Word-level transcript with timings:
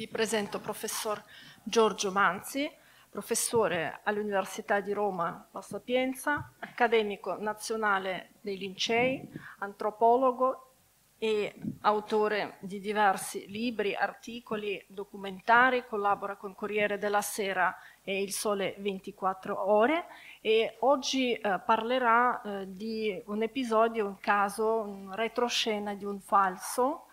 Vi 0.00 0.08
presento 0.08 0.60
professor 0.60 1.22
Giorgio 1.62 2.10
Manzi, 2.10 2.66
professore 3.10 4.00
all'Università 4.04 4.80
di 4.80 4.94
Roma 4.94 5.46
La 5.50 5.60
Sapienza, 5.60 6.52
accademico 6.58 7.36
nazionale 7.38 8.30
dei 8.40 8.56
Lincei, 8.56 9.28
antropologo 9.58 10.70
e 11.18 11.54
autore 11.82 12.56
di 12.60 12.80
diversi 12.80 13.44
libri, 13.48 13.94
articoli, 13.94 14.82
documentari, 14.88 15.84
collabora 15.84 16.36
con 16.36 16.54
Corriere 16.54 16.96
della 16.96 17.20
Sera 17.20 17.76
e 18.02 18.22
Il 18.22 18.32
Sole 18.32 18.76
24 18.78 19.70
Ore 19.70 20.06
e 20.40 20.76
oggi 20.78 21.34
eh, 21.34 21.60
parlerà 21.62 22.40
eh, 22.40 22.74
di 22.74 23.22
un 23.26 23.42
episodio, 23.42 24.06
un 24.06 24.18
caso, 24.18 24.80
un 24.80 25.14
retroscena 25.14 25.92
di 25.92 26.06
un 26.06 26.20
falso, 26.20 27.04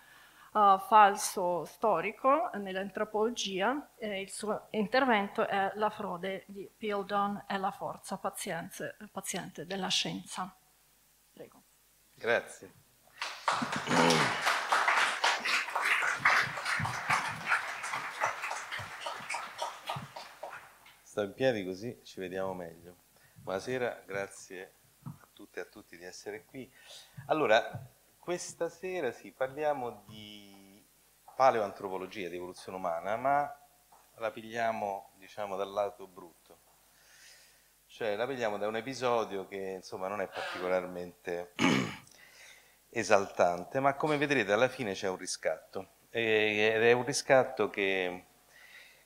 uh, 0.57 0.79
falso 0.79 1.65
storico 1.65 2.49
nell'antropologia. 2.55 3.93
Eh, 3.97 4.21
il 4.21 4.31
suo 4.31 4.67
intervento 4.71 5.47
è 5.47 5.71
La 5.75 5.89
frode 5.89 6.43
di 6.47 6.69
Pildon 6.75 7.45
e 7.47 7.57
la 7.57 7.71
forza 7.71 8.17
paziente, 8.17 8.97
paziente 9.11 9.65
della 9.65 9.89
scienza. 9.89 10.53
Prego. 11.31 11.63
Grazie. 12.15 12.73
Sto 21.03 21.21
in 21.21 21.33
piedi 21.33 21.63
così 21.65 21.99
ci 22.03 22.19
vediamo 22.19 22.53
meglio. 22.53 23.05
Buonasera, 23.35 24.03
grazie 24.05 24.73
a 25.03 25.27
tutte 25.33 25.59
e 25.59 25.63
a 25.63 25.65
tutti 25.65 25.97
di 25.97 26.03
essere 26.03 26.43
qui. 26.45 26.71
Allora, 27.27 27.95
questa 28.27 28.67
sera 28.67 29.13
sì, 29.13 29.31
parliamo 29.31 30.03
di 30.05 30.85
paleoantropologia, 31.33 32.27
di 32.27 32.35
evoluzione 32.35 32.77
umana, 32.77 33.15
ma 33.15 33.57
la 34.15 34.31
pigliamo, 34.31 35.11
diciamo, 35.15 35.55
dal 35.55 35.71
lato 35.71 36.07
brutto. 36.07 36.57
Cioè, 37.85 38.17
la 38.17 38.27
pigliamo 38.27 38.57
da 38.57 38.67
un 38.67 38.75
episodio 38.75 39.47
che, 39.47 39.75
insomma, 39.77 40.09
non 40.09 40.19
è 40.19 40.27
particolarmente 40.27 41.53
esaltante, 42.91 43.79
ma 43.79 43.93
come 43.93 44.17
vedrete 44.17 44.51
alla 44.51 44.67
fine 44.67 44.91
c'è 44.91 45.07
un 45.07 45.15
riscatto 45.15 45.91
ed 46.09 46.83
è 46.83 46.91
un 46.91 47.05
riscatto 47.05 47.69
che, 47.69 48.25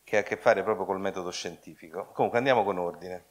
che 0.04 0.18
ha 0.18 0.22
a 0.22 0.24
che 0.24 0.38
fare 0.38 0.64
proprio 0.64 0.88
col 0.88 1.00
metodo 1.00 1.30
scientifico. 1.30 2.08
Comunque 2.08 2.40
andiamo 2.40 2.64
con 2.64 2.80
ordine. 2.80 3.26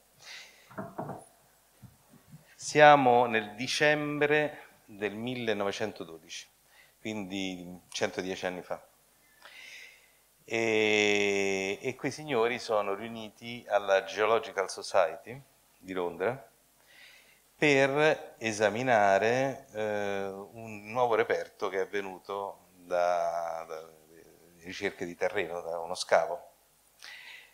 Siamo 2.54 3.26
nel 3.26 3.56
dicembre 3.56 4.69
del 4.96 5.14
1912, 5.14 6.48
quindi 7.00 7.80
110 7.88 8.46
anni 8.46 8.62
fa. 8.62 8.82
E, 10.44 11.78
e 11.80 11.94
quei 11.94 12.10
signori 12.10 12.58
sono 12.58 12.94
riuniti 12.94 13.64
alla 13.68 14.04
Geological 14.04 14.68
Society 14.68 15.40
di 15.78 15.92
Londra 15.92 16.48
per 17.56 18.34
esaminare 18.38 19.66
eh, 19.72 20.26
un 20.26 20.90
nuovo 20.90 21.14
reperto 21.14 21.68
che 21.68 21.76
è 21.76 21.80
avvenuto 21.82 22.68
da, 22.72 23.64
da, 23.68 23.88
ricerche 24.62 25.04
di 25.04 25.14
terreno, 25.14 25.60
da 25.60 25.78
uno 25.78 25.94
scavo. 25.94 26.48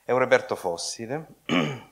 È 0.04 0.12
un 0.12 0.18
reperto 0.18 0.54
fossile 0.54 1.26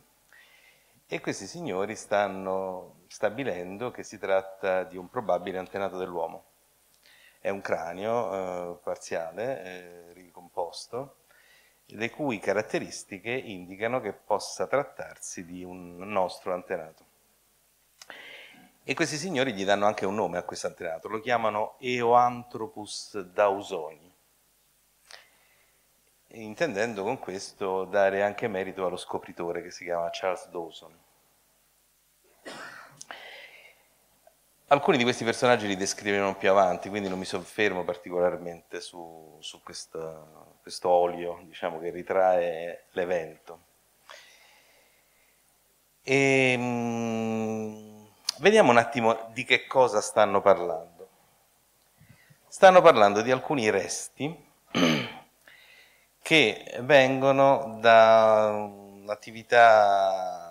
e 1.07 1.21
questi 1.21 1.47
signori 1.47 1.97
stanno 1.97 3.03
stabilendo 3.09 3.91
che 3.91 4.03
si 4.03 4.19
tratta 4.19 4.85
di 4.85 4.97
un 4.97 5.09
probabile 5.09 5.59
antenato 5.59 5.99
dell'uomo. 5.99 6.45
È 7.39 7.51
un 7.51 7.61
cranio 7.61 8.73
eh, 8.73 8.79
parziale, 8.83 9.63
eh, 9.63 10.13
ricomposto, 10.15 11.19
le 11.87 12.11
cui 12.11 12.39
caratteristiche 12.39 13.31
indicano 13.31 14.01
che 14.01 14.13
possa 14.13 14.67
trattarsi 14.67 15.45
di 15.45 15.63
un 15.63 15.99
nostro 15.99 16.55
antenato. 16.55 17.13
E 18.83 18.95
questi 18.95 19.17
signori 19.17 19.53
gli 19.53 19.65
danno 19.65 19.87
anche 19.87 20.07
un 20.07 20.15
nome 20.15 20.39
a 20.39 20.43
questo 20.43 20.67
antenato, 20.67 21.09
lo 21.09 21.21
chiamano 21.21 21.77
Eoanthropus 21.79 23.21
dausoni, 23.21 24.13
intendendo 26.29 27.03
con 27.03 27.19
questo 27.19 27.85
dare 27.85 28.23
anche 28.23 28.49
merito 28.49 28.85
allo 28.85 28.97
scopritore 28.97 29.63
che 29.63 29.71
si 29.71 29.85
chiama 29.85 30.11
Charles 30.11 30.49
Dawson. 30.49 31.04
Alcuni 34.69 34.97
di 34.97 35.03
questi 35.03 35.25
personaggi 35.25 35.67
li 35.67 35.77
descrivono 35.77 36.37
più 36.37 36.51
avanti, 36.51 36.89
quindi 36.89 37.09
non 37.09 37.19
mi 37.19 37.25
soffermo 37.25 37.85
particolarmente 37.85 38.81
su, 38.81 39.37
su 39.41 39.63
questo, 39.63 40.57
questo 40.63 40.89
olio 40.89 41.41
diciamo, 41.45 41.79
che 41.79 41.91
ritrae 41.91 42.85
l'evento. 42.93 43.61
E, 46.03 46.53
ehm, 46.53 47.95
Vediamo 48.39 48.73
un 48.73 48.79
attimo 48.79 49.31
di 49.33 49.45
che 49.45 49.65
cosa 49.67 50.01
stanno 50.01 50.41
parlando. 50.41 51.09
Stanno 52.49 52.83
parlando 52.83 53.23
di 53.23 53.31
alcuni 53.31 53.71
resti 53.71 54.37
che 56.21 56.77
vengono 56.81 57.79
da 57.81 58.51
un'attività 58.51 60.44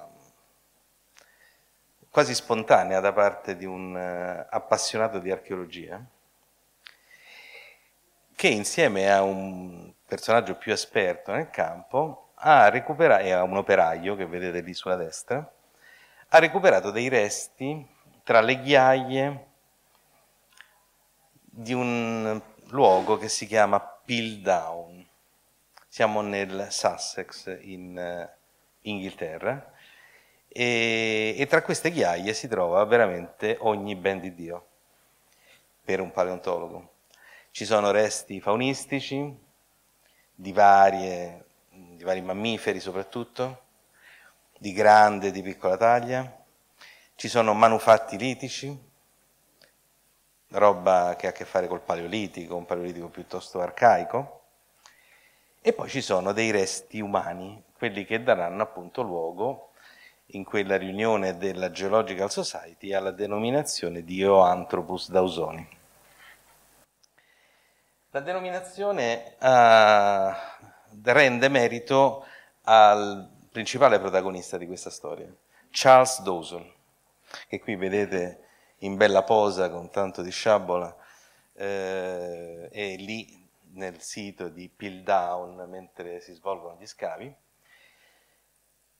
quasi 2.13 2.35
spontanea 2.35 2.99
da 2.99 3.11
parte 3.11 3.55
di 3.55 3.65
un 3.65 3.97
eh, 3.97 4.45
appassionato 4.47 5.17
di 5.17 5.31
archeologia 5.31 5.99
che 8.35 8.47
insieme 8.49 9.11
a 9.11 9.23
un 9.23 9.91
personaggio 10.05 10.53
più 10.53 10.71
esperto 10.71 11.31
nel 11.31 11.49
campo 11.49 12.33
ha 12.35 12.69
recuperato, 12.69 13.23
e 13.23 13.31
a 13.31 13.41
un 13.41 13.57
operaio 13.57 14.15
che 14.15 14.27
vedete 14.27 14.61
lì 14.61 14.75
sulla 14.75 14.95
destra, 14.95 15.51
ha 16.27 16.37
recuperato 16.37 16.91
dei 16.91 17.09
resti 17.09 17.83
tra 18.21 18.41
le 18.41 18.61
ghiaie 18.61 19.47
di 21.41 21.73
un 21.73 22.39
luogo 22.67 23.17
che 23.17 23.27
si 23.27 23.47
chiama 23.47 23.79
Pildown. 23.79 25.03
Siamo 25.87 26.21
nel 26.21 26.67
Sussex 26.69 27.57
in 27.61 27.97
uh, 27.97 28.29
Inghilterra 28.81 29.72
e, 30.55 31.33
e, 31.35 31.47
tra 31.47 31.63
queste 31.63 31.89
ghiaie 31.89 32.31
si 32.33 32.47
trova 32.47 32.83
veramente 32.85 33.57
ogni 33.61 33.95
ben 33.95 34.19
di 34.19 34.35
Dio 34.35 34.67
per 35.83 35.99
un 35.99 36.11
paleontologo. 36.11 36.91
Ci 37.49 37.65
sono 37.65 37.89
resti 37.89 38.39
faunistici 38.39 39.35
di, 40.35 40.51
varie, 40.51 41.45
di 41.69 42.03
vari 42.03 42.21
mammiferi 42.21 42.79
soprattutto, 42.79 43.61
di 44.59 44.73
grande 44.73 45.27
e 45.27 45.31
di 45.31 45.41
piccola 45.41 45.75
taglia, 45.75 46.45
ci 47.15 47.27
sono 47.27 47.53
manufatti 47.53 48.15
litici, 48.15 48.91
roba 50.49 51.15
che 51.17 51.25
ha 51.25 51.29
a 51.29 51.33
che 51.33 51.45
fare 51.45 51.67
col 51.67 51.81
paleolitico, 51.81 52.55
un 52.55 52.65
paleolitico 52.65 53.09
piuttosto 53.09 53.59
arcaico, 53.59 54.41
e 55.61 55.73
poi 55.73 55.89
ci 55.89 56.01
sono 56.01 56.31
dei 56.31 56.51
resti 56.51 56.99
umani, 56.99 57.63
quelli 57.75 58.05
che 58.05 58.21
daranno 58.21 58.61
appunto 58.61 59.01
luogo 59.01 59.72
in 60.33 60.43
quella 60.43 60.77
riunione 60.77 61.37
della 61.37 61.71
Geological 61.71 62.31
Society 62.31 62.93
alla 62.93 63.11
denominazione 63.11 64.03
di 64.03 64.21
Eoanthropus 64.21 65.09
dausoni. 65.09 65.67
La 68.11 68.19
denominazione 68.19 69.35
uh, 69.39 70.31
rende 71.03 71.49
merito 71.49 72.25
al 72.63 73.27
principale 73.51 73.99
protagonista 73.99 74.57
di 74.57 74.67
questa 74.67 74.89
storia, 74.89 75.27
Charles 75.69 76.21
Dawson, 76.21 76.71
che 77.47 77.59
qui 77.59 77.75
vedete 77.75 78.39
in 78.79 78.97
bella 78.97 79.23
posa 79.23 79.69
con 79.69 79.89
tanto 79.89 80.21
di 80.21 80.31
sciabola, 80.31 80.95
eh, 81.53 82.69
è 82.69 82.95
lì 82.97 83.47
nel 83.73 84.01
sito 84.01 84.49
di 84.49 84.69
Pildown 84.69 85.67
mentre 85.69 86.19
si 86.19 86.33
svolgono 86.33 86.77
gli 86.79 86.85
scavi. 86.85 87.33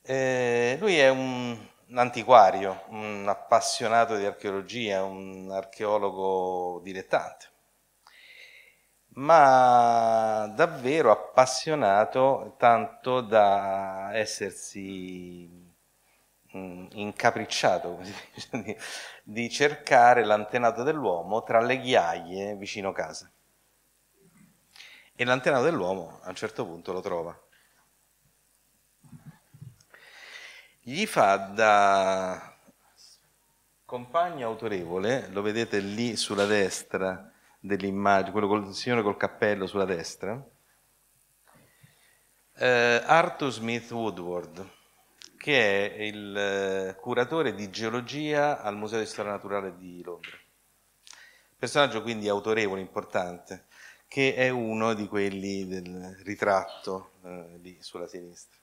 Eh, 0.05 0.77
lui 0.79 0.97
è 0.97 1.09
un, 1.09 1.57
un 1.87 1.97
antiquario, 1.97 2.83
un 2.89 3.25
appassionato 3.27 4.17
di 4.17 4.25
archeologia, 4.25 5.03
un 5.03 5.49
archeologo 5.51 6.79
dilettante 6.83 7.51
ma 9.15 10.51
davvero 10.55 11.11
appassionato 11.11 12.55
tanto 12.57 13.21
da 13.21 14.09
essersi 14.13 15.49
mm, 16.55 16.87
incapricciato 16.93 17.99
di, 18.51 18.77
di 19.23 19.49
cercare 19.49 20.23
l'antenato 20.25 20.83
dell'uomo 20.83 21.43
tra 21.43 21.59
le 21.61 21.79
ghiaie 21.79 22.55
vicino 22.55 22.91
casa. 22.91 23.31
E 25.15 25.25
l'antenato 25.25 25.63
dell'uomo 25.63 26.19
a 26.23 26.29
un 26.29 26.35
certo 26.35 26.65
punto 26.65 26.91
lo 26.91 27.01
trova. 27.01 27.42
Gli 30.85 31.05
fa 31.05 31.37
da 31.37 32.57
compagno 33.85 34.45
autorevole, 34.45 35.29
lo 35.29 35.41
vedete 35.41 35.79
lì 35.79 36.17
sulla 36.17 36.45
destra, 36.45 37.31
dell'immagine, 37.57 38.31
quello 38.31 38.47
col 38.49 38.73
signore 38.73 39.01
col 39.01 39.15
cappello 39.15 39.65
sulla 39.65 39.85
destra, 39.85 40.45
eh, 42.57 43.01
Arthur 43.05 43.49
Smith 43.49 43.89
Woodward, 43.91 44.69
che 45.37 45.95
è 45.95 46.01
il 46.01 46.35
eh, 46.35 46.95
curatore 46.99 47.55
di 47.55 47.69
geologia 47.69 48.61
al 48.61 48.75
Museo 48.75 48.99
di 48.99 49.05
Storia 49.05 49.31
Naturale 49.31 49.77
di 49.77 50.03
Londra. 50.03 50.37
Personaggio 51.57 52.01
quindi 52.01 52.27
autorevole, 52.27 52.81
importante, 52.81 53.67
che 54.05 54.35
è 54.35 54.49
uno 54.49 54.93
di 54.93 55.07
quelli 55.07 55.65
del 55.65 56.19
ritratto 56.25 57.13
eh, 57.23 57.57
lì 57.61 57.77
sulla 57.79 58.05
sinistra. 58.05 58.59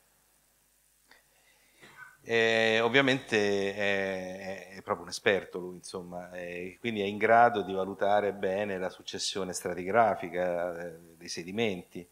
E 2.31 2.79
ovviamente 2.79 3.75
è, 3.75 4.77
è, 4.77 4.83
proprio 4.83 5.03
un 5.03 5.11
esperto 5.11 5.59
lui, 5.59 5.75
insomma, 5.79 6.31
quindi 6.79 7.01
è 7.01 7.05
in 7.05 7.19
grado 7.19 7.63
di 7.63 7.73
valutare 7.73 8.33
bene 8.33 8.79
la 8.79 8.89
successione 8.89 9.53
stratigrafica 9.53 10.79
eh, 10.79 10.99
dei 11.17 11.27
sedimenti 11.27 12.09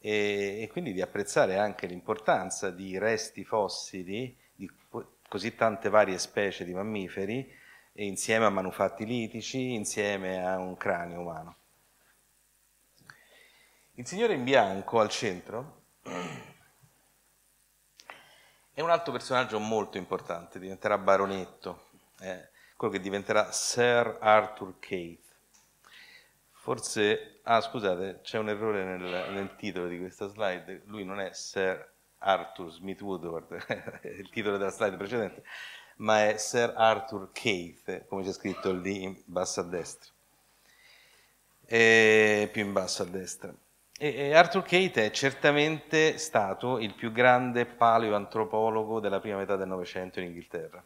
e, 0.00 0.62
e, 0.62 0.68
quindi 0.72 0.92
di 0.92 1.00
apprezzare 1.00 1.58
anche 1.58 1.86
l'importanza 1.86 2.72
di 2.72 2.98
resti 2.98 3.44
fossili 3.44 4.36
di 4.52 4.68
così 5.28 5.54
tante 5.54 5.90
varie 5.90 6.18
specie 6.18 6.64
di 6.64 6.74
mammiferi 6.74 7.48
insieme 7.92 8.46
a 8.46 8.50
manufatti 8.50 9.06
litici, 9.06 9.74
insieme 9.74 10.44
a 10.44 10.58
un 10.58 10.76
cranio 10.76 11.20
umano. 11.20 11.56
Il 13.94 14.06
signore 14.08 14.34
in 14.34 14.42
bianco 14.42 14.98
al 14.98 15.08
centro 15.08 15.82
è 18.76 18.82
un 18.82 18.90
altro 18.90 19.10
personaggio 19.10 19.58
molto 19.58 19.96
importante, 19.96 20.58
diventerà 20.58 20.98
baronetto, 20.98 21.86
eh, 22.20 22.50
quello 22.76 22.92
che 22.92 23.00
diventerà 23.00 23.50
Sir 23.50 24.18
Arthur 24.20 24.78
Keith. 24.78 25.24
Forse, 26.50 27.40
ah 27.44 27.62
scusate, 27.62 28.20
c'è 28.20 28.36
un 28.36 28.50
errore 28.50 28.84
nel, 28.84 29.32
nel 29.32 29.56
titolo 29.56 29.86
di 29.86 29.98
questa 29.98 30.26
slide, 30.26 30.82
lui 30.88 31.06
non 31.06 31.20
è 31.20 31.32
Sir 31.32 31.90
Arthur 32.18 32.70
Smith 32.70 33.00
Woodward, 33.00 34.00
il 34.14 34.28
titolo 34.28 34.58
della 34.58 34.70
slide 34.70 34.98
precedente, 34.98 35.42
ma 35.96 36.28
è 36.28 36.36
Sir 36.36 36.74
Arthur 36.76 37.32
Keith, 37.32 38.04
come 38.08 38.24
c'è 38.24 38.32
scritto 38.34 38.74
lì 38.74 39.04
in 39.04 39.18
basso 39.24 39.60
a 39.60 39.64
destra, 39.64 40.12
e 41.64 42.50
più 42.52 42.62
in 42.62 42.74
basso 42.74 43.04
a 43.04 43.06
destra. 43.06 43.54
E 43.98 44.34
Arthur 44.34 44.62
Kate 44.62 45.06
è 45.06 45.10
certamente 45.10 46.18
stato 46.18 46.78
il 46.78 46.92
più 46.92 47.12
grande 47.12 47.64
paleoantropologo 47.64 49.00
della 49.00 49.20
prima 49.20 49.38
metà 49.38 49.56
del 49.56 49.68
Novecento 49.68 50.20
in 50.20 50.26
Inghilterra. 50.26 50.84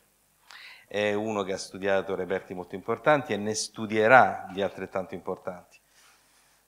È 0.86 1.12
uno 1.12 1.42
che 1.42 1.52
ha 1.52 1.58
studiato 1.58 2.14
reperti 2.14 2.54
molto 2.54 2.76
importanti 2.76 3.32
e 3.32 3.36
ne 3.36 3.54
studierà 3.54 4.48
di 4.52 4.62
altrettanto 4.62 5.14
importanti. 5.14 5.80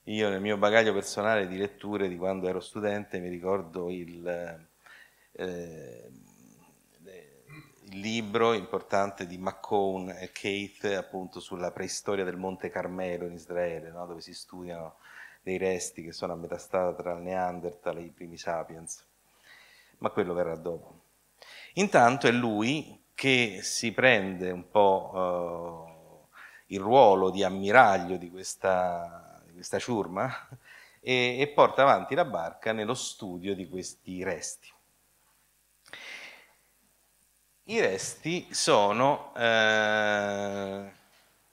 Io 0.06 0.28
nel 0.30 0.40
mio 0.40 0.56
bagaglio 0.56 0.92
personale 0.92 1.46
di 1.46 1.56
letture 1.56 2.08
di 2.08 2.16
quando 2.16 2.48
ero 2.48 2.58
studente 2.58 3.20
mi 3.20 3.28
ricordo 3.28 3.88
il, 3.88 4.66
eh, 5.34 6.10
il 7.84 8.00
libro 8.00 8.52
importante 8.52 9.28
di 9.28 9.38
McCone 9.38 10.18
e 10.18 10.32
Keith 10.32 10.86
appunto 10.86 11.38
sulla 11.38 11.70
preistoria 11.70 12.24
del 12.24 12.36
Monte 12.36 12.68
Carmelo 12.68 13.26
in 13.26 13.34
Israele, 13.34 13.92
no? 13.92 14.06
dove 14.06 14.20
si 14.20 14.34
studiano 14.34 14.96
dei 15.42 15.58
resti 15.58 16.02
che 16.02 16.12
sono 16.12 16.32
a 16.32 16.36
metà 16.36 16.56
strada 16.56 16.94
tra 16.94 17.12
il 17.12 17.22
Neanderthal 17.22 17.98
e 17.98 18.02
i 18.02 18.10
primi 18.10 18.38
sapiens, 18.38 19.04
ma 19.98 20.10
quello 20.10 20.34
verrà 20.34 20.56
dopo. 20.56 21.00
Intanto 21.74 22.26
è 22.26 22.30
lui 22.30 23.04
che 23.14 23.60
si 23.62 23.92
prende 23.92 24.50
un 24.50 24.70
po' 24.70 25.10
uh, 25.12 26.28
il 26.66 26.80
ruolo 26.80 27.30
di 27.30 27.42
ammiraglio 27.42 28.16
di 28.16 28.30
questa, 28.30 29.42
di 29.44 29.52
questa 29.52 29.78
ciurma 29.78 30.48
e, 31.00 31.38
e 31.40 31.48
porta 31.48 31.82
avanti 31.82 32.14
la 32.14 32.24
barca 32.24 32.72
nello 32.72 32.94
studio 32.94 33.54
di 33.54 33.68
questi 33.68 34.22
resti. 34.22 34.70
I 37.64 37.80
resti 37.80 38.52
sono 38.52 39.32
eh, 39.36 40.92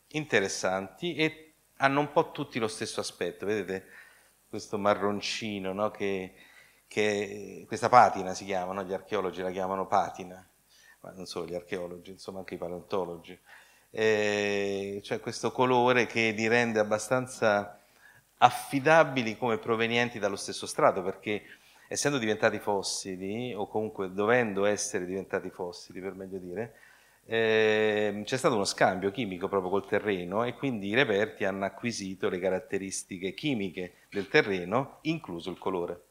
interessanti 0.08 1.16
e 1.16 1.49
hanno 1.82 2.00
un 2.00 2.12
po' 2.12 2.32
tutti 2.32 2.60
lo 2.60 2.68
stesso 2.68 3.00
aspetto, 3.00 3.46
vedete 3.46 3.86
questo 4.50 4.78
marroncino, 4.78 5.74
no? 5.74 5.92
che, 5.92 6.34
che, 6.88 7.64
questa 7.68 7.90
patina 7.90 8.34
si 8.34 8.46
chiama, 8.46 8.74
no? 8.74 8.84
gli 8.84 8.94
archeologi 8.94 9.42
la 9.42 9.52
chiamano 9.52 9.88
patina, 9.88 10.46
ma 11.02 11.12
non 11.12 11.26
solo 11.26 11.46
gli 11.46 11.56
archeologi, 11.56 12.12
insomma 12.12 12.40
anche 12.40 12.56
i 12.56 12.58
paleontologi, 12.58 13.38
e 13.92 15.00
cioè 15.04 15.20
questo 15.20 15.52
colore 15.52 16.06
che 16.06 16.32
li 16.32 16.48
rende 16.48 16.80
abbastanza 16.80 17.80
affidabili 18.38 19.38
come 19.38 19.58
provenienti 19.58 20.20
dallo 20.20 20.36
stesso 20.36 20.66
strato, 20.66 21.02
perché 21.02 21.44
essendo 21.88 22.18
diventati 22.18 22.60
fossili, 22.60 23.54
o 23.54 23.68
comunque 23.68 24.12
dovendo 24.12 24.66
essere 24.66 25.06
diventati 25.06 25.50
fossili 25.50 26.02
per 26.02 26.14
meglio 26.14 26.40
dire, 26.40 26.74
eh, 27.26 28.22
c'è 28.26 28.38
stato 28.38 28.56
uno 28.56 28.66
scambio 28.66 29.12
chimico 29.12 29.48
proprio 29.48 29.70
col 29.70 29.88
terreno 29.88 30.44
e 30.44 30.54
quindi 30.56 30.88
i 30.88 30.96
reperti 30.96 31.46
hanno 31.46 31.66
acquisito 31.66 32.30
le 32.30 32.40
caratteristiche 32.40 33.34
chimiche 33.34 34.08
del 34.10 34.28
terreno, 34.28 35.00
incluso 35.04 35.52
il 35.52 35.58
colore. 35.58 36.04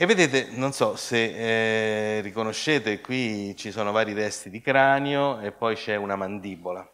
E 0.00 0.06
vedete, 0.06 0.50
non 0.52 0.72
so 0.72 0.94
se 0.94 2.18
eh, 2.18 2.20
riconoscete, 2.20 3.00
qui 3.00 3.56
ci 3.56 3.72
sono 3.72 3.90
vari 3.90 4.12
resti 4.12 4.48
di 4.48 4.60
cranio 4.60 5.40
e 5.40 5.50
poi 5.50 5.74
c'è 5.74 5.96
una 5.96 6.14
mandibola. 6.14 6.88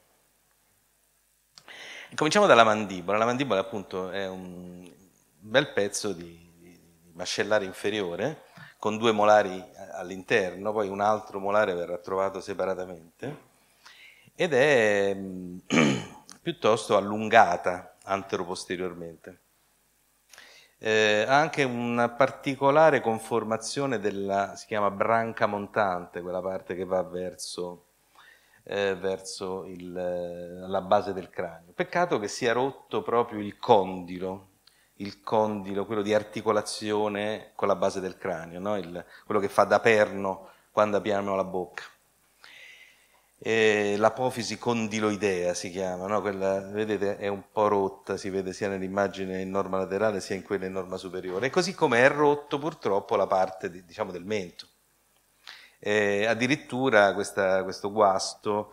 Cominciamo 2.15 2.47
dalla 2.47 2.65
mandibola. 2.65 3.19
La 3.19 3.25
mandibola 3.27 3.61
appunto 3.61 4.11
è 4.11 4.27
un 4.27 4.91
bel 5.39 5.73
pezzo 5.73 6.13
di, 6.13 6.51
di 6.59 6.81
mascellare 7.13 7.65
inferiore 7.65 8.45
con 8.85 8.99
due 8.99 9.13
molari 9.13 9.65
all'interno, 9.93 10.71
poi 10.71 10.89
un 10.89 11.01
altro 11.01 11.41
molare 11.41 11.73
verrà 11.73 11.97
trovato 11.97 12.43
separatamente 12.43 13.37
ed 14.35 14.53
è 14.53 15.17
piuttosto 16.43 16.95
allungata 16.95 17.95
anteroposteriormente. 18.03 19.41
Eh, 20.77 21.25
ha 21.27 21.41
anche 21.41 21.63
una 21.63 22.11
particolare 22.11 23.01
conformazione 23.01 24.01
della, 24.01 24.55
si 24.55 24.67
chiama 24.67 24.91
branca 24.91 25.47
montante, 25.47 26.21
quella 26.21 26.43
parte 26.43 26.75
che 26.75 26.85
va 26.85 27.03
verso, 27.05 27.87
eh, 28.65 28.95
verso 28.97 29.65
il, 29.65 29.93
la 30.69 30.81
base 30.83 31.15
del 31.15 31.31
cranio. 31.31 31.73
Peccato 31.73 32.19
che 32.19 32.29
sia 32.29 32.53
rotto 32.53 33.01
proprio 33.01 33.41
il 33.41 33.57
condilo, 33.57 34.49
il 34.97 35.21
condilo, 35.23 35.87
quello 35.87 36.03
di 36.03 36.15
articolazione 36.15 37.53
con 37.55 37.69
la 37.69 37.77
base 37.77 38.01
del 38.01 38.17
cranio, 38.17 38.61
no? 38.61 38.77
il, 38.77 39.05
quello 39.25 39.41
che 39.41 39.49
fa 39.49 39.65
da 39.65 39.81
perno 39.81 40.51
quando 40.71 40.99
apriamo 40.99 41.35
la 41.35 41.45
bocca. 41.45 41.83
E 43.47 43.97
l'apofisi 43.99 44.57
condiloidea 44.59 45.53
si 45.53 45.71
chiama, 45.71 46.07
no? 46.07 46.21
quella, 46.21 46.61
vedete 46.61 47.17
è 47.19 47.29
un 47.29 47.43
po' 47.53 47.69
rotta, 47.69 48.17
si 48.17 48.31
vede 48.31 48.53
sia 48.53 48.69
nell'immagine 48.69 49.41
in 49.41 49.51
norma 49.51 49.79
laterale 49.79 50.21
sia 50.21 50.37
in 50.37 50.43
quella 50.43 50.67
in 50.67 50.73
norma 50.73 50.97
superiore, 50.97 51.51
così 51.51 51.75
come 51.75 51.99
è 51.99 52.09
rotto 52.09 52.59
purtroppo 52.59 53.17
la 53.17 53.27
parte 53.27 53.71
diciamo, 53.85 54.13
del 54.13 54.25
mento. 54.25 54.69
E 55.79 56.25
addirittura 56.25 57.13
questa, 57.13 57.63
questo 57.63 57.93
guasto 57.93 58.73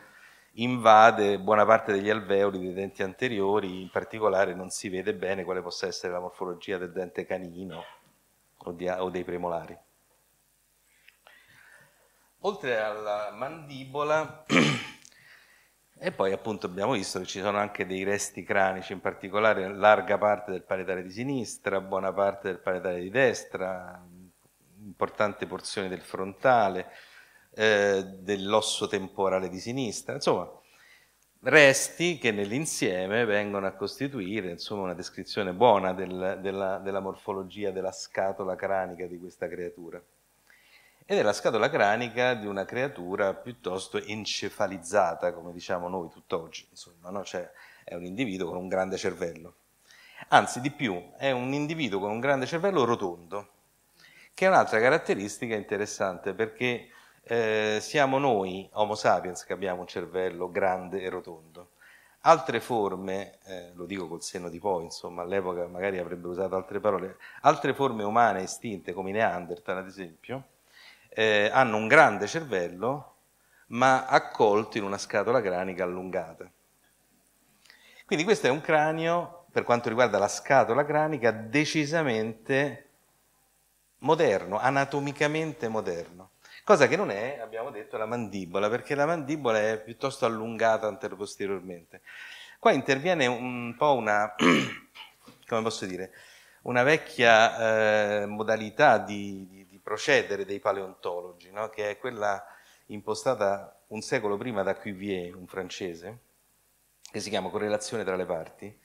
invade 0.56 1.40
buona 1.40 1.66
parte 1.66 1.94
degli 1.94 2.10
alveoli 2.10 2.60
dei 2.60 2.74
denti 2.74 3.04
anteriori, 3.04 3.82
in 3.82 3.90
particolare 3.90 4.54
non 4.54 4.70
si 4.70 4.90
vede 4.90 5.14
bene 5.14 5.44
quale 5.44 5.62
possa 5.62 5.88
essere 5.88 6.12
la 6.12 6.20
morfologia 6.20 6.78
del 6.78 6.92
dente 6.92 7.26
canino 7.26 7.84
o, 8.58 8.72
di, 8.72 8.88
o 8.88 9.10
dei 9.10 9.24
premolari. 9.24 9.78
Oltre 12.44 12.80
alla 12.80 13.32
mandibola, 13.32 14.46
e 16.00 16.12
poi 16.12 16.32
appunto 16.32 16.66
abbiamo 16.66 16.94
visto 16.94 17.20
che 17.20 17.26
ci 17.26 17.40
sono 17.40 17.60
anche 17.60 17.86
dei 17.86 18.04
resti 18.04 18.44
cranici, 18.44 18.94
in 18.94 19.00
particolare 19.00 19.68
larga 19.68 20.18
parte 20.18 20.52
del 20.52 20.64
paletare 20.64 21.04
di 21.04 21.12
sinistra, 21.12 21.80
buona 21.80 22.12
parte 22.12 22.48
del 22.48 22.60
paletare 22.60 23.00
di 23.00 23.10
destra, 23.12 24.04
importanti 24.80 25.46
porzioni 25.46 25.88
del 25.88 26.02
frontale, 26.02 26.92
eh, 27.54 28.04
dell'osso 28.20 28.88
temporale 28.88 29.50
di 29.50 29.60
sinistra, 29.60 30.16
insomma 30.16 30.50
resti 31.44 32.20
che 32.20 32.32
nell'insieme 32.32 33.26
vengono 33.26 33.66
a 33.66 33.72
costituire 33.72 34.52
insomma, 34.52 34.84
una 34.84 34.94
descrizione 34.94 35.54
buona 35.54 35.92
del, 35.92 36.38
della, 36.40 36.78
della 36.78 37.00
morfologia 37.00 37.72
della 37.72 37.92
scatola 37.92 38.56
cranica 38.56 39.08
di 39.08 39.18
questa 39.18 39.48
creatura 39.48 40.00
ed 41.12 41.18
è 41.18 41.24
la 41.24 41.34
scatola 41.34 41.70
cranica 41.70 42.36
di 42.36 42.46
una 42.46 42.64
creatura 42.64 43.34
piuttosto 43.34 44.02
encefalizzata, 44.02 45.34
come 45.34 45.52
diciamo 45.52 45.90
noi 45.90 46.10
tutt'oggi, 46.10 46.68
insomma, 46.70 47.10
no? 47.10 47.26
cioè 47.26 47.52
è 47.84 47.96
un 47.96 48.06
individuo 48.06 48.48
con 48.48 48.56
un 48.56 48.70
grande 48.70 48.96
cervello. 48.96 49.56
Anzi, 50.30 50.62
di 50.62 50.72
più, 50.72 51.12
è 51.18 51.32
un 51.32 51.52
individuo 51.52 52.00
con 52.00 52.12
un 52.12 52.22
grande 52.22 52.46
cervello 52.46 52.86
rotondo, 52.86 53.50
che 54.34 54.46
è 54.46 54.48
un'altra 54.48 54.80
caratteristica 54.80 55.54
interessante 55.54 56.34
perché 56.34 56.88
eh, 57.32 57.78
siamo 57.80 58.18
noi, 58.18 58.68
Homo 58.74 58.94
sapiens, 58.94 59.46
che 59.46 59.54
abbiamo 59.54 59.80
un 59.80 59.88
cervello 59.88 60.52
grande 60.52 61.02
e 61.02 61.08
rotondo. 61.08 61.70
Altre 62.24 62.60
forme, 62.60 63.38
eh, 63.46 63.72
lo 63.74 63.86
dico 63.86 64.10
col 64.10 64.22
senno 64.22 64.50
di 64.50 64.60
poi, 64.60 64.84
insomma, 64.84 65.22
all'epoca 65.22 65.66
magari 65.68 65.98
avrebbero 65.98 66.32
usato 66.34 66.58
altre 66.58 66.82
parole, 66.82 67.16
altre 67.44 67.74
forme 67.74 68.04
umane 68.04 68.42
estinte, 68.42 68.92
come 68.92 69.12
i 69.12 69.14
Neanderthal 69.14 69.78
ad 69.78 69.88
esempio, 69.88 70.44
eh, 71.08 71.50
hanno 71.54 71.78
un 71.78 71.88
grande 71.88 72.28
cervello, 72.28 73.16
ma 73.68 74.08
accolto 74.08 74.78
in 74.78 74.84
una 74.84 74.98
scatola 74.98 75.40
cranica 75.40 75.86
allungata. 75.86 76.52
Quindi 78.06 78.26
questo 78.26 78.48
è 78.48 78.50
un 78.50 78.60
cranio, 78.60 79.46
per 79.54 79.64
quanto 79.64 79.88
riguarda 79.88 80.18
la 80.18 80.28
scatola 80.28 80.84
cranica, 80.84 81.32
decisamente 81.32 82.90
moderno, 84.00 84.60
anatomicamente 84.60 85.70
moderno. 85.70 86.32
Cosa 86.64 86.88
che 86.88 86.96
non 86.96 87.10
è, 87.10 87.40
abbiamo 87.42 87.72
detto, 87.72 87.98
la 87.98 88.06
mandibola, 88.06 88.70
perché 88.70 88.94
la 88.94 89.08
mandibola 89.08 89.60
è 89.60 89.82
piuttosto 89.82 90.26
allungata 90.26 90.88
anteroposteriormente. 90.88 92.02
Qua 92.60 92.72
interviene 92.72 93.26
un 93.26 93.74
po' 93.76 93.96
una, 93.96 94.36
come 95.48 95.62
posso 95.64 95.88
dire, 95.88 96.12
una 96.64 96.84
vecchia 96.84 98.22
eh, 98.22 98.26
modalità 98.28 99.00
di, 99.00 99.48
di, 99.50 99.66
di, 99.66 99.80
procedere 99.80 100.46
dei 100.46 100.60
paleontologi, 100.60 101.50
no? 101.50 101.70
che 101.70 101.90
è 101.90 101.98
quella 101.98 102.46
impostata 102.88 103.82
un 103.88 104.02
secolo 104.02 104.38
prima 104.38 104.62
da 104.62 104.76
Cuvier, 104.76 105.36
un 105.36 105.48
francese, 105.48 106.20
che 107.12 107.20
si 107.20 107.30
chiama 107.30 107.50
correlazione 107.50 108.04
tra 108.04 108.16
le 108.16 108.26
parti, 108.26 108.80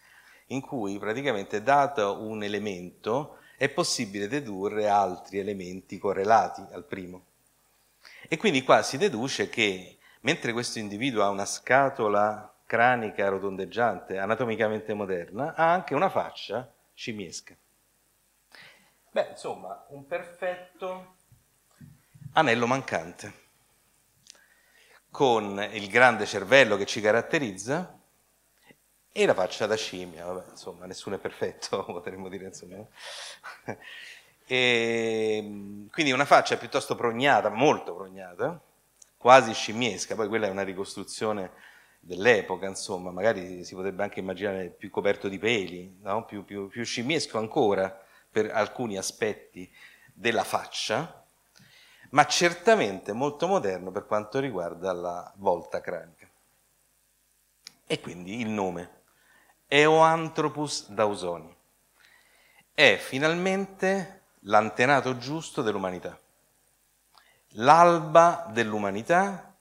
in 0.47 0.63
cui 0.63 0.99
praticamente 0.99 1.63
dato 1.63 2.23
un 2.23 2.43
elemento 2.43 3.37
è 3.59 3.69
possibile 3.69 4.29
dedurre 4.29 4.89
altri 4.89 5.39
elementi 5.39 5.99
correlati 5.99 6.65
al 6.73 6.85
primo. 6.85 7.25
E 8.29 8.37
quindi 8.37 8.63
qua 8.63 8.83
si 8.83 8.97
deduce 8.97 9.49
che 9.49 9.99
mentre 10.21 10.53
questo 10.53 10.81
individuo 10.81 11.23
ha 11.23 11.29
una 11.29 11.45
scatola 11.47 12.53
cranica 12.67 13.29
rotondeggiante, 13.29 14.19
anatomicamente 14.19 14.93
moderna, 14.95 15.55
ha 15.55 15.73
anche 15.73 15.95
una 15.95 16.09
faccia 16.09 16.73
scimiesca. 16.93 17.57
Beh, 19.13 19.29
insomma, 19.31 19.87
un 19.91 20.07
perfetto 20.07 21.15
anello 22.33 22.67
mancante, 22.67 23.45
con 25.11 25.65
il 25.73 25.89
grande 25.89 26.27
cervello 26.27 26.77
che 26.77 26.85
ci 26.85 27.01
caratterizza 27.01 27.97
e 29.13 29.25
la 29.25 29.33
faccia 29.33 29.67
da 29.67 29.77
scimmia, 29.77 30.27
vabbè, 30.27 30.51
insomma, 30.51 30.85
nessuno 30.85 31.17
è 31.17 31.19
perfetto, 31.19 31.85
potremmo 31.87 32.29
dire, 32.29 32.47
insomma. 32.47 32.85
E, 34.47 35.39
ehm, 35.39 35.89
quindi 35.91 36.13
una 36.13 36.25
faccia 36.25 36.57
piuttosto 36.57 36.95
prognata, 36.95 37.49
molto 37.49 37.95
prognata, 37.95 38.61
quasi 39.17 39.53
scimmiesca, 39.53 40.15
poi 40.15 40.29
quella 40.29 40.47
è 40.47 40.51
una 40.51 40.63
ricostruzione 40.63 41.51
dell'epoca, 41.99 42.67
insomma, 42.67 43.11
magari 43.11 43.65
si 43.65 43.75
potrebbe 43.75 44.05
anche 44.05 44.21
immaginare 44.21 44.69
più 44.69 44.91
coperto 44.91 45.29
di 45.29 45.39
peli, 45.39 45.99
no? 46.03 46.25
più, 46.25 46.45
più, 46.45 46.69
più 46.69 46.85
scimmiesco 46.85 47.39
ancora 47.39 48.01
per 48.31 48.51
alcuni 48.53 48.97
aspetti 48.97 49.69
della 50.13 50.45
faccia, 50.45 51.25
ma 52.11 52.25
certamente 52.27 53.13
molto 53.13 53.49
moderno 53.49 53.91
per 53.91 54.07
quanto 54.07 54.39
riguarda 54.39 54.93
la 54.93 55.33
volta 55.37 55.81
cranica. 55.81 56.29
E 57.85 58.01
quindi 58.01 58.41
il 58.41 58.49
nome, 58.49 59.03
Eoanthropus 59.67 60.91
dausoni, 60.91 61.55
è 62.73 62.97
finalmente 62.97 64.26
l'antenato 64.47 65.17
giusto 65.17 65.63
dell'umanità, 65.63 66.19
l'alba 67.51 68.49
dell'umanità 68.53 69.57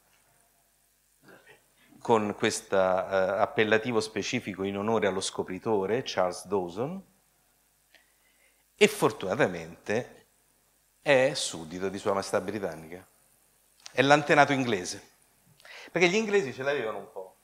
con 2.00 2.36
questo 2.38 2.76
eh, 2.76 2.80
appellativo 2.80 4.00
specifico 4.00 4.64
in 4.64 4.78
onore 4.78 5.08
allo 5.08 5.22
scopritore 5.22 6.04
Charles 6.06 6.46
Dawson 6.46 7.04
e 8.76 8.88
fortunatamente 8.88 10.28
è 11.02 11.34
suddito 11.34 11.90
di 11.90 11.98
Sua 11.98 12.14
Maestà 12.14 12.42
Britannica. 12.42 13.08
È 13.92 14.02
l'antenato 14.02 14.52
inglese, 14.52 15.02
perché 15.92 16.10
gli 16.10 16.16
inglesi 16.16 16.54
ce 16.54 16.64
l'avevano 16.64 16.98
un 16.98 17.12
po', 17.12 17.38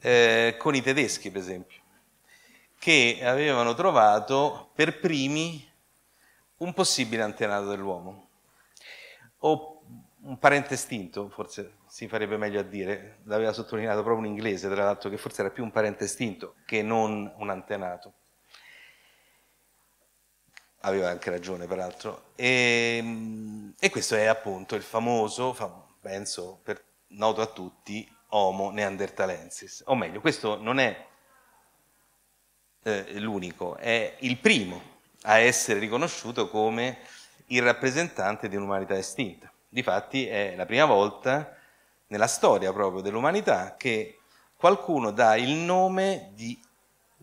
eh, 0.00 0.56
con 0.58 0.74
i 0.74 0.82
tedeschi 0.82 1.30
per 1.30 1.40
esempio, 1.40 1.80
che 2.78 3.20
avevano 3.22 3.74
trovato 3.74 4.70
per 4.74 4.98
primi 4.98 5.71
un 6.62 6.72
possibile 6.72 7.22
antenato 7.22 7.66
dell'uomo 7.66 8.28
o 9.38 9.82
un 10.24 10.38
parente 10.38 10.74
estinto, 10.74 11.28
forse 11.28 11.78
si 11.88 12.06
farebbe 12.06 12.36
meglio 12.36 12.60
a 12.60 12.62
dire, 12.62 13.18
l'aveva 13.24 13.52
sottolineato 13.52 14.02
proprio 14.02 14.24
un 14.24 14.32
inglese, 14.32 14.68
tra 14.68 14.84
l'altro, 14.84 15.10
che 15.10 15.18
forse 15.18 15.40
era 15.40 15.50
più 15.50 15.64
un 15.64 15.72
parente 15.72 16.04
estinto 16.04 16.54
che 16.64 16.82
non 16.82 17.32
un 17.36 17.50
antenato. 17.50 18.12
Aveva 20.84 21.08
anche 21.08 21.30
ragione, 21.30 21.66
peraltro. 21.66 22.30
E, 22.36 23.74
e 23.78 23.90
questo 23.90 24.14
è 24.14 24.26
appunto 24.26 24.76
il 24.76 24.82
famoso, 24.82 25.56
penso, 26.00 26.60
per, 26.62 26.82
noto 27.08 27.40
a 27.40 27.46
tutti, 27.46 28.08
Homo 28.28 28.70
neanderthalensis. 28.70 29.82
O 29.86 29.96
meglio, 29.96 30.20
questo 30.20 30.56
non 30.56 30.78
è 30.78 31.06
eh, 32.84 33.18
l'unico, 33.18 33.76
è 33.76 34.16
il 34.20 34.38
primo 34.38 34.91
a 35.22 35.38
essere 35.38 35.78
riconosciuto 35.78 36.48
come 36.48 36.98
il 37.46 37.62
rappresentante 37.62 38.48
di 38.48 38.56
un'umanità 38.56 38.96
estinta. 38.96 39.50
Difatti 39.68 40.26
è 40.26 40.54
la 40.56 40.66
prima 40.66 40.84
volta 40.84 41.56
nella 42.08 42.26
storia 42.26 42.72
proprio 42.72 43.00
dell'umanità 43.00 43.76
che 43.76 44.18
qualcuno 44.56 45.10
dà 45.10 45.36
il 45.36 45.52
nome 45.52 46.30
di, 46.34 46.60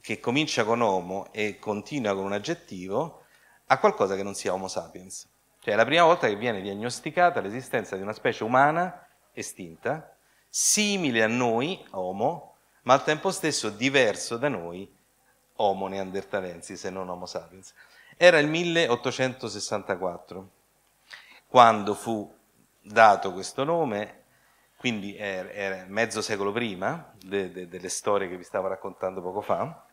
che 0.01 0.19
comincia 0.19 0.63
con 0.63 0.81
Homo 0.81 1.31
e 1.31 1.59
continua 1.59 2.15
con 2.15 2.25
un 2.25 2.33
aggettivo 2.33 3.23
a 3.67 3.77
qualcosa 3.77 4.15
che 4.15 4.23
non 4.23 4.33
sia 4.33 4.53
Homo 4.53 4.67
sapiens. 4.67 5.27
Cioè 5.59 5.73
è 5.73 5.77
la 5.77 5.85
prima 5.85 6.03
volta 6.03 6.27
che 6.27 6.35
viene 6.35 6.61
diagnosticata 6.61 7.41
l'esistenza 7.41 7.95
di 7.95 8.01
una 8.01 8.13
specie 8.13 8.43
umana 8.43 9.05
estinta, 9.33 10.15
simile 10.49 11.21
a 11.21 11.27
noi, 11.27 11.85
Homo, 11.91 12.55
ma 12.83 12.93
al 12.93 13.03
tempo 13.03 13.29
stesso 13.31 13.69
diverso 13.69 14.37
da 14.37 14.47
noi, 14.47 14.91
Homo 15.61 15.87
neanderthalensis 15.87 16.85
e 16.85 16.89
non 16.89 17.09
Homo 17.09 17.25
sapiens. 17.25 17.73
Era 18.17 18.39
il 18.39 18.47
1864 18.47 20.49
quando 21.47 21.93
fu 21.93 22.33
dato 22.81 23.33
questo 23.33 23.63
nome, 23.63 24.23
quindi 24.77 25.15
era, 25.15 25.51
era 25.51 25.85
mezzo 25.87 26.21
secolo 26.21 26.51
prima 26.51 27.13
de, 27.23 27.51
de, 27.51 27.67
delle 27.67 27.89
storie 27.89 28.29
che 28.29 28.37
vi 28.37 28.43
stavo 28.43 28.67
raccontando 28.67 29.21
poco 29.21 29.41
fa, 29.41 29.85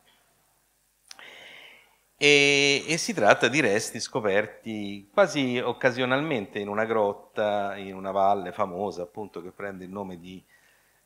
e, 2.19 2.83
e, 2.87 2.97
si 2.97 3.13
tratta 3.13 3.49
di 3.49 3.61
resti 3.61 4.01
scoperti 4.01 5.11
quasi 5.13 5.59
occasionalmente 5.59 6.59
in 6.59 6.69
una 6.69 6.87
grotta, 6.87 7.77
in 7.77 7.95
una 7.95 8.11
valle 8.11 8.53
famosa, 8.53 9.03
appunto, 9.03 9.43
che 9.43 9.51
prende 9.51 9.85
il 9.85 9.91
nome 9.91 10.19
di 10.19 10.43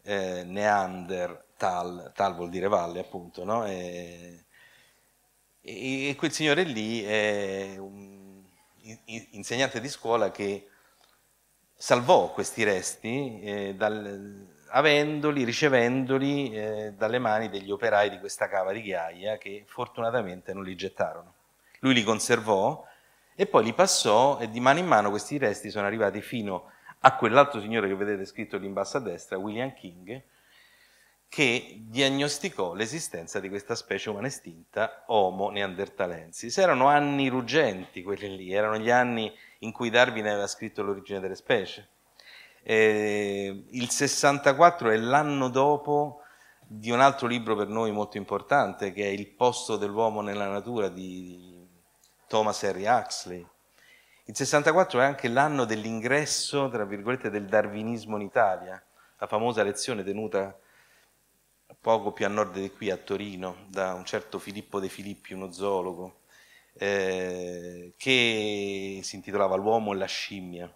eh, 0.03 0.45
Neanderthal, 0.45 2.13
tal 2.15 2.37
vuol 2.37 2.49
dire 2.49 2.69
valle, 2.69 3.01
appunto, 3.01 3.45
no? 3.45 3.67
E, 3.67 4.45
e 5.63 6.15
quel 6.17 6.33
signore 6.33 6.63
lì 6.63 7.03
è 7.03 7.77
un 7.79 8.43
insegnante 9.31 9.81
di 9.81 9.89
scuola 9.89 10.31
che 10.31 10.69
salvò 11.75 12.33
questi 12.33 12.65
resti 12.65 13.41
eh, 13.43 13.75
dal, 13.75 14.47
avendoli, 14.69 15.45
ricevendoli 15.45 16.53
eh, 16.53 16.93
dalle 16.97 17.19
mani 17.19 17.49
degli 17.49 17.71
operai 17.71 18.11
di 18.11 18.19
questa 18.19 18.49
cava 18.49 18.73
di 18.73 18.83
ghiaia 18.83 19.39
che 19.39 19.65
fortunatamente 19.67 20.53
non 20.53 20.65
li 20.65 20.75
gettarono. 20.75 21.35
Lui 21.81 21.95
li 21.95 22.03
conservò 22.03 22.85
e 23.35 23.47
poi 23.47 23.65
li 23.65 23.73
passò 23.73 24.39
e 24.39 24.51
di 24.51 24.61
mano 24.61 24.79
in 24.79 24.87
mano 24.87 25.11
questi 25.11 25.39
resti 25.39 25.71
sono 25.71 25.87
arrivati 25.87 26.21
fino 26.21 26.71
a 27.01 27.17
quell'altro 27.17 27.61
signore 27.61 27.89
che 27.89 27.97
vedete 27.97 28.27
scritto 28.27 28.59
lì 28.59 28.67
in 28.67 28.75
basso 28.75 28.99
a 28.99 29.01
destra, 29.01 29.39
William 29.39 29.73
King, 29.73 30.23
che 31.31 31.77
diagnosticò 31.87 32.75
l'esistenza 32.75 33.39
di 33.39 33.49
questa 33.49 33.77
specie 33.77 34.11
umana 34.11 34.27
estinta, 34.27 35.05
Homo 35.07 35.49
neanderthalensis. 35.51 36.59
Erano 36.59 36.89
anni 36.89 37.29
ruggenti 37.29 38.03
quelli 38.03 38.37
lì, 38.37 38.53
erano 38.53 38.79
gli 38.79 38.91
anni 38.91 39.33
in 39.61 39.71
cui 39.71 39.91
Darwin 39.91 40.27
aveva 40.27 40.49
scritto 40.49 40.83
l'origine 40.83 41.21
delle 41.21 41.37
specie. 41.37 41.89
Eh, 42.65 43.65
il 43.71 43.91
64 43.91 44.91
è 44.91 44.97
l'anno 44.97 45.49
dopo 45.49 46.23
di 46.67 46.91
un 46.91 47.01
altro 47.01 47.29
libro 47.29 47.55
per 47.55 47.69
noi 47.69 47.93
molto 47.93 48.17
importante, 48.17 48.93
che 48.93 49.05
è 49.05 49.09
Il 49.09 49.29
posto 49.29 49.77
dell'uomo 49.77 50.23
nella 50.23 50.49
natura 50.49 50.89
di 50.89 51.65
Thomas 52.27 52.61
Henry 52.65 52.89
Huxley. 52.89 53.47
Il 54.25 54.35
64 54.35 55.01
è 55.01 55.05
anche 55.05 55.29
l'anno 55.29 55.65
dell'ingresso, 55.65 56.69
tra 56.71 56.85
virgolette, 56.85 57.31
del 57.31 57.47
darwinismo 57.47 58.17
in 58.17 58.23
Italia, 58.23 58.83
la 59.17 59.27
famosa 59.29 59.63
lezione 59.63 60.03
tenuta 60.03 60.59
poco 61.81 62.13
più 62.13 62.25
a 62.25 62.29
nord 62.29 62.59
di 62.59 62.71
qui, 62.71 62.91
a 62.91 62.97
Torino, 62.97 63.67
da 63.69 63.95
un 63.95 64.05
certo 64.05 64.39
Filippo 64.39 64.81
De 64.81 64.89
Filippi, 64.89 65.35
uno 65.35 65.53
zoologo, 65.53 66.21
eh, 66.75 67.93
che 67.97 69.01
si 69.03 69.17
intitolava 69.17 69.57
L'uomo 69.57 69.93
e 69.93 69.97
la 69.97 70.07
scimmia 70.07 70.73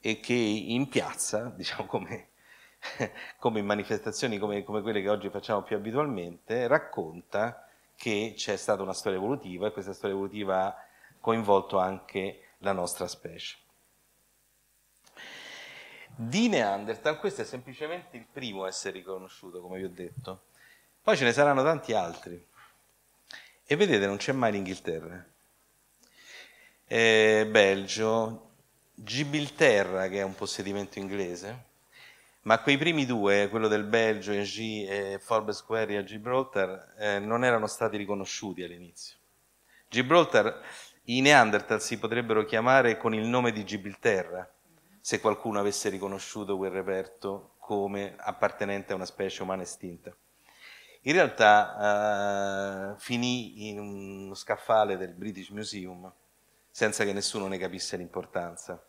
e 0.00 0.20
che 0.20 0.34
in 0.34 0.88
piazza, 0.88 1.52
diciamo 1.56 1.86
come 1.86 2.28
come 3.38 3.60
in 3.60 3.66
manifestazioni 3.66 4.38
come, 4.38 4.64
come, 4.64 4.82
quelle 4.82 5.00
che 5.00 5.08
oggi 5.08 5.30
facciamo 5.30 5.62
più 5.62 5.76
abitualmente, 5.76 6.66
racconta 6.66 7.68
che 7.94 8.34
c'è 8.36 8.56
stata 8.56 8.82
una 8.82 8.92
storia 8.92 9.18
evolutiva 9.18 9.68
e 9.68 9.72
questa 9.72 9.92
storia 9.92 10.16
evolutiva 10.16 10.66
ha 10.66 10.86
coinvolto 11.20 11.78
anche 11.78 12.54
la 12.58 12.72
nostra 12.72 13.06
specie. 13.06 13.61
Di 16.14 16.48
Neanderthal, 16.48 17.18
questo 17.18 17.40
è 17.40 17.44
semplicemente 17.44 18.18
il 18.18 18.26
primo 18.30 18.64
a 18.64 18.68
essere 18.68 18.98
riconosciuto, 18.98 19.62
come 19.62 19.78
vi 19.78 19.84
ho 19.84 19.90
detto. 19.90 20.42
Poi 21.02 21.16
ce 21.16 21.24
ne 21.24 21.32
saranno 21.32 21.62
tanti 21.62 21.94
altri. 21.94 22.46
E 23.64 23.76
vedete, 23.76 24.06
non 24.06 24.18
c'è 24.18 24.32
mai 24.32 24.52
l'Inghilterra. 24.52 25.24
Eh, 26.86 27.48
Belgio, 27.50 28.50
Gibilterra, 28.92 30.08
che 30.08 30.18
è 30.18 30.22
un 30.22 30.34
possedimento 30.34 30.98
inglese, 30.98 31.64
ma 32.42 32.58
quei 32.60 32.76
primi 32.76 33.06
due, 33.06 33.48
quello 33.48 33.66
del 33.66 33.84
Belgio, 33.84 34.32
Engie 34.32 35.14
e 35.14 35.18
Forbes 35.18 35.56
Square 35.56 35.96
a 35.96 36.04
Gibraltar, 36.04 36.94
eh, 36.98 37.18
non 37.20 37.42
erano 37.42 37.66
stati 37.66 37.96
riconosciuti 37.96 38.62
all'inizio. 38.62 39.16
Gibraltar, 39.88 40.60
i 41.04 41.22
Neanderthal 41.22 41.80
si 41.80 41.98
potrebbero 41.98 42.44
chiamare 42.44 42.98
con 42.98 43.14
il 43.14 43.26
nome 43.26 43.50
di 43.50 43.64
Gibilterra, 43.64 44.51
se 45.02 45.18
qualcuno 45.18 45.58
avesse 45.58 45.88
riconosciuto 45.88 46.56
quel 46.56 46.70
reperto 46.70 47.54
come 47.58 48.14
appartenente 48.16 48.92
a 48.92 48.94
una 48.94 49.04
specie 49.04 49.42
umana 49.42 49.62
estinta. 49.62 50.14
In 51.02 51.12
realtà 51.12 52.92
eh, 52.94 53.00
finì 53.00 53.68
in 53.68 53.80
uno 53.80 54.34
scaffale 54.34 54.96
del 54.96 55.12
British 55.12 55.48
Museum 55.48 56.10
senza 56.70 57.02
che 57.02 57.12
nessuno 57.12 57.48
ne 57.48 57.58
capisse 57.58 57.96
l'importanza, 57.96 58.80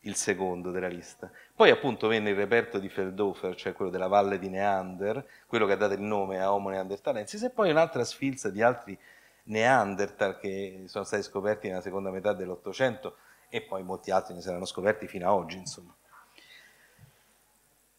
il 0.00 0.16
secondo 0.16 0.72
della 0.72 0.88
lista. 0.88 1.30
Poi 1.54 1.70
appunto 1.70 2.08
venne 2.08 2.30
il 2.30 2.36
reperto 2.36 2.80
di 2.80 2.88
Feldhofer, 2.88 3.54
cioè 3.54 3.72
quello 3.72 3.92
della 3.92 4.08
valle 4.08 4.40
di 4.40 4.48
Neander, 4.48 5.24
quello 5.46 5.66
che 5.66 5.74
ha 5.74 5.76
dato 5.76 5.94
il 5.94 6.00
nome 6.00 6.42
a 6.42 6.52
Homo 6.52 6.70
neanderthalensis, 6.70 7.44
e 7.44 7.50
poi 7.50 7.70
un'altra 7.70 8.02
sfilza 8.02 8.50
di 8.50 8.60
altri 8.60 8.98
Neanderthal 9.44 10.36
che 10.40 10.82
sono 10.86 11.04
stati 11.04 11.22
scoperti 11.22 11.68
nella 11.68 11.80
seconda 11.80 12.10
metà 12.10 12.32
dell'Ottocento 12.32 13.16
e 13.50 13.60
poi 13.60 13.82
molti 13.82 14.10
altri 14.10 14.34
ne 14.34 14.40
saranno 14.40 14.64
scoperti 14.64 15.06
fino 15.06 15.28
ad 15.28 15.34
oggi, 15.34 15.56
insomma. 15.58 15.94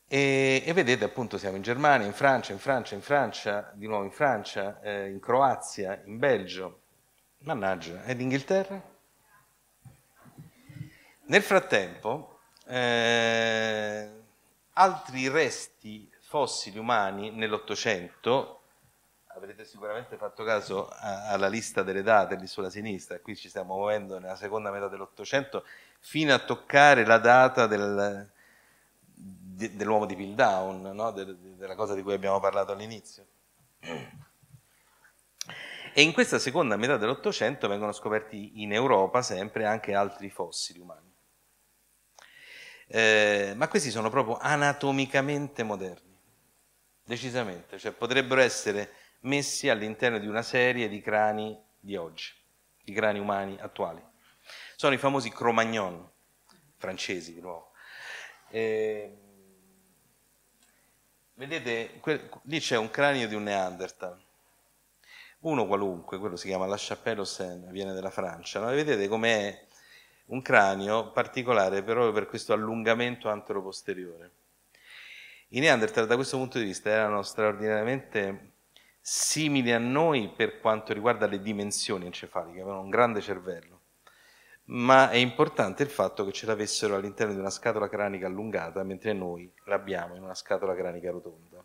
E, 0.08 0.64
e, 0.66 0.74
vedete 0.74 1.06
appunto 1.06 1.38
siamo 1.38 1.56
in 1.56 1.62
Germania, 1.62 2.06
in 2.06 2.14
Francia, 2.14 2.52
in 2.52 2.60
Francia, 2.60 2.96
in 2.96 3.02
Francia, 3.02 3.72
di 3.76 3.88
nuovo 3.88 4.04
in 4.04 4.12
Francia, 4.12 4.82
eh, 4.82 5.10
in 5.10 5.20
Croazia, 5.20 6.02
in 6.06 6.18
Belgio, 6.18 6.82
mannaggia, 7.40 8.04
ed 8.04 8.20
Inghilterra? 8.20 8.82
Nel 11.24 11.42
frattempo, 11.42 12.40
eh, 12.66 14.10
altri 14.74 15.30
resti 15.30 16.12
fossili 16.20 16.78
umani 16.78 17.32
nell'Ottocento, 17.32 18.61
avrete 19.36 19.66
sicuramente 19.66 20.18
fatto 20.18 20.44
caso 20.44 20.90
alla 21.00 21.48
lista 21.48 21.84
delle 21.84 22.04
date 22.04 22.36
lì 22.36 22.48
sulla 22.48 22.70
sinistra, 22.70 23.20
qui 23.20 23.36
ci 23.36 23.50
stiamo 23.50 23.76
muovendo 23.76 24.20
nella 24.20 24.36
seconda 24.36 24.72
metà 24.72 24.88
dell'Ottocento, 24.88 25.66
fino 26.00 26.34
a 26.34 26.40
toccare 26.40 27.06
la 27.06 27.18
data 27.18 27.68
del, 27.68 28.30
dell'uomo 29.14 30.06
di 30.06 30.16
Pildown, 30.16 30.82
no? 30.82 31.12
De, 31.12 31.56
della 31.56 31.76
cosa 31.76 31.94
di 31.94 32.02
cui 32.02 32.14
abbiamo 32.14 32.40
parlato 32.40 32.72
all'inizio. 32.72 33.26
E 35.94 36.02
in 36.02 36.14
questa 36.14 36.40
seconda 36.40 36.78
metà 36.78 36.98
dell'Ottocento 36.98 37.68
vengono 37.68 37.92
scoperti 37.92 38.62
in 38.62 38.74
Europa 38.74 39.22
sempre 39.22 39.66
anche 39.66 39.94
altri 39.94 40.30
fossili 40.30 40.80
umani. 40.80 41.10
Eh, 42.88 43.54
ma 43.56 43.68
questi 43.68 43.90
sono 43.90 44.10
proprio 44.10 44.38
anatomicamente 44.38 45.64
moderni, 45.64 46.18
decisamente, 47.04 47.78
cioè 47.78 47.92
potrebbero 47.92 48.42
essere 48.42 49.00
messi 49.22 49.70
all'interno 49.70 50.20
di 50.20 50.28
una 50.28 50.42
serie 50.42 50.88
di 50.88 51.02
crani 51.02 51.60
di 51.80 51.96
oggi, 51.96 52.32
di 52.84 52.94
crani 52.94 53.20
umani 53.20 53.58
attuali. 53.60 54.02
Sono 54.76 54.94
i 54.94 54.98
famosi 54.98 55.30
Cro-Magnon, 55.30 56.10
francesi 56.78 57.34
di 57.34 57.42
nuovo. 57.42 57.72
Eh, 58.50 59.16
Vedete, 61.42 61.98
que- 62.02 62.30
lì 62.44 62.60
c'è 62.60 62.78
un 62.78 62.92
cranio 62.92 63.28
di 63.28 63.34
un 63.34 63.42
Neanderthal, 63.42 64.16
uno 65.40 65.66
qualunque, 65.66 66.20
quello 66.20 66.36
si 66.36 66.46
chiama 66.46 66.68
La 66.68 66.76
Chapelle 66.78 67.22
aux 67.22 67.34
Seine, 67.34 67.72
viene 67.72 67.94
dalla 67.94 68.12
Francia, 68.12 68.60
no? 68.60 68.68
vedete 68.68 69.08
com'è 69.08 69.66
un 70.26 70.44
cranio 70.44 71.12
particolare 71.12 71.82
proprio 71.82 72.12
per 72.12 72.28
questo 72.28 72.54
allungamento 72.54 73.28
anteroposteriore. 73.28 74.32
I 75.48 75.60
Neanderthal 75.62 76.06
da 76.06 76.14
questo 76.14 76.38
punto 76.38 76.60
di 76.60 76.66
vista 76.66 76.92
erano 76.92 77.24
straordinariamente 77.24 78.51
simili 79.02 79.72
a 79.72 79.80
noi 79.80 80.30
per 80.30 80.60
quanto 80.60 80.94
riguarda 80.94 81.28
le 81.28 81.42
dimensioni 81.42 82.06
encefaliche, 82.06 82.62
avevano 82.62 82.82
un 82.82 82.90
grande 82.90 83.20
cervello 83.20 83.82
ma 84.72 85.10
è 85.10 85.18
importante 85.18 85.84
il 85.84 85.90
fatto 85.90 86.24
che 86.24 86.32
ce 86.32 86.46
l'avessero 86.46 86.96
all'interno 86.96 87.34
di 87.34 87.40
una 87.40 87.50
scatola 87.50 87.90
cranica 87.90 88.28
allungata, 88.28 88.84
mentre 88.84 89.12
noi 89.14 89.52
l'abbiamo 89.66 90.16
in 90.16 90.24
una 90.24 90.34
scatola 90.36 90.76
cranica 90.76 91.12
rotonda. 91.12 91.62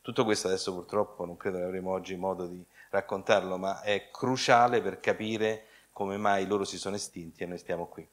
Tutto 0.00 0.24
questo 0.24 0.46
adesso 0.46 0.72
purtroppo 0.72 1.26
non 1.26 1.36
credo 1.36 1.58
che 1.58 1.64
avremo 1.64 1.90
oggi 1.92 2.16
modo 2.16 2.46
di 2.46 2.64
raccontarlo, 2.90 3.58
ma 3.58 3.82
è 3.82 4.08
cruciale 4.10 4.80
per 4.80 5.00
capire 5.00 5.64
come 5.92 6.16
mai 6.16 6.46
loro 6.46 6.64
si 6.64 6.78
sono 6.78 6.96
estinti 6.96 7.42
e 7.42 7.46
noi 7.46 7.58
stiamo 7.58 7.86
qui. 7.86 8.08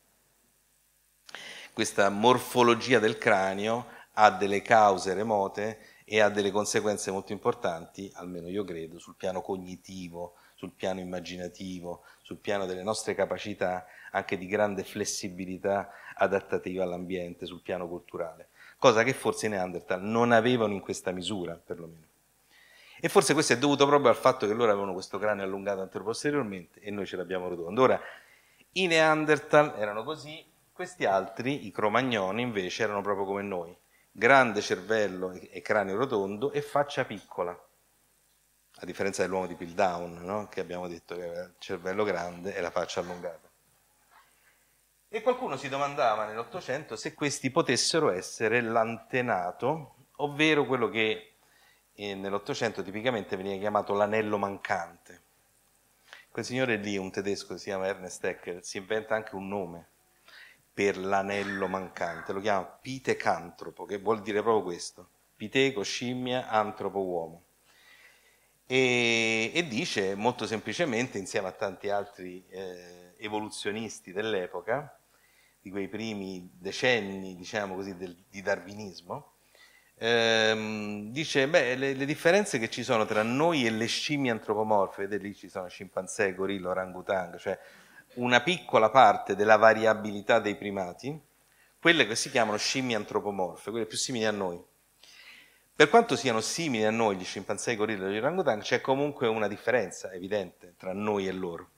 Questa 1.71 2.09
morfologia 2.09 2.99
del 2.99 3.17
cranio 3.17 3.87
ha 4.13 4.31
delle 4.31 4.61
cause 4.61 5.13
remote 5.13 5.79
e 6.05 6.21
ha 6.21 6.29
delle 6.29 6.51
conseguenze 6.51 7.09
molto 7.09 7.31
importanti, 7.31 8.11
almeno 8.13 8.47
io 8.47 8.63
credo, 8.63 8.99
sul 8.99 9.15
piano 9.15 9.41
cognitivo, 9.41 10.35
sul 10.53 10.71
piano 10.71 10.99
immaginativo, 10.99 12.03
sul 12.21 12.37
piano 12.37 12.65
delle 12.65 12.83
nostre 12.83 13.15
capacità 13.15 13.85
anche 14.11 14.37
di 14.37 14.45
grande 14.45 14.83
flessibilità 14.83 15.89
adattativa 16.15 16.83
all'ambiente 16.83 17.45
sul 17.45 17.61
piano 17.61 17.87
culturale, 17.87 18.49
cosa 18.77 19.03
che 19.03 19.13
forse 19.13 19.47
i 19.47 19.49
Neanderthal 19.49 20.01
non 20.01 20.31
avevano 20.31 20.73
in 20.73 20.79
questa 20.79 21.11
misura, 21.11 21.55
perlomeno. 21.55 22.05
E 22.99 23.09
forse 23.09 23.33
questo 23.33 23.53
è 23.53 23.57
dovuto 23.57 23.85
proprio 23.85 24.09
al 24.09 24.15
fatto 24.15 24.47
che 24.47 24.53
loro 24.53 24.71
avevano 24.71 24.93
questo 24.93 25.19
cranio 25.19 25.43
allungato 25.43 25.81
anteroposteriormente 25.81 26.79
e 26.79 26.91
noi 26.91 27.05
ce 27.05 27.17
l'abbiamo 27.17 27.49
rotondo. 27.49 27.81
Ora, 27.81 27.99
i 28.73 28.87
Neanderthal 28.87 29.73
erano 29.77 30.03
così, 30.03 30.43
questi 30.71 31.05
altri, 31.05 31.65
i 31.65 31.71
Cromagnoni, 31.71 32.41
invece 32.41 32.83
erano 32.83 33.01
proprio 33.01 33.25
come 33.25 33.41
noi, 33.41 33.75
grande 34.17 34.61
cervello 34.61 35.33
e 35.33 35.61
cranio 35.61 35.97
rotondo 35.97 36.53
e 36.53 36.61
faccia 36.61 37.03
piccola, 37.03 37.51
a 37.51 38.85
differenza 38.85 39.21
dell'uomo 39.23 39.45
di 39.45 39.55
Piltdown, 39.55 40.23
no? 40.23 40.47
che 40.47 40.61
abbiamo 40.61 40.87
detto 40.87 41.15
che 41.15 41.23
aveva 41.23 41.43
il 41.43 41.55
cervello 41.57 42.05
grande 42.05 42.55
e 42.55 42.61
la 42.61 42.71
faccia 42.71 43.01
allungata. 43.01 43.49
E 45.09 45.21
qualcuno 45.21 45.57
si 45.57 45.67
domandava 45.67 46.25
nell'Ottocento 46.25 46.95
se 46.95 47.13
questi 47.13 47.51
potessero 47.51 48.09
essere 48.09 48.61
l'antenato, 48.61 50.07
ovvero 50.17 50.65
quello 50.65 50.87
che 50.87 51.35
eh, 51.93 52.15
nell'Ottocento 52.15 52.83
tipicamente 52.83 53.35
veniva 53.35 53.59
chiamato 53.59 53.93
l'anello 53.93 54.37
mancante. 54.37 55.23
Quel 56.29 56.45
signore 56.45 56.77
lì, 56.77 56.95
un 56.95 57.11
tedesco, 57.11 57.57
si 57.57 57.65
chiama 57.65 57.87
Ernest 57.87 58.23
Haeckel, 58.23 58.63
si 58.63 58.77
inventa 58.77 59.13
anche 59.13 59.35
un 59.35 59.49
nome 59.49 59.89
per 60.75 60.97
l'anello 60.97 61.69
mancante, 61.69 62.33
lo 62.33 62.41
chiama 62.41 62.65
pitecantropo, 62.65 63.85
che 63.85 63.97
vuol 63.97 64.21
dire 64.21 64.41
proprio 64.41 64.61
questo, 64.61 65.07
piteco, 65.37 65.81
scimmia, 65.83 66.49
antropo, 66.49 66.99
uomo. 66.99 67.43
E, 68.67 69.51
e 69.53 69.67
dice 69.67 70.15
molto 70.15 70.45
semplicemente, 70.45 71.17
insieme 71.17 71.47
a 71.47 71.53
tanti 71.53 71.89
altri 71.89 72.45
eh, 72.49 73.13
evoluzionisti 73.19 74.11
dell'epoca, 74.11 74.99
di 75.61 75.69
quei 75.69 75.87
primi 75.87 76.51
decenni, 76.59 77.37
diciamo 77.37 77.75
così, 77.75 77.95
del, 77.95 78.13
di 78.29 78.41
darwinismo, 78.41 79.35
ehm, 79.97 81.09
dice, 81.11 81.47
beh, 81.47 81.75
le, 81.75 81.93
le, 81.93 82.05
differenze 82.05 82.59
che 82.59 82.69
ci 82.69 82.83
sono 82.83 83.05
tra 83.05 83.23
noi 83.23 83.65
e 83.65 83.69
le 83.69 83.85
scimmie 83.85 84.31
antropomorfe, 84.31 85.03
vedete 85.03 85.23
lì 85.23 85.33
ci 85.33 85.47
sono 85.47 85.69
scimpanzé, 85.69 86.35
gorillo, 86.35 86.69
orangutang, 86.69 87.37
cioè 87.37 87.57
una 88.15 88.41
piccola 88.41 88.89
parte 88.89 89.35
della 89.35 89.57
variabilità 89.57 90.39
dei 90.39 90.55
primati, 90.55 91.19
quelle 91.79 92.07
che 92.07 92.15
si 92.15 92.29
chiamano 92.29 92.57
scimmie 92.57 92.95
antropomorfe, 92.95 93.71
quelle 93.71 93.85
più 93.85 93.97
simili 93.97 94.25
a 94.25 94.31
noi. 94.31 94.63
Per 95.75 95.89
quanto 95.89 96.15
siano 96.15 96.39
simili 96.39 96.85
a 96.85 96.91
noi 96.91 97.17
gli 97.17 97.25
scimpanzé, 97.25 97.73
i 97.73 97.75
gorillo 97.75 98.07
e 98.07 98.11
gli 98.11 98.17
orangutang, 98.17 98.61
c'è 98.61 98.79
comunque 98.79 99.27
una 99.27 99.47
differenza 99.47 100.11
evidente 100.11 100.75
tra 100.77 100.93
noi 100.93 101.27
e 101.27 101.31
loro. 101.33 101.69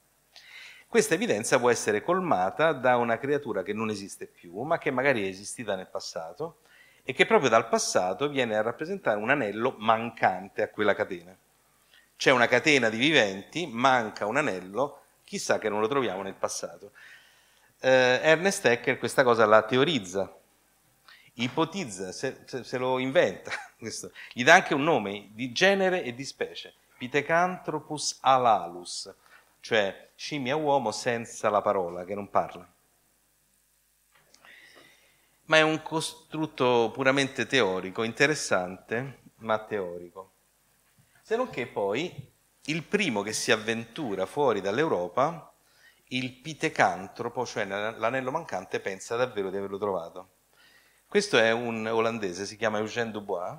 Questa 0.87 1.15
evidenza 1.15 1.59
può 1.59 1.69
essere 1.69 2.01
colmata 2.01 2.71
da 2.71 2.95
una 2.95 3.17
creatura 3.17 3.63
che 3.63 3.73
non 3.73 3.89
esiste 3.89 4.27
più, 4.27 4.61
ma 4.61 4.77
che 4.77 4.91
magari 4.91 5.25
è 5.25 5.27
esistita 5.27 5.75
nel 5.75 5.89
passato 5.89 6.59
e 7.03 7.13
che 7.13 7.25
proprio 7.25 7.49
dal 7.49 7.67
passato 7.67 8.29
viene 8.29 8.55
a 8.55 8.61
rappresentare 8.61 9.19
un 9.19 9.29
anello 9.29 9.75
mancante 9.79 10.61
a 10.61 10.69
quella 10.69 10.93
catena. 10.93 11.35
C'è 12.15 12.31
una 12.31 12.47
catena 12.47 12.89
di 12.89 12.97
viventi, 12.97 13.67
manca 13.67 14.25
un 14.25 14.37
anello, 14.37 15.01
chissà 15.27 15.59
che 15.59 15.67
non 15.67 15.81
lo 15.81 15.89
troviamo 15.89 16.21
nel 16.21 16.35
passato. 16.35 16.93
Eh, 17.79 18.19
Ernest 18.23 18.65
Haeckel 18.65 18.97
questa 18.97 19.23
cosa 19.23 19.45
la 19.45 19.61
teorizza 19.63 20.33
ipotizza, 21.39 22.11
se, 22.11 22.43
se, 22.45 22.63
se 22.63 22.77
lo 22.77 22.97
inventa, 22.99 23.51
questo, 23.77 24.11
gli 24.33 24.43
dà 24.43 24.55
anche 24.55 24.73
un 24.73 24.83
nome 24.83 25.29
di 25.33 25.51
genere 25.51 26.03
e 26.03 26.13
di 26.13 26.23
specie, 26.23 26.73
Pithecanthropus 26.97 28.19
alalus, 28.21 29.13
cioè 29.59 30.09
scimmia 30.15 30.55
uomo 30.55 30.91
senza 30.91 31.49
la 31.49 31.61
parola, 31.61 32.05
che 32.05 32.15
non 32.15 32.29
parla. 32.29 32.67
Ma 35.45 35.57
è 35.57 35.61
un 35.61 35.81
costrutto 35.81 36.89
puramente 36.91 37.45
teorico, 37.45 38.03
interessante, 38.03 39.19
ma 39.37 39.59
teorico. 39.59 40.31
Se 41.21 41.35
non 41.35 41.49
che 41.49 41.67
poi 41.67 42.31
il 42.69 42.83
primo 42.83 43.21
che 43.21 43.33
si 43.33 43.51
avventura 43.51 44.25
fuori 44.25 44.61
dall'Europa, 44.61 45.53
il 46.09 46.33
pitecantropo, 46.33 47.45
cioè 47.45 47.65
l'anello 47.65 48.31
mancante, 48.31 48.79
pensa 48.79 49.15
davvero 49.15 49.49
di 49.49 49.57
averlo 49.57 49.77
trovato. 49.77 50.29
Questo 51.07 51.37
è 51.37 51.51
un 51.51 51.85
olandese, 51.85 52.45
si 52.45 52.57
chiama 52.57 52.79
Eugène 52.79 53.11
Dubois, 53.11 53.57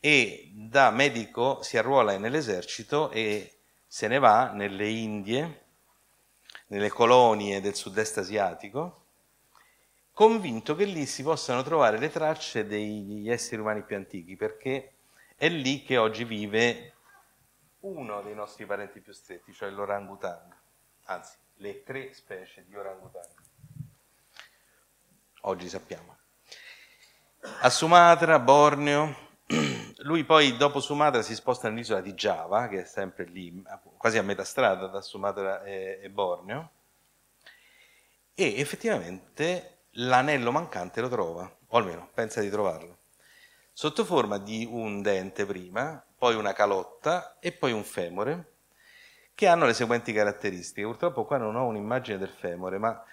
e 0.00 0.50
da 0.52 0.90
medico 0.90 1.62
si 1.62 1.76
arruola 1.76 2.16
nell'esercito 2.16 3.10
e 3.10 3.58
se 3.86 4.08
ne 4.08 4.18
va 4.18 4.50
nelle 4.50 4.88
Indie, 4.88 5.64
nelle 6.68 6.88
colonie 6.88 7.60
del 7.60 7.74
sud-est 7.74 8.18
asiatico, 8.18 9.04
convinto 10.12 10.74
che 10.74 10.84
lì 10.84 11.04
si 11.04 11.22
possano 11.22 11.62
trovare 11.62 11.98
le 11.98 12.10
tracce 12.10 12.66
degli 12.66 13.30
esseri 13.30 13.60
umani 13.60 13.82
più 13.82 13.96
antichi, 13.96 14.36
perché 14.36 14.92
è 15.36 15.48
lì 15.48 15.82
che 15.82 15.98
oggi 15.98 16.24
vive 16.24 16.94
uno 17.80 18.22
dei 18.22 18.34
nostri 18.34 18.66
parenti 18.66 19.00
più 19.00 19.12
stretti, 19.12 19.52
cioè 19.52 19.70
l'orangutang, 19.70 20.54
anzi 21.04 21.36
le 21.56 21.82
tre 21.82 22.12
specie 22.12 22.64
di 22.66 22.76
orangutang. 22.76 23.28
Oggi 25.42 25.68
sappiamo. 25.68 26.16
A 27.60 27.70
Sumatra, 27.70 28.38
Borneo, 28.40 29.14
lui 29.98 30.24
poi 30.24 30.56
dopo 30.56 30.80
Sumatra 30.80 31.22
si 31.22 31.34
sposta 31.34 31.68
nell'isola 31.68 32.00
di 32.00 32.14
Java, 32.14 32.66
che 32.68 32.82
è 32.82 32.84
sempre 32.84 33.24
lì, 33.24 33.62
quasi 33.96 34.18
a 34.18 34.22
metà 34.22 34.44
strada 34.44 34.86
da 34.88 35.00
Sumatra 35.00 35.62
e 35.62 36.10
Borneo, 36.10 36.70
e 38.34 38.60
effettivamente 38.60 39.84
l'anello 39.92 40.50
mancante 40.50 41.00
lo 41.00 41.08
trova, 41.08 41.56
o 41.68 41.76
almeno 41.78 42.10
pensa 42.12 42.40
di 42.40 42.50
trovarlo, 42.50 42.98
sotto 43.72 44.04
forma 44.04 44.38
di 44.38 44.66
un 44.68 45.00
dente 45.00 45.46
prima, 45.46 46.04
poi 46.16 46.34
una 46.34 46.52
calotta 46.52 47.38
e 47.40 47.52
poi 47.52 47.72
un 47.72 47.84
femore, 47.84 48.52
che 49.34 49.46
hanno 49.46 49.66
le 49.66 49.74
seguenti 49.74 50.12
caratteristiche. 50.12 50.86
Purtroppo 50.86 51.24
qua 51.24 51.36
non 51.36 51.56
ho 51.56 51.66
un'immagine 51.66 52.18
del 52.18 52.30
femore, 52.30 52.78
ma 52.78 53.04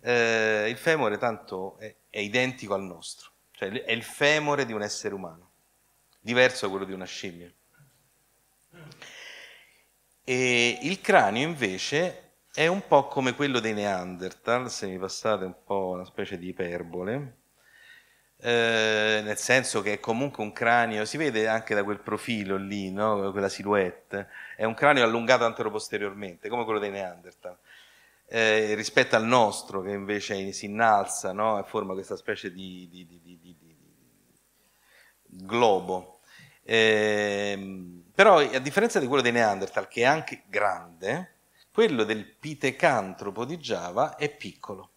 eh, 0.00 0.68
il 0.68 0.76
femore 0.76 1.18
tanto 1.18 1.78
è, 1.78 1.94
è 2.10 2.18
identico 2.18 2.74
al 2.74 2.82
nostro, 2.82 3.30
cioè 3.52 3.70
è 3.70 3.92
il 3.92 4.02
femore 4.02 4.66
di 4.66 4.72
un 4.72 4.82
essere 4.82 5.14
umano 5.14 5.46
diverso 6.20 6.66
da 6.66 6.70
quello 6.70 6.84
di 6.84 6.92
una 6.92 7.04
scimmia. 7.04 7.50
E 10.24 10.78
il 10.82 11.00
cranio 11.00 11.46
invece 11.46 12.32
è 12.52 12.66
un 12.66 12.86
po' 12.86 13.06
come 13.06 13.34
quello 13.34 13.60
dei 13.60 13.72
Neanderthal, 13.72 14.70
se 14.70 14.86
mi 14.88 14.98
passate 14.98 15.44
un 15.44 15.54
po' 15.64 15.90
una 15.90 16.04
specie 16.04 16.36
di 16.36 16.48
iperbole, 16.48 17.36
eh, 18.40 19.20
nel 19.24 19.36
senso 19.36 19.82
che 19.82 19.94
è 19.94 20.00
comunque 20.00 20.42
un 20.42 20.52
cranio, 20.52 21.04
si 21.04 21.16
vede 21.16 21.48
anche 21.48 21.74
da 21.74 21.82
quel 21.82 22.00
profilo 22.00 22.56
lì, 22.56 22.90
no? 22.90 23.30
quella 23.32 23.48
silhouette, 23.48 24.28
è 24.56 24.64
un 24.64 24.74
cranio 24.74 25.04
allungato 25.04 25.44
anteroposteriormente, 25.44 26.48
come 26.48 26.64
quello 26.64 26.78
dei 26.78 26.90
Neanderthal. 26.90 27.56
Eh, 28.30 28.74
rispetto 28.74 29.16
al 29.16 29.24
nostro 29.24 29.80
che 29.80 29.90
invece 29.90 30.52
si 30.52 30.66
innalza 30.66 31.32
no? 31.32 31.58
e 31.58 31.64
forma 31.64 31.94
questa 31.94 32.16
specie 32.16 32.52
di, 32.52 32.86
di, 32.90 33.06
di, 33.06 33.20
di 33.22 33.56
globo. 35.28 36.20
Eh, 36.62 38.02
però 38.14 38.38
a 38.38 38.58
differenza 38.58 39.00
di 39.00 39.06
quello 39.06 39.22
dei 39.22 39.32
Neanderthal, 39.32 39.88
che 39.88 40.02
è 40.02 40.04
anche 40.04 40.42
grande, 40.46 41.36
quello 41.72 42.04
del 42.04 42.24
pitecantropo 42.24 43.44
di 43.44 43.56
Java 43.58 44.16
è 44.16 44.28
piccolo. 44.34 44.90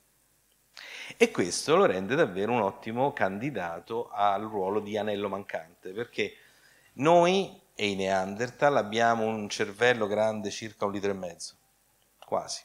E 1.22 1.30
questo 1.30 1.76
lo 1.76 1.86
rende 1.86 2.16
davvero 2.16 2.52
un 2.52 2.62
ottimo 2.62 3.14
candidato 3.14 4.10
al 4.10 4.42
ruolo 4.42 4.80
di 4.80 4.98
anello 4.98 5.30
mancante, 5.30 5.92
perché 5.92 6.36
noi 6.94 7.62
e 7.76 7.90
i 7.90 7.96
Neanderthal 7.96 8.76
abbiamo 8.76 9.26
un 9.26 9.48
cervello 9.48 10.08
grande 10.08 10.50
circa 10.50 10.86
un 10.86 10.92
litro 10.94 11.12
e 11.12 11.14
mezzo, 11.14 11.54
quasi. 12.26 12.64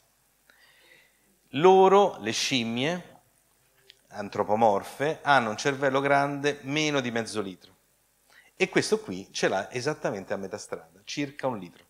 Loro, 1.49 2.17
le 2.19 2.31
scimmie 2.31 3.19
antropomorfe, 4.07 5.19
hanno 5.21 5.51
un 5.51 5.57
cervello 5.57 5.99
grande 5.99 6.57
meno 6.63 6.99
di 6.99 7.11
mezzo 7.11 7.41
litro. 7.41 7.75
E 8.55 8.69
questo 8.69 8.99
qui 9.01 9.31
ce 9.31 9.49
l'ha 9.49 9.71
esattamente 9.71 10.33
a 10.33 10.37
metà 10.37 10.57
strada, 10.57 10.99
circa 11.03 11.45
un 11.45 11.59
litro. 11.59 11.85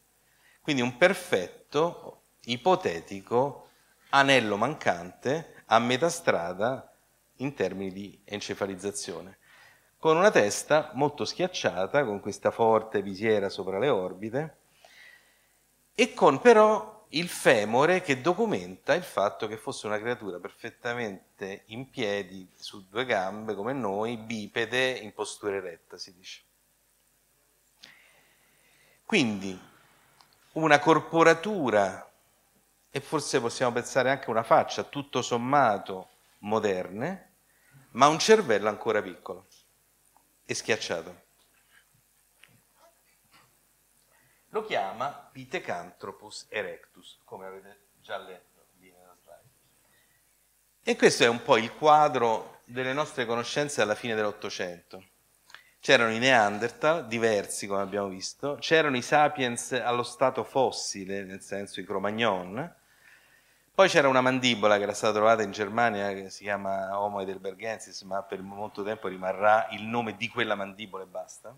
Quindi 0.60 0.82
un 0.82 0.98
perfetto, 0.98 2.24
ipotetico 2.42 3.70
anello 4.10 4.58
mancante 4.58 5.57
a 5.68 5.80
metà 5.80 6.10
strada 6.10 6.94
in 7.38 7.54
termini 7.54 7.92
di 7.92 8.20
encefalizzazione, 8.26 9.38
con 9.98 10.18
una 10.18 10.32
testa 10.32 10.92
molto 10.94 11.26
schiacciata, 11.26 12.04
con 12.06 12.20
questa 12.20 12.52
forte 12.52 13.02
visiera 13.02 13.50
sopra 13.50 13.80
le 13.80 13.90
orbite, 13.90 14.58
e 15.96 16.14
con 16.14 16.40
però 16.40 17.06
il 17.12 17.30
femore 17.30 18.02
che 18.02 18.22
documenta 18.22 18.94
il 18.94 19.04
fatto 19.04 19.48
che 19.48 19.58
fosse 19.58 19.88
una 19.88 20.00
creatura 20.00 20.40
perfettamente 20.40 21.64
in 21.68 21.90
piedi, 21.90 22.50
su 22.56 22.88
due 22.88 23.06
gambe 23.06 23.56
come 23.56 23.74
noi, 23.74 24.18
bipede, 24.18 24.92
in 24.92 25.14
postura 25.14 25.56
eretta, 25.56 25.98
si 25.98 26.14
dice. 26.14 26.42
Quindi 29.06 29.58
una 30.54 30.80
corporatura 30.80 32.12
e 32.98 33.00
forse 33.00 33.40
possiamo 33.40 33.74
pensare 33.74 34.10
anche 34.10 34.32
una 34.32 34.42
faccia 34.42 34.82
tutto 34.82 35.22
sommato 35.22 36.10
moderne, 36.40 37.36
ma 37.92 38.08
un 38.08 38.18
cervello 38.18 38.70
ancora 38.70 39.04
piccolo 39.04 39.46
e 40.44 40.56
schiacciato. 40.56 41.26
Lo 44.48 44.64
chiama 44.66 45.12
Pithecanthropus 45.32 46.48
erectus, 46.50 47.20
come 47.24 47.46
avete 47.46 47.90
già 48.02 48.18
letto 48.18 48.70
lì 48.80 48.90
nella 48.90 49.16
slide. 49.22 49.50
E 50.82 50.96
questo 50.96 51.24
è 51.24 51.28
un 51.28 51.44
po' 51.44 51.58
il 51.58 51.72
quadro 51.76 52.62
delle 52.66 52.94
nostre 52.94 53.28
conoscenze 53.28 53.84
alla 53.84 53.94
fine 53.94 54.16
dell'Ottocento. 54.16 55.10
C'erano 55.80 56.12
i 56.14 56.18
Neanderthal, 56.18 57.06
diversi 57.06 57.68
come 57.68 57.82
abbiamo 57.84 58.08
visto, 58.08 58.58
c'erano 58.60 58.98
i 58.98 59.04
sapiens 59.04 59.74
allo 59.74 60.02
stato 60.02 60.44
fossile, 60.44 61.24
nel 61.24 61.44
senso 61.44 61.80
i 61.80 61.86
Cro-Magnon, 61.86 62.86
poi 63.78 63.90
c'era 63.90 64.08
una 64.08 64.22
mandibola 64.22 64.78
che 64.78 64.82
era 64.82 64.94
stata 64.96 65.14
trovata 65.14 65.44
in 65.44 65.52
Germania 65.52 66.12
che 66.12 66.32
si 66.32 66.42
chiama 66.42 67.00
Homo 67.00 67.20
heidelbergensis, 67.20 68.02
ma 68.02 68.24
per 68.24 68.42
molto 68.42 68.82
tempo 68.82 69.08
rimarrà 69.08 69.68
il 69.70 69.84
nome 69.84 70.16
di 70.16 70.28
quella 70.30 70.56
mandibola 70.56 71.04
e 71.04 71.06
basta. 71.06 71.56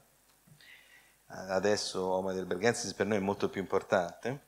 Adesso 1.28 2.06
Homo 2.06 2.32
heidelbergensis 2.32 2.94
per 2.94 3.06
noi 3.06 3.20
è 3.20 3.22
molto 3.22 3.48
più 3.48 3.62
importante 3.62 4.48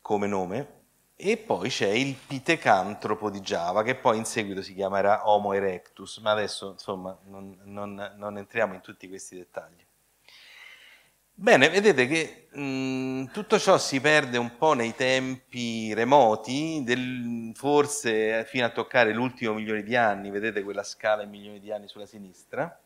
come 0.00 0.26
nome, 0.26 0.80
e 1.16 1.36
poi 1.36 1.68
c'è 1.68 1.88
il 1.88 2.14
pitecantropo 2.14 3.28
di 3.28 3.40
Java, 3.40 3.82
che 3.82 3.94
poi 3.94 4.16
in 4.16 4.24
seguito 4.24 4.62
si 4.62 4.72
chiamerà 4.72 5.28
Homo 5.28 5.52
erectus, 5.52 6.16
ma 6.16 6.30
adesso 6.30 6.70
insomma 6.70 7.14
non, 7.24 7.58
non, 7.64 8.14
non 8.16 8.38
entriamo 8.38 8.72
in 8.72 8.80
tutti 8.80 9.06
questi 9.06 9.36
dettagli. 9.36 9.84
Bene, 11.42 11.70
vedete 11.70 12.06
che 12.06 12.48
mh, 12.52 13.30
tutto 13.32 13.58
ciò 13.58 13.78
si 13.78 13.98
perde 13.98 14.36
un 14.36 14.58
po' 14.58 14.74
nei 14.74 14.94
tempi 14.94 15.94
remoti, 15.94 16.82
del, 16.84 17.52
forse 17.54 18.44
fino 18.44 18.66
a 18.66 18.68
toccare 18.68 19.14
l'ultimo 19.14 19.54
milione 19.54 19.82
di 19.82 19.96
anni, 19.96 20.28
vedete 20.28 20.62
quella 20.62 20.82
scala 20.82 21.22
in 21.22 21.30
milioni 21.30 21.58
di 21.58 21.72
anni 21.72 21.88
sulla 21.88 22.04
sinistra, 22.04 22.78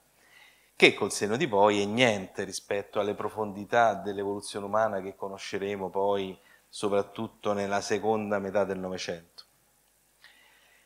che 0.76 0.94
col 0.94 1.10
seno 1.10 1.36
di 1.36 1.48
poi 1.48 1.82
è 1.82 1.84
niente 1.84 2.44
rispetto 2.44 3.00
alle 3.00 3.14
profondità 3.14 3.94
dell'evoluzione 3.94 4.66
umana 4.66 5.00
che 5.00 5.16
conosceremo 5.16 5.90
poi 5.90 6.38
soprattutto 6.68 7.54
nella 7.54 7.80
seconda 7.80 8.38
metà 8.38 8.62
del 8.62 8.78
Novecento. 8.78 9.42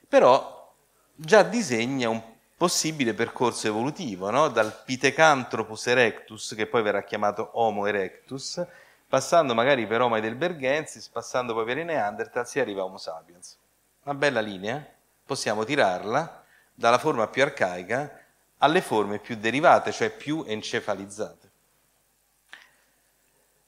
Però 0.09 0.74
già 1.14 1.42
disegna 1.42 2.09
un 2.09 2.22
possibile 2.58 3.14
percorso 3.14 3.68
evolutivo, 3.68 4.28
no? 4.30 4.48
dal 4.48 4.82
Pithecanthropus 4.84 5.86
erectus, 5.86 6.54
che 6.56 6.66
poi 6.66 6.82
verrà 6.82 7.04
chiamato 7.04 7.50
Homo 7.52 7.86
erectus, 7.86 8.62
passando 9.08 9.54
magari 9.54 9.86
per 9.86 10.00
Homo 10.00 10.16
heidelbergensis, 10.16 11.08
passando 11.08 11.54
poi 11.54 11.64
per 11.64 11.78
i 11.78 11.84
Neanderthal, 11.84 12.46
si 12.48 12.58
arriva 12.58 12.82
a 12.82 12.84
Homo 12.84 12.98
sapiens. 12.98 13.56
Una 14.02 14.14
bella 14.14 14.40
linea, 14.40 14.84
possiamo 15.24 15.64
tirarla 15.64 16.44
dalla 16.74 16.98
forma 16.98 17.28
più 17.28 17.42
arcaica 17.42 18.24
alle 18.58 18.82
forme 18.82 19.20
più 19.20 19.36
derivate, 19.36 19.92
cioè 19.92 20.10
più 20.10 20.44
encefalizzate. 20.44 21.50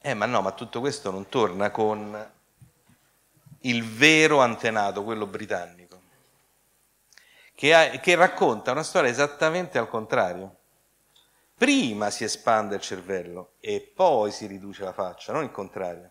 Eh, 0.01 0.13
ma 0.13 0.25
no, 0.25 0.41
ma 0.41 0.51
tutto 0.51 0.81
questo 0.81 1.11
non 1.11 1.29
torna 1.29 1.71
con 1.71 2.31
il 3.61 3.83
vero 3.85 4.41
antenato, 4.41 5.03
quello 5.03 5.27
britannico, 5.27 5.80
che, 7.61 7.75
ha, 7.75 7.89
che 7.99 8.15
racconta 8.15 8.71
una 8.71 8.81
storia 8.81 9.11
esattamente 9.11 9.77
al 9.77 9.87
contrario. 9.87 10.55
Prima 11.55 12.09
si 12.09 12.23
espande 12.23 12.73
il 12.73 12.81
cervello 12.81 13.51
e 13.59 13.91
poi 13.93 14.31
si 14.31 14.47
riduce 14.47 14.83
la 14.83 14.93
faccia, 14.93 15.31
non 15.31 15.43
il 15.43 15.51
contrario. 15.51 16.09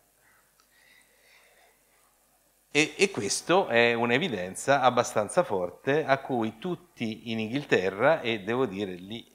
E, 2.70 2.94
e 2.96 3.10
questo 3.10 3.66
è 3.66 3.94
un'evidenza 3.94 4.80
abbastanza 4.80 5.42
forte 5.42 6.04
a 6.04 6.18
cui 6.18 6.58
tutti 6.58 7.32
in 7.32 7.40
Inghilterra, 7.40 8.20
e 8.20 8.42
devo 8.42 8.64
dire 8.64 8.92
lì 8.92 9.28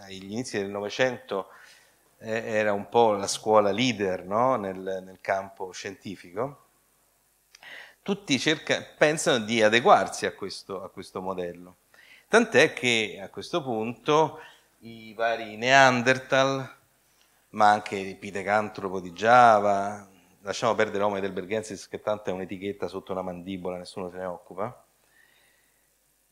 agli 0.00 0.24
inizi 0.24 0.58
del 0.58 0.70
Novecento 0.70 1.50
eh, 2.18 2.32
era 2.32 2.72
un 2.72 2.88
po' 2.88 3.12
la 3.12 3.28
scuola 3.28 3.70
leader 3.70 4.24
no? 4.24 4.56
nel, 4.56 4.76
nel, 4.76 5.18
campo 5.20 5.70
scientifico, 5.70 6.63
tutti 8.04 8.38
cerca, 8.38 8.84
pensano 8.98 9.42
di 9.42 9.62
adeguarsi 9.62 10.26
a 10.26 10.32
questo, 10.34 10.82
a 10.82 10.90
questo 10.90 11.22
modello. 11.22 11.76
Tant'è 12.28 12.74
che 12.74 13.18
a 13.18 13.30
questo 13.30 13.62
punto 13.62 14.40
i 14.80 15.14
vari 15.14 15.56
Neanderthal, 15.56 16.70
ma 17.50 17.70
anche 17.70 17.96
il 17.96 18.16
Pitecantropo 18.16 19.00
di 19.00 19.10
Java, 19.12 20.06
lasciamo 20.42 20.74
perdere 20.74 20.98
l'Homo 20.98 21.14
heidelbergensis 21.16 21.88
che 21.88 22.02
tanto 22.02 22.28
è 22.28 22.34
un'etichetta 22.34 22.88
sotto 22.88 23.12
una 23.12 23.22
mandibola, 23.22 23.78
nessuno 23.78 24.10
se 24.10 24.18
ne 24.18 24.26
occupa, 24.26 24.84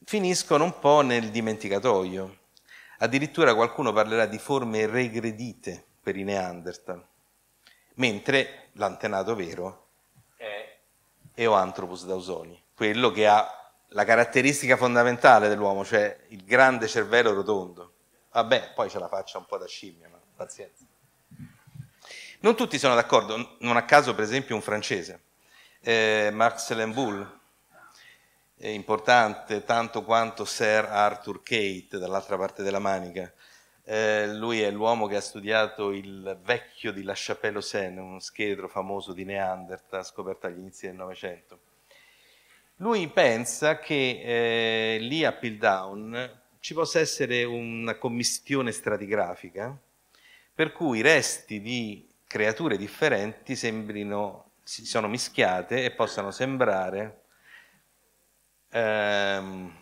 finiscono 0.04 0.64
un 0.64 0.78
po' 0.78 1.00
nel 1.00 1.30
dimenticatoio. 1.30 2.40
Addirittura 2.98 3.54
qualcuno 3.54 3.94
parlerà 3.94 4.26
di 4.26 4.38
forme 4.38 4.84
regredite 4.84 5.82
per 6.02 6.16
i 6.16 6.22
Neanderthal, 6.22 7.02
mentre 7.94 8.68
l'antenato 8.72 9.34
vero 9.34 9.81
Eoanthropus 11.34 12.04
dausoni, 12.06 12.60
quello 12.74 13.10
che 13.10 13.26
ha 13.26 13.62
la 13.88 14.04
caratteristica 14.04 14.76
fondamentale 14.76 15.48
dell'uomo, 15.48 15.84
cioè 15.84 16.18
il 16.28 16.44
grande 16.44 16.88
cervello 16.88 17.32
rotondo. 17.32 17.92
Vabbè, 18.32 18.72
poi 18.74 18.88
ce 18.88 18.98
la 18.98 19.08
faccia 19.08 19.38
un 19.38 19.46
po' 19.46 19.58
da 19.58 19.66
scimmia, 19.66 20.08
ma 20.08 20.18
pazienza. 20.34 20.84
Non 22.40 22.56
tutti 22.56 22.78
sono 22.78 22.94
d'accordo, 22.94 23.56
non 23.60 23.76
a 23.76 23.84
caso 23.84 24.14
per 24.14 24.24
esempio 24.24 24.54
un 24.54 24.62
francese, 24.62 25.22
eh, 25.80 26.30
Marc 26.32 26.58
Selenboul, 26.58 27.40
è 28.56 28.68
importante 28.68 29.64
tanto 29.64 30.02
quanto 30.02 30.44
Sir 30.44 30.84
Arthur 30.84 31.42
Kate 31.42 31.98
dall'altra 31.98 32.36
parte 32.36 32.62
della 32.62 32.78
manica. 32.78 33.32
Eh, 33.84 34.32
lui 34.34 34.60
è 34.60 34.70
l'uomo 34.70 35.06
che 35.06 35.16
ha 35.16 35.20
studiato 35.20 35.90
il 35.90 36.38
vecchio 36.44 36.92
di 36.92 37.02
La 37.02 37.14
Chapelle-aux-Seine, 37.16 38.00
un 38.00 38.20
scheletro 38.20 38.68
famoso 38.68 39.12
di 39.12 39.24
Neanderthal 39.24 40.04
scoperto 40.04 40.46
agli 40.46 40.58
inizi 40.58 40.86
del 40.86 40.96
Novecento. 40.96 41.60
Lui 42.76 43.08
pensa 43.08 43.78
che 43.78 44.94
eh, 44.94 44.98
lì 44.98 45.24
a 45.24 45.32
Piltdown 45.32 46.40
ci 46.60 46.74
possa 46.74 47.00
essere 47.00 47.44
una 47.44 47.96
commistione 47.96 48.70
stratigrafica 48.70 49.76
per 50.54 50.72
cui 50.72 50.98
i 50.98 51.02
resti 51.02 51.60
di 51.60 52.08
creature 52.26 52.76
differenti 52.76 53.56
sembrino, 53.56 54.52
si 54.62 54.84
sono 54.84 55.08
mischiate 55.08 55.84
e 55.84 55.92
possano 55.92 56.30
sembrare 56.30 57.22
ehm, 58.70 59.81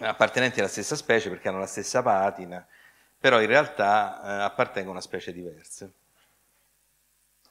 appartenenti 0.00 0.60
alla 0.60 0.68
stessa 0.68 0.96
specie 0.96 1.28
perché 1.28 1.48
hanno 1.48 1.58
la 1.58 1.66
stessa 1.66 2.02
patina, 2.02 2.66
però 3.18 3.40
in 3.40 3.46
realtà 3.46 4.20
eh, 4.22 4.42
appartengono 4.44 4.98
a 4.98 5.02
specie 5.02 5.32
diverse. 5.32 5.92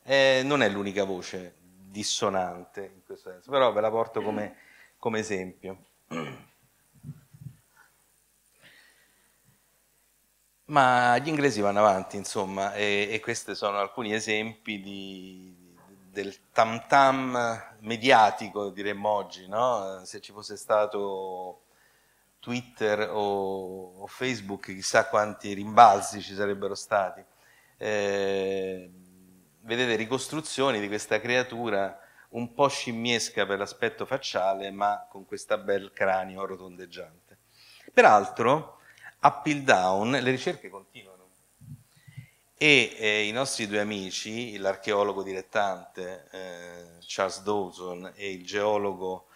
E 0.03 0.41
non 0.43 0.61
è 0.61 0.69
l'unica 0.69 1.03
voce 1.03 1.55
dissonante 1.59 2.91
in 2.95 3.03
questo 3.03 3.29
senso, 3.31 3.51
però 3.51 3.71
ve 3.73 3.81
la 3.81 3.89
porto 3.89 4.21
come, 4.21 4.55
come 4.97 5.19
esempio. 5.19 5.83
Ma 10.69 11.17
gli 11.17 11.29
inglesi 11.29 11.61
vanno 11.61 11.79
avanti, 11.79 12.17
insomma, 12.17 12.73
e, 12.73 13.07
e 13.09 13.19
questi 13.21 13.55
sono 13.55 13.79
alcuni 13.79 14.13
esempi 14.13 14.81
di, 14.81 15.75
del 16.09 16.35
tam 16.51 16.85
tam 16.87 17.75
mediatico, 17.79 18.69
diremmo 18.69 19.09
oggi, 19.09 19.47
no? 19.47 20.01
se 20.03 20.19
ci 20.19 20.33
fosse 20.33 20.57
stato 20.57 21.66
Twitter 22.47 23.09
o, 23.11 24.03
o, 24.03 24.07
Facebook, 24.07 24.67
chissà 24.67 25.09
quanti 25.09 25.51
rimbalzi 25.51 26.21
ci 26.21 26.33
sarebbero 26.33 26.75
stati. 26.75 27.21
Eh, 27.75 28.89
vedete 29.63 29.95
ricostruzioni 29.95 30.79
di 30.79 30.87
questa 30.87 31.19
creatura 31.19 31.99
un 32.29 32.53
po' 32.53 32.69
scimmiesca 32.69 33.45
per 33.45 33.57
l'aspetto 33.57 34.05
facciale, 34.05 34.71
ma 34.71 35.05
con 35.09 35.25
questo 35.25 35.57
bel 35.57 35.91
cranio 35.91 36.45
rotondeggiante. 36.45 37.37
Peraltro, 37.91 38.79
a 39.19 39.33
Piltdown 39.33 40.11
le 40.11 40.31
ricerche 40.31 40.69
continuano 40.69 41.31
e 42.55 42.95
eh, 42.97 43.27
i 43.27 43.31
nostri 43.33 43.67
due 43.67 43.81
amici, 43.81 44.57
l'archeologo 44.57 45.21
dilettante 45.21 46.29
eh, 46.31 46.97
Charles 47.05 47.43
Dawson 47.43 48.13
e 48.15 48.31
il 48.31 48.45
geologo 48.45 49.26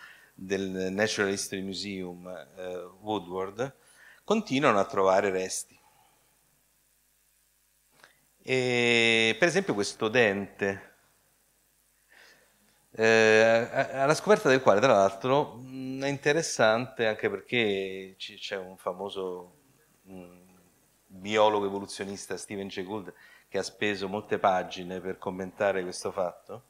del 0.44 0.92
Natural 0.92 1.32
History 1.32 1.62
Museum 1.62 2.28
eh, 2.28 2.76
Woodward, 3.02 3.76
continuano 4.24 4.80
a 4.80 4.86
trovare 4.86 5.30
resti. 5.30 5.80
E, 8.44 9.36
per 9.38 9.48
esempio 9.48 9.74
questo 9.74 10.08
dente, 10.08 10.90
eh, 12.92 13.70
alla 13.94 14.16
scoperta 14.16 14.50
del 14.50 14.62
quale 14.62 14.80
tra 14.80 14.94
l'altro 14.94 15.60
è 15.60 16.08
interessante 16.08 17.06
anche 17.08 17.30
perché 17.30 18.16
c'è 18.18 18.58
un 18.58 18.78
famoso... 18.78 19.56
Mh, 20.04 20.40
biologo 21.12 21.66
evoluzionista 21.66 22.38
Steven 22.38 22.70
Jay 22.70 22.86
Gould, 22.86 23.14
che 23.50 23.58
ha 23.58 23.64
speso 23.64 24.08
molte 24.08 24.40
pagine 24.40 25.02
per 25.02 25.18
commentare 25.18 25.84
questo 25.84 26.10
fatto, 26.12 26.64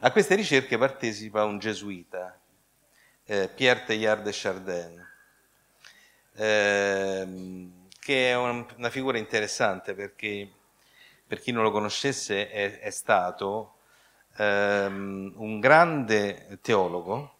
a 0.00 0.10
queste 0.10 0.34
ricerche 0.34 0.76
partecipa 0.76 1.44
un 1.44 1.58
gesuita, 1.58 2.38
eh, 3.30 3.48
Pierre 3.48 3.84
Teilhard 3.84 4.24
de 4.24 4.30
Chardin, 4.32 5.08
eh, 6.34 7.68
che 8.00 8.30
è 8.30 8.36
una 8.36 8.90
figura 8.90 9.18
interessante 9.18 9.94
perché, 9.94 10.50
per 11.28 11.38
chi 11.38 11.52
non 11.52 11.62
lo 11.62 11.70
conoscesse, 11.70 12.50
è, 12.50 12.80
è 12.80 12.90
stato 12.90 13.76
ehm, 14.36 15.34
un 15.36 15.60
grande 15.60 16.58
teologo 16.60 17.36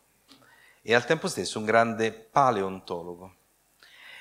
e 0.80 0.94
al 0.94 1.04
tempo 1.04 1.26
stesso 1.26 1.58
un 1.58 1.64
grande 1.64 2.12
paleontologo. 2.12 3.34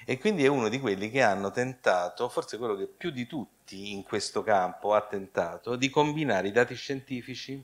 E 0.06 0.18
quindi 0.18 0.46
è 0.46 0.48
uno 0.48 0.70
di 0.70 0.80
quelli 0.80 1.12
che 1.12 1.22
hanno 1.22 1.52
tentato, 1.52 2.30
forse 2.30 2.58
quello 2.58 2.76
che 2.76 2.88
più 2.88 3.12
di 3.12 3.28
tutti 3.28 3.92
in 3.92 4.02
questo 4.02 4.42
campo 4.42 4.96
ha 4.96 5.02
tentato, 5.02 5.76
di 5.76 5.92
combinare 5.92 6.48
i 6.48 6.52
dati 6.52 6.74
scientifici 6.74 7.64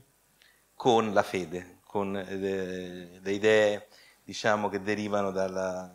con 0.76 1.12
la 1.12 1.24
fede, 1.24 1.75
con 1.96 2.12
le, 2.12 3.20
le 3.22 3.32
idee 3.32 3.86
diciamo, 4.22 4.68
che 4.68 4.82
derivano 4.82 5.30
dalla, 5.30 5.90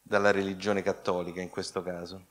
dalla, 0.00 0.30
religione 0.30 0.82
cattolica 0.82 1.40
in 1.40 1.50
questo 1.50 1.82
caso. 1.82 2.26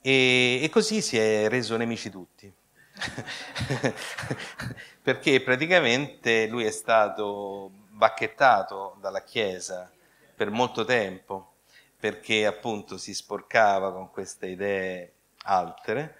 E, 0.00 0.60
e 0.62 0.68
così 0.70 1.02
si 1.02 1.18
è 1.18 1.48
reso 1.48 1.76
nemici 1.76 2.10
tutti. 2.10 2.52
Perché 5.02 5.42
praticamente 5.42 6.46
lui 6.46 6.64
è 6.64 6.70
stato 6.70 7.72
bacchettato 7.88 8.96
dalla 9.00 9.24
Chiesa 9.24 9.90
per 10.36 10.50
molto 10.50 10.84
tempo 10.84 11.54
perché 11.98 12.46
appunto 12.46 12.98
si 12.98 13.14
sporcava 13.14 13.92
con 13.92 14.10
queste 14.10 14.46
idee 14.46 15.12
altere 15.44 16.18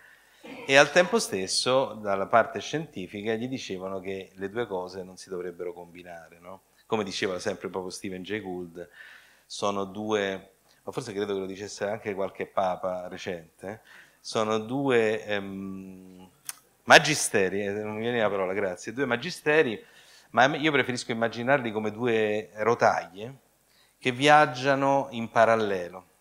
e 0.66 0.76
al 0.76 0.90
tempo 0.90 1.18
stesso 1.18 1.94
dalla 1.94 2.26
parte 2.26 2.60
scientifica 2.60 3.34
gli 3.34 3.48
dicevano 3.48 4.00
che 4.00 4.30
le 4.34 4.48
due 4.48 4.66
cose 4.66 5.02
non 5.02 5.16
si 5.16 5.28
dovrebbero 5.28 5.72
combinare, 5.72 6.38
no? 6.40 6.62
come 6.86 7.04
diceva 7.04 7.38
sempre 7.38 7.68
proprio 7.68 7.90
Stephen 7.90 8.22
Jay 8.22 8.40
Gould, 8.40 8.88
sono 9.46 9.84
due, 9.84 10.52
ma 10.82 10.92
forse 10.92 11.12
credo 11.12 11.34
che 11.34 11.40
lo 11.40 11.46
dicesse 11.46 11.86
anche 11.86 12.14
qualche 12.14 12.46
papa 12.46 13.08
recente, 13.08 13.80
sono 14.20 14.58
due 14.58 15.24
ehm, 15.24 16.28
magisteri, 16.84 17.64
eh, 17.64 17.72
non 17.72 17.94
mi 17.94 18.00
viene 18.00 18.20
la 18.20 18.30
parola, 18.30 18.52
grazie, 18.52 18.92
due 18.92 19.06
magisteri, 19.06 19.82
ma 20.30 20.46
io 20.56 20.72
preferisco 20.72 21.12
immaginarli 21.12 21.72
come 21.72 21.90
due 21.90 22.50
rotaglie 22.54 23.38
che 23.98 24.12
viaggiano 24.12 25.08
in 25.10 25.30
parallelo. 25.30 26.12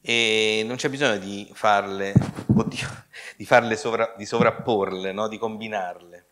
E 0.00 0.62
non 0.64 0.76
c'è 0.76 0.88
bisogno 0.88 1.18
di 1.18 1.50
farle, 1.52 2.12
oddio, 2.56 2.88
di, 3.36 3.44
farle 3.44 3.76
sovra, 3.76 4.14
di 4.16 4.24
sovrapporle, 4.24 5.12
no? 5.12 5.28
di 5.28 5.38
combinarle, 5.38 6.26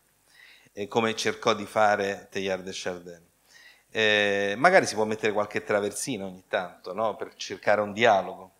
eh, 0.73 0.89
come 0.89 1.15
cercò 1.17 1.53
di 1.55 1.67
fare 1.67 2.29
Teilhard 2.31 2.63
de 2.63 2.71
Chardin. 2.73 3.25
Eh, 3.91 4.55
magari 4.59 4.87
si 4.87 4.95
può 4.95 5.05
mettere 5.05 5.33
qualche 5.33 5.63
traversina 5.63 6.27
ogni 6.27 6.45
tanto 6.49 6.93
no? 6.93 7.17
per 7.17 7.35
cercare 7.35 7.81
un 7.81 7.93
dialogo, 7.93 8.53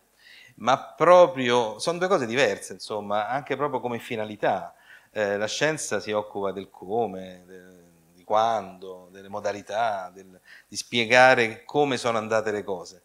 ma 0.55 0.93
proprio 0.95 1.79
sono 1.79 1.99
due 1.99 2.07
cose 2.07 2.25
diverse, 2.25 2.73
insomma, 2.73 3.27
anche 3.27 3.55
proprio 3.55 3.79
come 3.79 3.99
finalità. 3.99 4.73
Eh, 5.11 5.37
la 5.37 5.47
scienza 5.47 5.99
si 5.99 6.11
occupa 6.11 6.51
del 6.51 6.69
come, 6.69 7.43
de, 7.45 7.85
quando, 8.27 9.07
delle 9.09 9.29
modalità, 9.29 10.11
del, 10.13 10.37
di 10.67 10.75
spiegare 10.75 11.63
come 11.63 11.95
sono 11.95 12.17
andate 12.17 12.51
le 12.51 12.61
cose. 12.61 13.03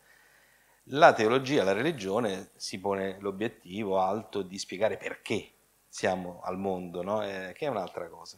La 0.87 1.13
teologia, 1.13 1.63
la 1.63 1.73
religione 1.73 2.51
si 2.57 2.81
pone 2.81 3.17
l'obiettivo 3.21 4.01
alto 4.01 4.43
di 4.43 4.59
spiegare 4.59 4.97
perché 4.97 5.51
siamo 5.89 6.41
al 6.43 6.59
mondo, 6.59 7.03
no? 7.03 7.23
eh, 7.23 7.53
che 7.55 7.67
è 7.67 7.69
un'altra 7.69 8.09
cosa. 8.09 8.37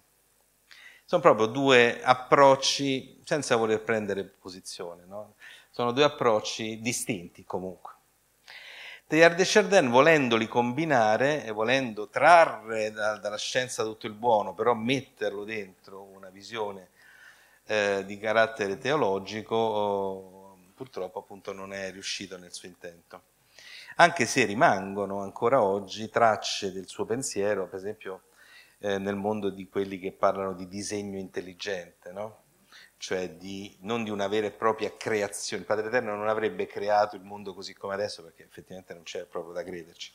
Sono 1.07 1.23
proprio 1.23 1.47
due 1.47 2.03
approcci, 2.03 3.21
senza 3.25 3.57
voler 3.57 3.83
prendere 3.83 4.25
posizione, 4.25 5.05
no? 5.07 5.35
sono 5.71 5.93
due 5.93 6.05
approcci 6.05 6.81
distinti 6.81 7.45
comunque. 7.45 7.93
Teilhard 9.07 9.37
de 9.37 9.45
Chardin, 9.45 9.91
volendoli 9.91 10.49
combinare 10.49 11.45
e 11.45 11.51
volendo 11.51 12.09
trarre 12.09 12.91
da, 12.91 13.17
dalla 13.19 13.37
scienza 13.37 13.85
tutto 13.85 14.07
il 14.07 14.13
buono, 14.13 14.55
però 14.55 14.75
metterlo 14.75 15.45
dentro 15.45 16.03
una 16.03 16.31
visione 16.31 16.89
eh, 17.67 18.03
di 18.07 18.19
carattere 18.19 18.79
teologico, 18.79 20.34
purtroppo 20.85 21.21
appunto 21.21 21.53
non 21.55 21.73
è 21.73 21.91
riuscito 21.91 22.37
nel 22.37 22.53
suo 22.53 22.69
intento. 22.69 23.23
Anche 23.97 24.27
se 24.27 24.45
rimangono 24.45 25.23
ancora 25.23 25.63
oggi 25.63 26.11
tracce 26.11 26.73
del 26.73 26.89
suo 26.89 27.07
pensiero, 27.07 27.67
per 27.67 27.79
esempio 27.79 28.25
eh, 28.81 28.99
nel 28.99 29.17
mondo 29.17 29.49
di 29.49 29.67
quelli 29.69 29.99
che 29.99 30.13
parlano 30.13 30.53
di 30.53 30.69
disegno 30.69 31.19
intelligente, 31.19 32.13
no? 32.13 32.43
cioè 32.99 33.31
di, 33.31 33.75
non 33.81 34.05
di 34.05 34.11
una 34.11 34.29
vera 34.29 34.47
e 34.47 34.51
propria 34.51 34.95
creazione. 34.95 35.63
Il 35.63 35.69
Padre 35.69 35.87
Eterno 35.87 36.15
non 36.17 36.29
avrebbe 36.29 36.67
creato 36.67 37.17
il 37.17 37.23
mondo 37.23 37.55
così 37.55 37.73
come 37.73 37.95
adesso, 37.95 38.23
perché 38.23 38.43
effettivamente 38.43 38.93
non 38.93 39.05
c'è 39.05 39.25
proprio 39.25 39.55
da 39.55 39.63
crederci, 39.63 40.13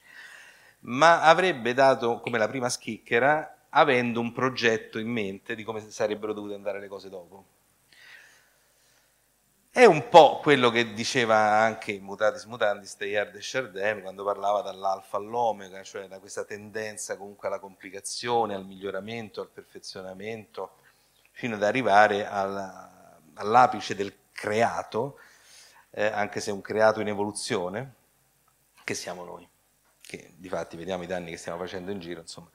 ma 0.81 1.21
avrebbe 1.21 1.73
dato 1.73 2.19
come 2.19 2.37
la 2.37 2.47
prima 2.47 2.69
schicchera 2.69 3.65
avendo 3.69 4.19
un 4.19 4.31
progetto 4.33 4.99
in 4.99 5.09
mente 5.09 5.55
di 5.55 5.63
come 5.63 5.79
sarebbero 5.89 6.33
dovute 6.33 6.53
andare 6.53 6.79
le 6.79 6.87
cose 6.87 7.09
dopo. 7.09 7.57
È 9.71 9.85
un 9.85 10.09
po' 10.09 10.39
quello 10.39 10.71
che 10.71 10.93
diceva 10.93 11.37
anche 11.37 11.99
Mutatis 11.99 12.45
Mutandis 12.45 12.95
Teilhard 12.95 13.31
de 13.31 13.39
Chardin 13.39 14.01
quando 14.01 14.23
parlava 14.23 14.61
dall'alfa 14.61 15.17
all'omega, 15.17 15.83
cioè 15.83 16.07
da 16.07 16.19
questa 16.19 16.43
tendenza 16.43 17.15
comunque 17.17 17.47
alla 17.47 17.59
complicazione, 17.59 18.55
al 18.55 18.65
miglioramento, 18.65 19.41
al 19.41 19.49
perfezionamento, 19.49 20.77
fino 21.31 21.53
ad 21.55 21.61
arrivare 21.63 22.25
alla, 22.27 23.19
all'apice 23.35 23.93
del 23.93 24.11
creato, 24.31 25.19
eh, 25.91 26.05
anche 26.05 26.39
se 26.41 26.49
un 26.49 26.61
creato 26.61 26.99
in 26.99 27.07
evoluzione, 27.07 27.93
che 28.83 28.95
siamo 28.95 29.23
noi, 29.23 29.47
che 30.01 30.33
di 30.35 30.49
fatti 30.49 30.77
vediamo 30.77 31.03
i 31.03 31.07
danni 31.07 31.29
che 31.29 31.37
stiamo 31.37 31.59
facendo 31.59 31.91
in 31.91 31.99
giro, 31.99 32.21
insomma. 32.21 32.49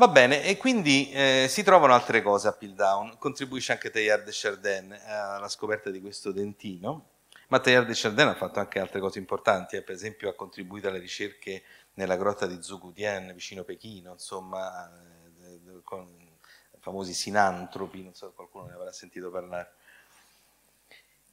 Va 0.00 0.08
bene, 0.08 0.42
e 0.44 0.56
quindi 0.56 1.10
eh, 1.10 1.44
si 1.46 1.62
trovano 1.62 1.92
altre 1.92 2.22
cose 2.22 2.48
a 2.48 2.52
Piltdown. 2.52 3.18
Contribuisce 3.18 3.72
anche 3.72 3.90
Teilhard 3.90 4.24
de 4.24 4.30
Chardin 4.32 4.92
eh, 4.92 5.12
alla 5.12 5.46
scoperta 5.46 5.90
di 5.90 6.00
questo 6.00 6.32
dentino, 6.32 7.08
ma 7.48 7.60
Teilhard 7.60 7.86
de 7.86 7.92
Chardin 7.94 8.28
ha 8.28 8.34
fatto 8.34 8.60
anche 8.60 8.78
altre 8.78 8.98
cose 8.98 9.18
importanti, 9.18 9.76
eh, 9.76 9.82
per 9.82 9.94
esempio 9.94 10.30
ha 10.30 10.34
contribuito 10.34 10.88
alle 10.88 11.00
ricerche 11.00 11.64
nella 11.96 12.16
grotta 12.16 12.46
di 12.46 12.62
Zugudien, 12.62 13.30
vicino 13.34 13.62
Pechino, 13.62 14.12
insomma, 14.12 14.90
eh, 14.90 15.82
con 15.84 16.08
i 16.08 16.78
famosi 16.78 17.12
sinantropi, 17.12 18.02
non 18.02 18.14
so 18.14 18.28
se 18.28 18.34
qualcuno 18.34 18.68
ne 18.68 18.72
avrà 18.72 18.92
sentito 18.92 19.30
parlare. 19.30 19.72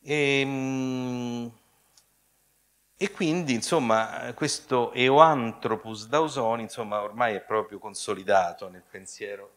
E, 0.02 0.42
ehm, 0.42 1.52
e 3.00 3.12
quindi, 3.12 3.54
insomma, 3.54 4.34
questo 4.34 4.92
Eoanthropus 4.92 6.08
Dausoni, 6.08 6.64
insomma, 6.64 7.04
ormai 7.04 7.36
è 7.36 7.42
proprio 7.42 7.78
consolidato 7.78 8.70
nel 8.70 8.82
pensiero, 8.90 9.52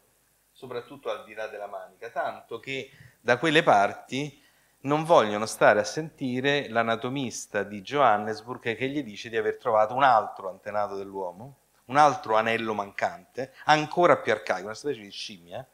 soprattutto 0.53 1.11
al 1.11 1.25
di 1.25 1.33
là 1.33 1.47
della 1.47 1.67
manica, 1.67 2.11
tanto 2.11 2.61
che 2.61 2.91
da 3.19 3.39
quelle 3.39 3.63
parti 3.63 4.45
non 4.81 5.05
vogliono 5.05 5.47
stare 5.47 5.81
a 5.81 5.85
sentire 5.85 6.69
l'anatomista 6.69 7.63
di 7.63 7.81
Johannesburg 7.81 8.77
che 8.77 8.89
gli 8.91 9.03
dice 9.03 9.31
di 9.31 9.39
aver 9.39 9.57
trovato 9.57 9.95
un 9.95 10.03
altro 10.03 10.51
antenato 10.51 10.95
dell'uomo, 10.97 11.57
un 11.87 11.97
altro 11.97 12.37
anello 12.37 12.75
mancante, 12.75 13.55
ancora 13.65 14.19
più 14.19 14.33
arcaico, 14.33 14.67
una 14.67 14.75
specie 14.75 15.01
di 15.01 15.11
scimmia, 15.11 15.67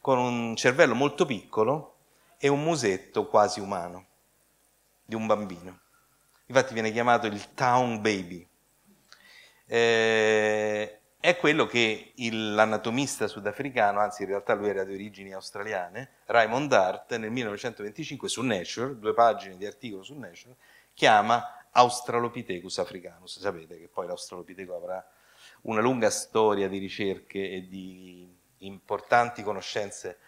con 0.00 0.18
un 0.18 0.56
cervello 0.56 0.96
molto 0.96 1.24
piccolo 1.26 1.94
e 2.38 2.48
un 2.48 2.60
musetto 2.60 3.28
quasi 3.28 3.60
umano, 3.60 4.06
di 5.04 5.14
un 5.14 5.28
bambino 5.28 5.86
infatti 6.48 6.74
viene 6.74 6.90
chiamato 6.90 7.26
il 7.26 7.54
town 7.54 8.00
baby. 8.00 8.46
Eh, 9.66 10.98
è 11.20 11.36
quello 11.36 11.66
che 11.66 12.12
il, 12.16 12.54
l'anatomista 12.54 13.26
sudafricano, 13.26 14.00
anzi 14.00 14.22
in 14.22 14.28
realtà 14.28 14.54
lui 14.54 14.68
era 14.68 14.84
di 14.84 14.94
origini 14.94 15.32
australiane, 15.32 16.10
Raymond 16.26 16.68
Dart, 16.68 17.16
nel 17.16 17.30
1925 17.30 18.28
su 18.28 18.42
Nature, 18.42 18.98
due 18.98 19.14
pagine 19.14 19.56
di 19.56 19.66
articolo 19.66 20.02
su 20.02 20.14
Nature, 20.14 20.54
chiama 20.94 21.66
Australopithecus 21.70 22.78
africanus. 22.78 23.40
Sapete 23.40 23.78
che 23.78 23.88
poi 23.88 24.06
l'Australopiteco 24.06 24.74
avrà 24.74 25.04
una 25.62 25.80
lunga 25.80 26.08
storia 26.10 26.68
di 26.68 26.78
ricerche 26.78 27.50
e 27.50 27.66
di 27.68 28.36
importanti 28.58 29.42
conoscenze 29.42 30.18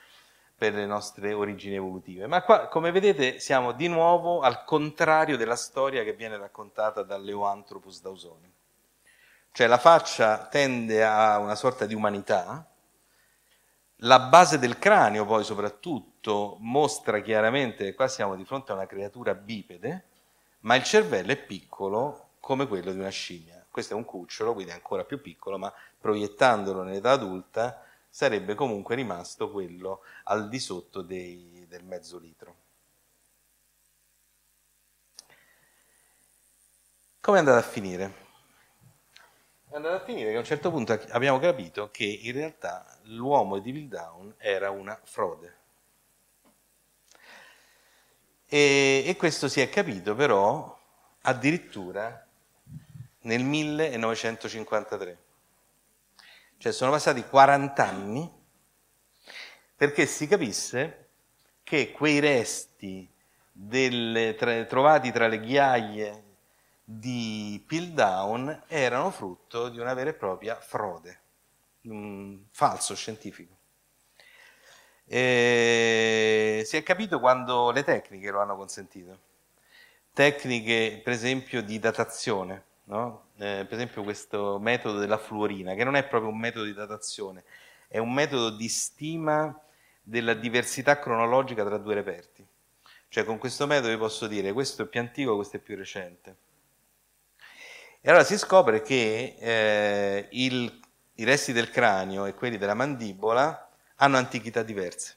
per 0.60 0.74
le 0.74 0.84
nostre 0.84 1.32
origini 1.32 1.76
evolutive. 1.76 2.26
Ma 2.26 2.42
qua, 2.42 2.68
come 2.68 2.90
vedete, 2.90 3.40
siamo 3.40 3.72
di 3.72 3.88
nuovo 3.88 4.40
al 4.40 4.62
contrario 4.64 5.38
della 5.38 5.56
storia 5.56 6.04
che 6.04 6.12
viene 6.12 6.36
raccontata 6.36 7.02
dall'Eoanthropus 7.02 8.02
dausoni. 8.02 8.52
Cioè 9.52 9.66
la 9.66 9.78
faccia 9.78 10.48
tende 10.48 11.02
a 11.02 11.38
una 11.38 11.54
sorta 11.54 11.86
di 11.86 11.94
umanità, 11.94 12.70
la 14.02 14.18
base 14.18 14.58
del 14.58 14.78
cranio 14.78 15.24
poi 15.24 15.44
soprattutto 15.44 16.58
mostra 16.60 17.22
chiaramente 17.22 17.84
che 17.84 17.94
qua 17.94 18.06
siamo 18.06 18.36
di 18.36 18.44
fronte 18.44 18.72
a 18.72 18.74
una 18.74 18.86
creatura 18.86 19.32
bipede, 19.32 20.04
ma 20.60 20.74
il 20.74 20.82
cervello 20.82 21.32
è 21.32 21.38
piccolo 21.38 22.32
come 22.38 22.66
quello 22.68 22.92
di 22.92 22.98
una 22.98 23.08
scimmia. 23.08 23.64
Questo 23.70 23.94
è 23.94 23.96
un 23.96 24.04
cucciolo, 24.04 24.52
quindi 24.52 24.72
è 24.72 24.74
ancora 24.74 25.04
più 25.04 25.22
piccolo, 25.22 25.56
ma 25.56 25.72
proiettandolo 25.98 26.82
nell'età 26.82 27.12
adulta 27.12 27.82
sarebbe 28.10 28.54
comunque 28.54 28.96
rimasto 28.96 29.50
quello 29.50 30.02
al 30.24 30.48
di 30.48 30.58
sotto 30.58 31.00
dei, 31.00 31.64
del 31.68 31.84
mezzo 31.84 32.18
litro. 32.18 32.56
Come 37.20 37.36
è 37.36 37.40
andata 37.40 37.58
a 37.58 37.68
finire? 37.68 38.28
È 39.68 39.76
andata 39.76 39.96
a 39.96 40.04
finire 40.04 40.30
che 40.30 40.36
a 40.36 40.40
un 40.40 40.44
certo 40.44 40.70
punto 40.70 41.00
abbiamo 41.10 41.38
capito 41.38 41.90
che 41.92 42.04
in 42.04 42.32
realtà 42.32 42.98
l'uomo 43.04 43.60
di 43.60 43.72
Piltdown 43.72 44.34
era 44.38 44.70
una 44.70 44.98
frode. 45.04 45.58
E, 48.46 49.04
e 49.06 49.16
questo 49.16 49.48
si 49.48 49.60
è 49.60 49.68
capito 49.68 50.16
però 50.16 50.76
addirittura 51.22 52.26
nel 53.20 53.44
1953. 53.44 55.18
Cioè 56.60 56.72
sono 56.72 56.90
passati 56.90 57.24
40 57.24 57.88
anni 57.88 58.30
perché 59.74 60.04
si 60.04 60.26
capisse 60.26 61.08
che 61.62 61.90
quei 61.90 62.18
resti 62.18 63.10
delle, 63.50 64.34
tra, 64.34 64.62
trovati 64.66 65.10
tra 65.10 65.26
le 65.26 65.40
ghiaie 65.40 66.24
di 66.84 67.64
Piltdown 67.66 68.64
erano 68.66 69.10
frutto 69.10 69.70
di 69.70 69.78
una 69.78 69.94
vera 69.94 70.10
e 70.10 70.12
propria 70.12 70.60
frode, 70.60 71.20
un 71.84 72.42
falso 72.50 72.94
scientifico. 72.94 73.56
E 75.06 76.62
si 76.66 76.76
è 76.76 76.82
capito 76.82 77.20
quando 77.20 77.70
le 77.70 77.84
tecniche 77.84 78.30
lo 78.30 78.42
hanno 78.42 78.56
consentito. 78.56 79.18
Tecniche, 80.12 81.00
per 81.02 81.14
esempio, 81.14 81.62
di 81.62 81.78
datazione 81.78 82.64
no? 82.90 83.28
eh, 83.36 83.64
per 83.66 83.74
esempio 83.74 84.02
questo 84.02 84.58
metodo 84.58 84.98
della 84.98 85.18
fluorina, 85.18 85.74
che 85.74 85.84
non 85.84 85.96
è 85.96 86.06
proprio 86.06 86.30
un 86.30 86.38
metodo 86.38 86.64
di 86.64 86.74
datazione, 86.74 87.44
è 87.88 87.98
un 87.98 88.12
metodo 88.12 88.50
di 88.50 88.68
stima 88.68 89.58
della 90.02 90.34
diversità 90.34 90.98
cronologica 90.98 91.64
tra 91.64 91.78
due 91.78 91.94
reperti. 91.94 92.46
Cioè 93.08 93.24
con 93.24 93.38
questo 93.38 93.66
metodo 93.66 93.88
vi 93.88 93.96
posso 93.96 94.26
dire 94.26 94.52
questo 94.52 94.82
è 94.82 94.86
più 94.86 95.00
antico, 95.00 95.34
questo 95.34 95.56
è 95.56 95.60
più 95.60 95.76
recente. 95.76 96.36
E 98.00 98.08
allora 98.08 98.24
si 98.24 98.38
scopre 98.38 98.82
che 98.82 99.36
eh, 99.38 100.28
il, 100.30 100.80
i 101.14 101.24
resti 101.24 101.52
del 101.52 101.70
cranio 101.70 102.26
e 102.26 102.34
quelli 102.34 102.56
della 102.56 102.74
mandibola 102.74 103.68
hanno 103.96 104.16
antichità 104.16 104.62
diverse 104.62 105.16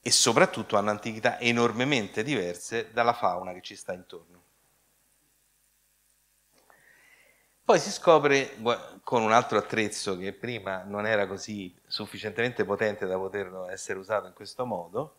e 0.00 0.10
soprattutto 0.10 0.76
hanno 0.76 0.90
antichità 0.90 1.38
enormemente 1.38 2.24
diverse 2.24 2.90
dalla 2.92 3.12
fauna 3.12 3.52
che 3.52 3.60
ci 3.60 3.76
sta 3.76 3.92
intorno. 3.92 4.41
Poi 7.64 7.78
si 7.78 7.92
scopre 7.92 8.56
con 9.04 9.22
un 9.22 9.30
altro 9.30 9.56
attrezzo 9.56 10.18
che 10.18 10.32
prima 10.32 10.82
non 10.82 11.06
era 11.06 11.28
così 11.28 11.72
sufficientemente 11.86 12.64
potente 12.64 13.06
da 13.06 13.16
poter 13.16 13.68
essere 13.70 14.00
usato 14.00 14.26
in 14.26 14.32
questo 14.32 14.66
modo, 14.66 15.18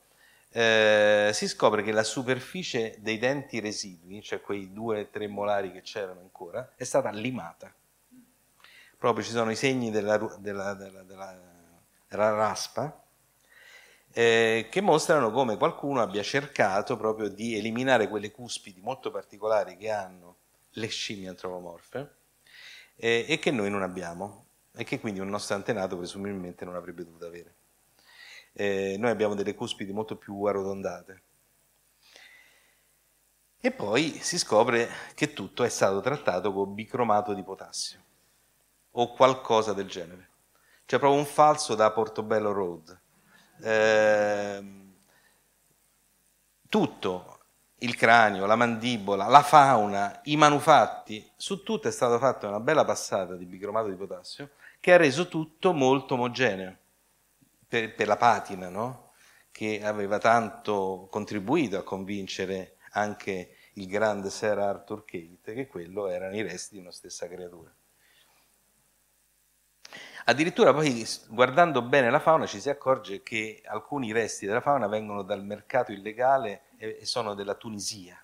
eh, 0.51 1.31
si 1.33 1.47
scopre 1.47 1.83
che 1.83 1.93
la 1.93 2.03
superficie 2.03 2.97
dei 2.99 3.17
denti 3.17 3.61
residui, 3.61 4.21
cioè 4.21 4.41
quei 4.41 4.73
due 4.73 5.01
o 5.01 5.07
tre 5.07 5.27
molari 5.27 5.71
che 5.71 5.81
c'erano 5.81 6.19
ancora, 6.19 6.73
è 6.75 6.83
stata 6.83 7.09
limata. 7.11 7.73
Proprio 8.97 9.23
ci 9.23 9.31
sono 9.31 9.49
i 9.49 9.55
segni 9.55 9.89
della, 9.89 10.17
della, 10.37 10.73
della, 10.73 11.01
della 11.01 12.29
raspa, 12.33 13.01
eh, 14.11 14.67
che 14.69 14.81
mostrano 14.81 15.31
come 15.31 15.55
qualcuno 15.55 16.01
abbia 16.01 16.23
cercato 16.23 16.97
proprio 16.97 17.29
di 17.29 17.57
eliminare 17.57 18.09
quelle 18.09 18.31
cuspidi 18.31 18.81
molto 18.81 19.11
particolari 19.11 19.77
che 19.77 19.89
hanno 19.89 20.35
le 20.71 20.87
scimmie 20.87 21.29
antropomorfe 21.29 22.21
eh, 22.95 23.25
e 23.27 23.39
che 23.39 23.51
noi 23.51 23.69
non 23.69 23.81
abbiamo 23.81 24.45
e 24.75 24.83
che 24.83 24.99
quindi 24.99 25.19
un 25.19 25.29
nostro 25.29 25.55
antenato 25.55 25.97
presumibilmente 25.97 26.65
non 26.65 26.75
avrebbe 26.75 27.03
dovuto 27.03 27.25
avere. 27.25 27.55
Eh, 28.53 28.95
noi 28.97 29.11
abbiamo 29.11 29.35
delle 29.35 29.55
cuspidi 29.55 29.91
molto 29.91 30.15
più 30.15 30.43
arrotondate. 30.43 31.21
E 33.59 33.71
poi 33.71 34.19
si 34.21 34.37
scopre 34.37 34.89
che 35.15 35.33
tutto 35.33 35.63
è 35.63 35.69
stato 35.69 36.01
trattato 36.01 36.51
con 36.51 36.73
bicromato 36.73 37.33
di 37.33 37.43
potassio 37.43 38.01
o 38.91 39.13
qualcosa 39.13 39.73
del 39.73 39.87
genere. 39.87 40.29
Cioè 40.85 40.99
proprio 40.99 41.19
un 41.19 41.25
falso 41.25 41.75
da 41.75 41.91
Portobello 41.91 42.51
Road 42.51 43.01
eh, 43.63 44.63
tutto, 46.69 47.32
il 47.83 47.95
cranio, 47.95 48.45
la 48.45 48.55
mandibola, 48.55 49.27
la 49.27 49.41
fauna, 49.41 50.21
i 50.23 50.37
manufatti, 50.37 51.29
su 51.35 51.63
tutto 51.63 51.87
è 51.87 51.91
stata 51.91 52.17
fatta 52.17 52.47
una 52.47 52.59
bella 52.59 52.85
passata 52.85 53.35
di 53.35 53.45
bicromato 53.45 53.89
di 53.89 53.95
potassio 53.95 54.51
che 54.79 54.93
ha 54.93 54.97
reso 54.97 55.27
tutto 55.27 55.73
molto 55.73 56.15
omogeneo 56.15 56.75
per, 57.67 57.93
per 57.93 58.07
la 58.07 58.17
patina, 58.17 58.69
no? 58.69 59.11
che 59.51 59.81
aveva 59.83 60.17
tanto 60.17 61.07
contribuito 61.11 61.77
a 61.77 61.83
convincere 61.83 62.77
anche 62.91 63.55
il 63.73 63.87
grande 63.87 64.29
Sir 64.29 64.57
Arthur 64.57 65.05
Kate 65.05 65.53
che 65.53 65.67
quello 65.67 66.07
erano 66.07 66.35
i 66.35 66.41
resti 66.41 66.75
di 66.75 66.81
una 66.81 66.91
stessa 66.91 67.27
creatura. 67.27 67.73
Addirittura 70.25 70.73
poi 70.73 71.05
guardando 71.27 71.81
bene 71.81 72.09
la 72.09 72.19
fauna 72.19 72.45
ci 72.45 72.61
si 72.61 72.69
accorge 72.69 73.21
che 73.23 73.61
alcuni 73.65 74.13
resti 74.13 74.45
della 74.45 74.61
fauna 74.61 74.87
vengono 74.87 75.21
dal 75.21 75.43
mercato 75.43 75.91
illegale 75.91 76.61
e 76.83 77.05
sono 77.05 77.33
della 77.33 77.55
Tunisia. 77.55 78.21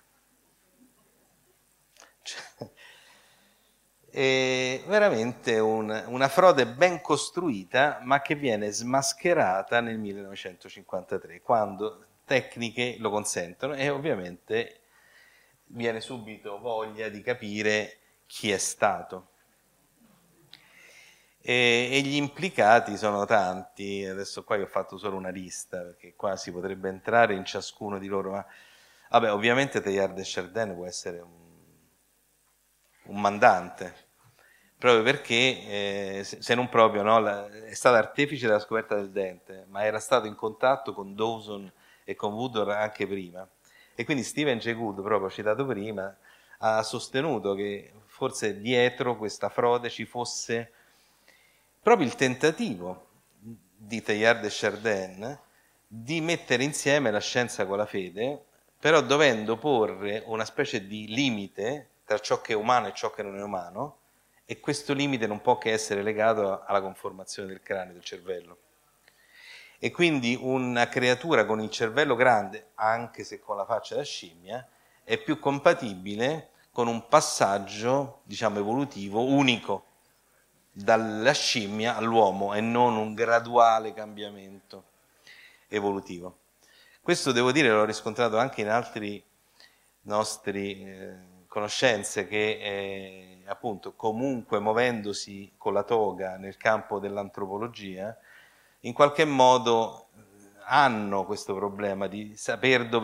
Cioè, 2.22 2.70
è 4.10 4.82
veramente 4.86 5.58
un, 5.58 6.04
una 6.08 6.28
frode 6.28 6.66
ben 6.66 7.00
costruita 7.00 8.00
ma 8.02 8.20
che 8.20 8.34
viene 8.34 8.70
smascherata 8.70 9.80
nel 9.80 9.98
1953 9.98 11.40
quando 11.40 12.06
tecniche 12.24 12.96
lo 12.98 13.10
consentono 13.10 13.74
e 13.74 13.88
ovviamente 13.88 14.80
viene 15.66 16.00
subito 16.00 16.58
voglia 16.58 17.08
di 17.08 17.22
capire 17.22 17.98
chi 18.26 18.50
è 18.50 18.58
stato 18.58 19.29
e, 21.42 21.88
e, 21.92 22.00
gli 22.02 22.16
implicati 22.16 22.96
sono 22.96 23.24
tanti, 23.24 24.04
adesso 24.04 24.44
qua 24.44 24.56
io 24.56 24.64
ho 24.64 24.68
fatto 24.68 24.98
solo 24.98 25.16
una 25.16 25.30
lista, 25.30 25.80
perché 25.80 26.14
qua 26.14 26.36
si 26.36 26.52
potrebbe 26.52 26.88
entrare 26.88 27.34
in 27.34 27.44
ciascuno 27.44 27.98
di 27.98 28.08
loro, 28.08 28.32
ma 28.32 28.46
vabbè, 29.10 29.32
ovviamente 29.32 29.80
Teilhard 29.80 30.14
de 30.14 30.22
Chardin 30.24 30.74
può 30.74 30.86
essere 30.86 31.20
un, 31.20 31.30
un 33.04 33.20
mandante, 33.20 34.08
proprio 34.76 35.02
perché, 35.02 35.34
eh, 35.34 36.24
se 36.24 36.54
non 36.54 36.68
proprio, 36.68 37.02
no, 37.02 37.18
la, 37.18 37.48
è 37.48 37.74
stato 37.74 37.96
artefice 37.96 38.46
della 38.46 38.58
scoperta 38.58 38.94
del 38.96 39.10
dente, 39.10 39.64
ma 39.68 39.84
era 39.84 39.98
stato 39.98 40.26
in 40.26 40.34
contatto 40.34 40.92
con 40.92 41.14
Dawson 41.14 41.72
e 42.04 42.14
con 42.14 42.34
Woodward 42.34 42.70
anche 42.70 43.06
prima. 43.06 43.48
E 43.94 44.04
quindi 44.04 44.22
Steven 44.22 44.58
Jay 44.58 44.74
Gould, 44.74 45.02
proprio 45.02 45.30
citato 45.30 45.64
prima, 45.66 46.14
ha 46.58 46.82
sostenuto 46.82 47.54
che 47.54 47.92
forse 48.06 48.58
dietro 48.58 49.16
questa 49.16 49.48
frode 49.48 49.88
ci 49.88 50.04
fosse 50.04 50.72
proprio 51.82 52.06
il 52.06 52.14
tentativo 52.14 53.06
di 53.38 54.02
Teilhard 54.02 54.42
de 54.42 54.48
Chardin 54.50 55.38
di 55.86 56.20
mettere 56.20 56.62
insieme 56.62 57.10
la 57.10 57.20
scienza 57.20 57.66
con 57.66 57.78
la 57.78 57.86
fede, 57.86 58.44
però 58.78 59.00
dovendo 59.00 59.56
porre 59.56 60.22
una 60.26 60.44
specie 60.44 60.86
di 60.86 61.08
limite 61.08 61.88
tra 62.04 62.18
ciò 62.18 62.40
che 62.40 62.52
è 62.52 62.56
umano 62.56 62.88
e 62.88 62.92
ciò 62.94 63.10
che 63.10 63.22
non 63.22 63.36
è 63.36 63.42
umano, 63.42 63.98
e 64.44 64.60
questo 64.60 64.92
limite 64.92 65.26
non 65.26 65.40
può 65.40 65.58
che 65.58 65.70
essere 65.70 66.02
legato 66.02 66.64
alla 66.64 66.80
conformazione 66.80 67.48
del 67.48 67.62
cranio, 67.62 67.94
del 67.94 68.04
cervello. 68.04 68.58
E 69.78 69.90
quindi 69.90 70.36
una 70.40 70.88
creatura 70.88 71.44
con 71.44 71.60
il 71.60 71.70
cervello 71.70 72.14
grande, 72.14 72.70
anche 72.74 73.24
se 73.24 73.40
con 73.40 73.56
la 73.56 73.64
faccia 73.64 73.94
da 73.94 74.02
scimmia, 74.02 74.68
è 75.04 75.18
più 75.18 75.38
compatibile 75.38 76.50
con 76.72 76.86
un 76.86 77.06
passaggio, 77.08 78.20
diciamo, 78.24 78.58
evolutivo 78.58 79.22
unico 79.22 79.84
dalla 80.70 81.32
scimmia 81.32 81.96
all'uomo 81.96 82.54
e 82.54 82.60
non 82.60 82.96
un 82.96 83.14
graduale 83.14 83.92
cambiamento 83.92 84.84
evolutivo. 85.68 86.38
Questo 87.00 87.32
devo 87.32 87.52
dire 87.52 87.70
l'ho 87.70 87.84
riscontrato 87.84 88.38
anche 88.38 88.60
in 88.60 88.68
altri 88.68 89.22
nostri 90.02 90.84
eh, 90.84 91.14
conoscenze 91.46 92.26
che 92.26 92.58
eh, 92.60 93.42
appunto 93.46 93.94
comunque 93.94 94.60
muovendosi 94.60 95.52
con 95.56 95.72
la 95.72 95.82
toga 95.82 96.36
nel 96.36 96.56
campo 96.56 96.98
dell'antropologia 96.98 98.16
in 98.80 98.92
qualche 98.92 99.24
modo 99.24 100.06
eh, 100.16 100.22
hanno 100.66 101.24
questo 101.24 101.54
problema 101.54 102.06
di, 102.06 102.36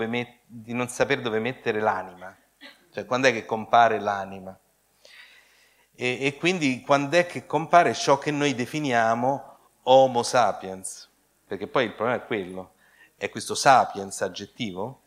met- 0.06 0.38
di 0.46 0.72
non 0.72 0.88
saper 0.88 1.20
dove 1.20 1.40
mettere 1.40 1.80
l'anima, 1.80 2.34
cioè 2.92 3.04
quando 3.04 3.28
è 3.28 3.32
che 3.32 3.44
compare 3.44 3.98
l'anima 3.98 4.56
e, 5.97 6.18
e 6.26 6.36
quindi 6.36 6.82
quando 6.82 7.16
è 7.16 7.26
che 7.26 7.47
compare 7.47 7.94
ciò 7.94 8.18
che 8.18 8.30
noi 8.30 8.55
definiamo 8.55 9.57
Homo 9.84 10.22
sapiens? 10.22 11.09
Perché 11.47 11.66
poi 11.66 11.84
il 11.84 11.94
problema 11.94 12.22
è 12.22 12.26
quello, 12.26 12.74
è 13.16 13.30
questo 13.30 13.55
sapiens 13.55 14.20
aggettivo, 14.20 15.03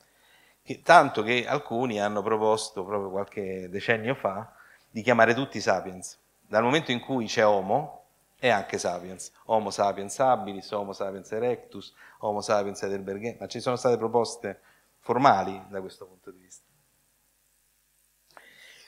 che, 0.63 0.81
tanto 0.81 1.21
che 1.21 1.45
alcuni 1.47 2.01
hanno 2.01 2.21
proposto 2.21 2.83
proprio 2.83 3.09
qualche 3.09 3.69
decennio 3.69 4.15
fa 4.15 4.51
di 4.89 5.01
chiamare 5.01 5.33
tutti 5.33 5.61
sapiens. 5.61 6.17
Dal 6.41 6.63
momento 6.63 6.91
in 6.91 6.99
cui 6.99 7.25
c'è 7.25 7.45
Homo, 7.45 7.99
è 8.39 8.49
anche 8.49 8.77
sapiens. 8.77 9.31
Homo 9.45 9.69
sapiens 9.69 10.17
habilis, 10.19 10.71
Homo 10.71 10.93
sapiens 10.93 11.31
erectus, 11.31 11.93
Homo 12.19 12.41
sapiens 12.41 12.81
heidelbergensis, 12.81 13.39
ma 13.39 13.47
ci 13.47 13.59
sono 13.59 13.75
state 13.75 13.97
proposte 13.97 14.61
formali 14.99 15.61
da 15.69 15.81
questo 15.81 16.07
punto 16.07 16.31
di 16.31 16.39
vista. 16.39 16.63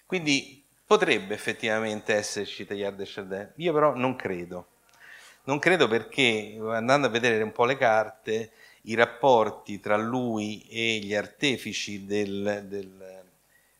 Quindi 0.06 0.61
Potrebbe 0.92 1.34
effettivamente 1.34 2.14
esserci 2.14 2.66
Teilhard 2.66 2.98
de 2.98 3.06
Chardin, 3.06 3.54
io 3.56 3.72
però 3.72 3.96
non 3.96 4.18
credo. 4.18 4.68
Non 5.44 5.58
credo 5.58 5.88
perché, 5.88 6.58
andando 6.60 7.08
a 7.08 7.10
vedere 7.10 7.42
un 7.42 7.54
po' 7.54 7.64
le 7.64 7.78
carte, 7.78 8.52
i 8.82 8.94
rapporti 8.94 9.80
tra 9.80 9.96
lui 9.96 10.68
e 10.68 11.00
gli 11.00 11.16
artefici 11.16 12.06
del, 12.06 12.66
del, 12.66 13.24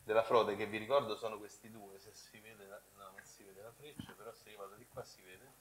della 0.02 0.22
frode, 0.22 0.56
che 0.56 0.64
vi 0.64 0.78
ricordo 0.78 1.14
sono 1.14 1.36
questi 1.36 1.70
due, 1.70 1.98
se 1.98 2.14
si 2.14 2.40
vede, 2.40 2.66
la, 2.66 2.80
no, 2.96 3.02
non 3.02 3.20
si 3.22 3.44
vede 3.44 3.60
la 3.60 3.72
freccia, 3.76 4.14
però 4.16 4.32
se 4.32 4.48
io 4.48 4.56
vado 4.56 4.76
di 4.76 4.86
qua 4.90 5.04
si 5.04 5.20
vede, 5.20 5.52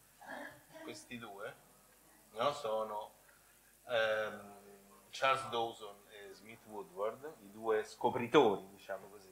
questi 0.83 1.17
due 1.17 1.53
no, 2.37 2.53
sono 2.53 3.11
um, 3.87 4.53
Charles 5.09 5.49
Dawson 5.49 5.95
e 6.11 6.33
Smith 6.33 6.61
Woodward, 6.67 7.29
i 7.43 7.51
due 7.51 7.83
scopritori, 7.83 8.69
diciamo 8.71 9.07
così, 9.09 9.30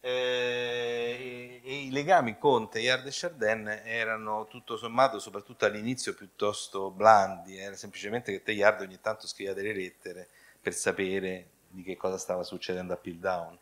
eh, 0.00 1.60
e, 1.62 1.74
i 1.84 1.90
legami 1.90 2.38
con 2.38 2.70
Teilhard 2.70 3.06
e 3.06 3.10
Chardin 3.12 3.68
erano 3.84 4.46
tutto 4.46 4.76
sommato, 4.76 5.18
soprattutto 5.18 5.66
all'inizio, 5.66 6.14
piuttosto 6.14 6.90
blandi, 6.90 7.58
era 7.58 7.76
semplicemente 7.76 8.32
che 8.32 8.42
Teilhard 8.42 8.80
ogni 8.80 9.00
tanto 9.00 9.26
scriveva 9.26 9.54
delle 9.54 9.74
lettere 9.74 10.28
per 10.60 10.74
sapere 10.74 11.50
di 11.68 11.82
che 11.82 11.96
cosa 11.96 12.18
stava 12.18 12.42
succedendo 12.42 12.94
a 12.94 12.96
Piltdown. 12.96 13.58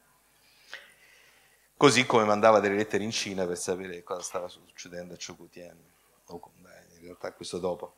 Così 1.77 2.07
come 2.07 2.25
mandava 2.25 2.59
delle 2.61 2.77
lettere 2.77 3.05
in 3.05 3.13
Cina 3.13 3.47
per 3.47 3.57
sapere 3.57 4.03
cosa 4.03 4.23
stava 4.23 4.49
succedendo 4.49 5.15
a 5.15 5.17
Chokutien, 5.17 5.79
o 6.27 6.51
in 6.97 7.03
realtà 7.03 7.33
questo 7.33 7.59
dopo. 7.59 7.95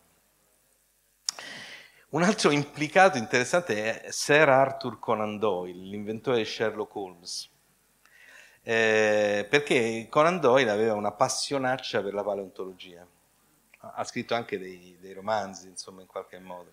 Un 2.11 2.23
altro 2.23 2.51
implicato 2.51 3.17
interessante 3.19 4.03
è 4.03 4.11
Sir 4.11 4.49
Arthur 4.49 4.99
Conan 4.99 5.39
Doyle, 5.39 5.81
l'inventore 5.85 6.39
di 6.39 6.45
Sherlock 6.45 6.95
Holmes 6.97 7.49
eh, 8.63 9.47
perché 9.49 10.07
Conan 10.11 10.39
Doyle 10.39 10.71
aveva 10.71 10.95
una 10.95 11.13
passionaccia 11.13 12.03
per 12.03 12.15
la 12.15 12.23
paleontologia, 12.23 13.07
ha 13.79 14.05
scritto 14.05 14.35
anche 14.35 14.59
dei, 14.59 14.97
dei 15.01 15.13
romanzi, 15.13 15.69
insomma, 15.69 16.03
in 16.03 16.07
qualche 16.07 16.39
modo, 16.39 16.73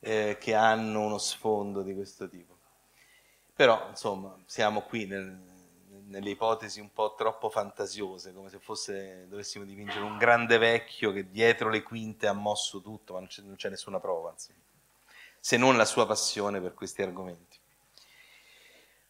eh, 0.00 0.36
che 0.38 0.54
hanno 0.54 1.00
uno 1.00 1.18
sfondo 1.18 1.82
di 1.82 1.94
questo 1.94 2.28
tipo. 2.28 2.56
Però, 3.54 3.88
insomma, 3.88 4.36
siamo 4.46 4.82
qui 4.82 5.06
nel, 5.06 5.38
nelle 6.06 6.30
ipotesi 6.30 6.80
un 6.80 6.92
po' 6.92 7.14
troppo 7.14 7.48
fantasiose, 7.48 8.34
come 8.34 8.50
se 8.50 8.58
fosse, 8.58 9.26
dovessimo 9.28 9.64
dipingere 9.64 10.04
un 10.04 10.18
grande 10.18 10.58
vecchio 10.58 11.12
che 11.12 11.30
dietro 11.30 11.70
le 11.70 11.82
quinte 11.82 12.26
ha 12.26 12.32
mosso 12.32 12.80
tutto, 12.80 13.14
ma 13.14 13.20
non 13.20 13.28
c'è, 13.28 13.42
non 13.42 13.56
c'è 13.56 13.70
nessuna 13.70 14.00
prova, 14.00 14.30
insomma, 14.32 14.58
se 15.40 15.56
non 15.56 15.76
la 15.76 15.84
sua 15.84 16.06
passione 16.06 16.60
per 16.60 16.74
questi 16.74 17.02
argomenti. 17.02 17.58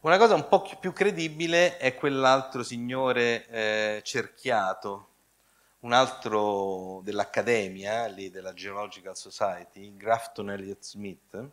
Una 0.05 0.19
cosa 0.19 0.35
un 0.35 0.47
po' 0.47 0.61
più 0.79 0.93
credibile 0.93 1.77
è 1.77 1.95
quell'altro 1.95 2.61
signore 2.61 3.47
eh, 3.47 4.01
cerchiato, 4.03 5.07
un 5.79 5.93
altro 5.93 7.01
dell'Accademia, 7.03 8.05
lì 8.05 8.29
della 8.29 8.53
Geological 8.53 9.17
Society, 9.17 9.97
Grafton 9.97 10.51
Elliott 10.51 10.83
Smith, 10.83 11.49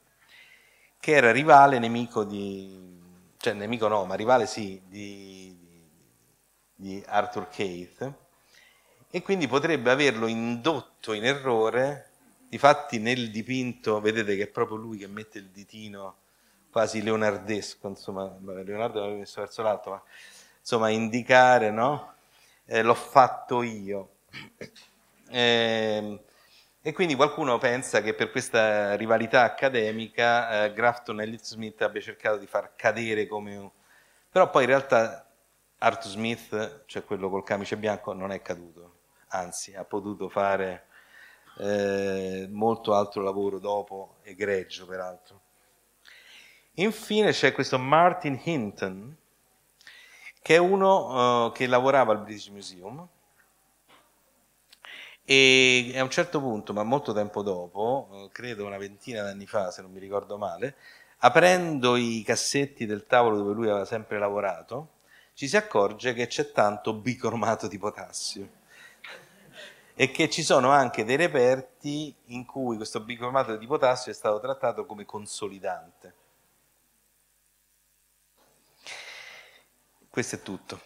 che 1.00 1.12
era 1.12 1.32
rivale 1.32 1.78
nemico 1.78 2.24
di, 2.24 3.00
cioè 3.38 3.54
nemico 3.54 3.88
no, 3.88 4.04
ma 4.04 4.16
rivale 4.16 4.44
sì, 4.44 4.82
di, 4.86 5.56
di 6.74 7.02
Arthur 7.06 7.48
Keith, 7.48 8.12
e 9.10 9.22
quindi 9.22 9.48
potrebbe 9.48 9.90
averlo 9.90 10.26
indotto 10.26 11.14
in 11.14 11.24
errore, 11.24 12.10
difatti 12.50 12.98
nel 12.98 13.30
dipinto 13.30 13.98
vedete 14.02 14.36
che 14.36 14.42
è 14.42 14.48
proprio 14.48 14.76
lui 14.76 14.98
che 14.98 15.06
mette 15.06 15.38
il 15.38 15.48
ditino 15.48 16.16
quasi 16.72 17.02
leonardesco, 17.02 17.86
insomma, 17.86 18.34
Leonardo 18.40 19.00
l'aveva 19.00 19.18
messo 19.18 19.40
verso 19.42 19.62
l'alto, 19.62 19.90
ma 19.90 20.02
insomma 20.58 20.88
indicare, 20.88 21.70
no? 21.70 22.14
Eh, 22.64 22.82
l'ho 22.82 22.94
fatto 22.94 23.62
io. 23.62 24.08
Eh, 25.28 26.20
e 26.80 26.92
quindi 26.92 27.14
qualcuno 27.14 27.58
pensa 27.58 28.00
che 28.00 28.14
per 28.14 28.30
questa 28.30 28.96
rivalità 28.96 29.42
accademica 29.42 30.64
eh, 30.64 30.72
Grafton 30.72 31.20
e 31.20 31.24
Elliot 31.24 31.44
Smith 31.44 31.82
abbia 31.82 32.00
cercato 32.00 32.38
di 32.38 32.46
far 32.46 32.74
cadere 32.74 33.26
come 33.26 33.56
un... 33.56 33.70
Però 34.30 34.48
poi 34.50 34.62
in 34.62 34.68
realtà 34.70 35.26
Arthur 35.78 36.10
Smith, 36.10 36.84
cioè 36.86 37.04
quello 37.04 37.28
col 37.28 37.44
camice 37.44 37.76
bianco, 37.76 38.12
non 38.14 38.32
è 38.32 38.40
caduto, 38.40 39.00
anzi 39.28 39.74
ha 39.74 39.84
potuto 39.84 40.28
fare 40.28 40.86
eh, 41.58 42.48
molto 42.50 42.94
altro 42.94 43.22
lavoro 43.22 43.58
dopo, 43.58 44.16
egregio 44.22 44.86
peraltro. 44.86 45.40
Infine 46.76 47.32
c'è 47.32 47.52
questo 47.52 47.78
Martin 47.78 48.40
Hinton, 48.42 49.14
che 50.40 50.54
è 50.54 50.58
uno 50.58 51.46
uh, 51.46 51.52
che 51.52 51.66
lavorava 51.66 52.12
al 52.12 52.22
British 52.22 52.48
Museum 52.48 53.06
e 55.22 55.92
a 55.94 56.02
un 56.02 56.08
certo 56.08 56.40
punto, 56.40 56.72
ma 56.72 56.82
molto 56.82 57.12
tempo 57.12 57.42
dopo, 57.42 58.08
uh, 58.10 58.30
credo 58.32 58.64
una 58.64 58.78
ventina 58.78 59.22
d'anni 59.22 59.46
fa, 59.46 59.70
se 59.70 59.82
non 59.82 59.92
mi 59.92 59.98
ricordo 60.00 60.38
male, 60.38 60.76
aprendo 61.18 61.96
i 61.96 62.22
cassetti 62.24 62.86
del 62.86 63.04
tavolo 63.04 63.36
dove 63.36 63.52
lui 63.52 63.68
aveva 63.68 63.84
sempre 63.84 64.18
lavorato, 64.18 64.92
ci 65.34 65.48
si 65.48 65.58
accorge 65.58 66.14
che 66.14 66.26
c'è 66.26 66.52
tanto 66.52 66.94
bicromato 66.94 67.68
di 67.68 67.78
potassio 67.78 68.48
e 69.94 70.10
che 70.10 70.30
ci 70.30 70.42
sono 70.42 70.70
anche 70.70 71.04
dei 71.04 71.16
reperti 71.16 72.14
in 72.28 72.46
cui 72.46 72.76
questo 72.76 73.00
bicromato 73.00 73.56
di 73.56 73.66
potassio 73.66 74.10
è 74.10 74.14
stato 74.14 74.40
trattato 74.40 74.86
come 74.86 75.04
consolidante. 75.04 76.20
Questo 80.12 80.34
è 80.34 80.42
tutto. 80.42 80.78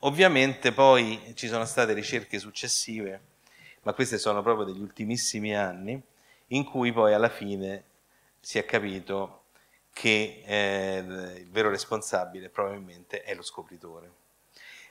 Ovviamente 0.00 0.72
poi 0.72 1.34
ci 1.36 1.46
sono 1.46 1.64
state 1.66 1.92
ricerche 1.92 2.40
successive, 2.40 3.20
ma 3.82 3.92
queste 3.92 4.18
sono 4.18 4.42
proprio 4.42 4.64
degli 4.66 4.80
ultimissimi 4.80 5.54
anni, 5.54 6.02
in 6.48 6.64
cui 6.64 6.92
poi 6.92 7.14
alla 7.14 7.28
fine 7.28 7.84
si 8.40 8.58
è 8.58 8.64
capito 8.64 9.44
che 9.92 10.42
eh, 10.44 10.96
il 11.38 11.48
vero 11.52 11.70
responsabile 11.70 12.48
probabilmente 12.48 13.22
è 13.22 13.36
lo 13.36 13.42
scopritore. 13.42 14.10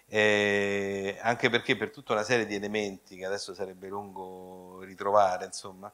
Eh, 0.08 1.18
anche 1.20 1.50
perché 1.50 1.76
per 1.76 1.92
tutta 1.92 2.14
una 2.14 2.24
serie 2.24 2.46
di 2.46 2.56
elementi 2.56 3.18
che 3.18 3.26
adesso 3.26 3.54
sarebbe 3.54 3.90
lungo 3.90 4.80
ritrovare, 4.84 5.44
insomma, 5.44 5.92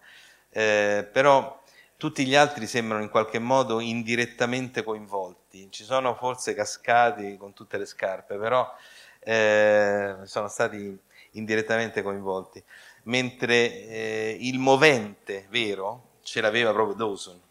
eh, 0.49 1.09
però 1.11 1.63
tutti 1.97 2.25
gli 2.27 2.35
altri 2.35 2.67
sembrano 2.67 3.03
in 3.03 3.09
qualche 3.09 3.39
modo 3.39 3.79
indirettamente 3.79 4.83
coinvolti. 4.83 5.69
Ci 5.71 5.83
sono 5.83 6.13
forse 6.13 6.53
cascati 6.53 7.37
con 7.37 7.53
tutte 7.53 7.77
le 7.77 7.85
scarpe, 7.85 8.37
però 8.37 8.71
eh, 9.19 10.15
sono 10.23 10.47
stati 10.47 10.97
indirettamente 11.31 12.03
coinvolti. 12.03 12.63
Mentre 13.03 13.55
eh, 13.55 14.37
il 14.39 14.59
movente 14.59 15.47
vero 15.49 16.19
ce 16.21 16.39
l'aveva 16.39 16.71
proprio 16.71 16.95
Dawson, 16.95 17.41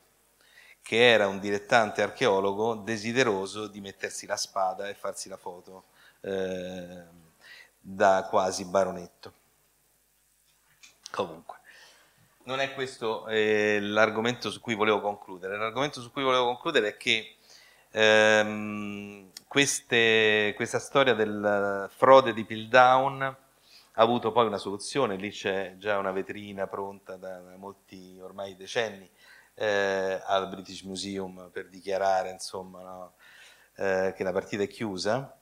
che 0.81 1.11
era 1.11 1.27
un 1.27 1.41
dilettante 1.41 2.03
archeologo 2.03 2.77
desideroso 2.77 3.67
di 3.67 3.81
mettersi 3.81 4.27
la 4.27 4.37
spada 4.37 4.89
e 4.89 4.95
farsi 4.95 5.29
la 5.29 5.37
foto 5.37 5.87
eh, 6.21 7.03
da 7.81 8.27
quasi 8.31 8.65
baronetto. 8.65 9.33
Comunque 11.11 11.57
non 12.47 12.61
è 12.61 12.75
questo 12.75 13.27
eh, 13.29 13.79
l'argomento 13.81 14.51
su 14.51 14.61
cui 14.61 14.75
volevo 14.75 15.01
concludere. 15.01 15.57
L'argomento 15.57 16.01
su 16.01 16.11
cui 16.11 16.23
volevo 16.23 16.47
concludere 16.47 16.89
è 16.89 16.97
che 16.97 17.37
ehm, 17.91 19.31
queste, 19.47 20.53
questa 20.57 20.79
storia 20.79 21.15
del 21.15 21.91
frode 21.95 22.33
di 22.33 22.45
Pildown 22.45 23.23
ha 23.23 24.03
avuto 24.03 24.31
poi 24.31 24.47
una 24.47 24.59
soluzione, 24.59 25.17
lì 25.17 25.31
c'è 25.31 25.77
già 25.79 25.99
una 25.99 26.13
vetrina 26.13 26.67
pronta 26.67 27.17
da, 27.17 27.39
da 27.39 27.57
molti 27.57 28.19
ormai 28.21 28.55
decenni 28.55 29.09
eh, 29.55 30.21
al 30.25 30.49
British 30.49 30.83
Museum 30.83 31.49
per 31.51 31.69
dichiarare 31.69 32.31
insomma, 32.31 32.83
no, 32.83 33.13
eh, 33.77 34.13
che 34.15 34.23
la 34.23 34.33
partita 34.33 34.63
è 34.63 34.69
chiusa, 34.69 35.35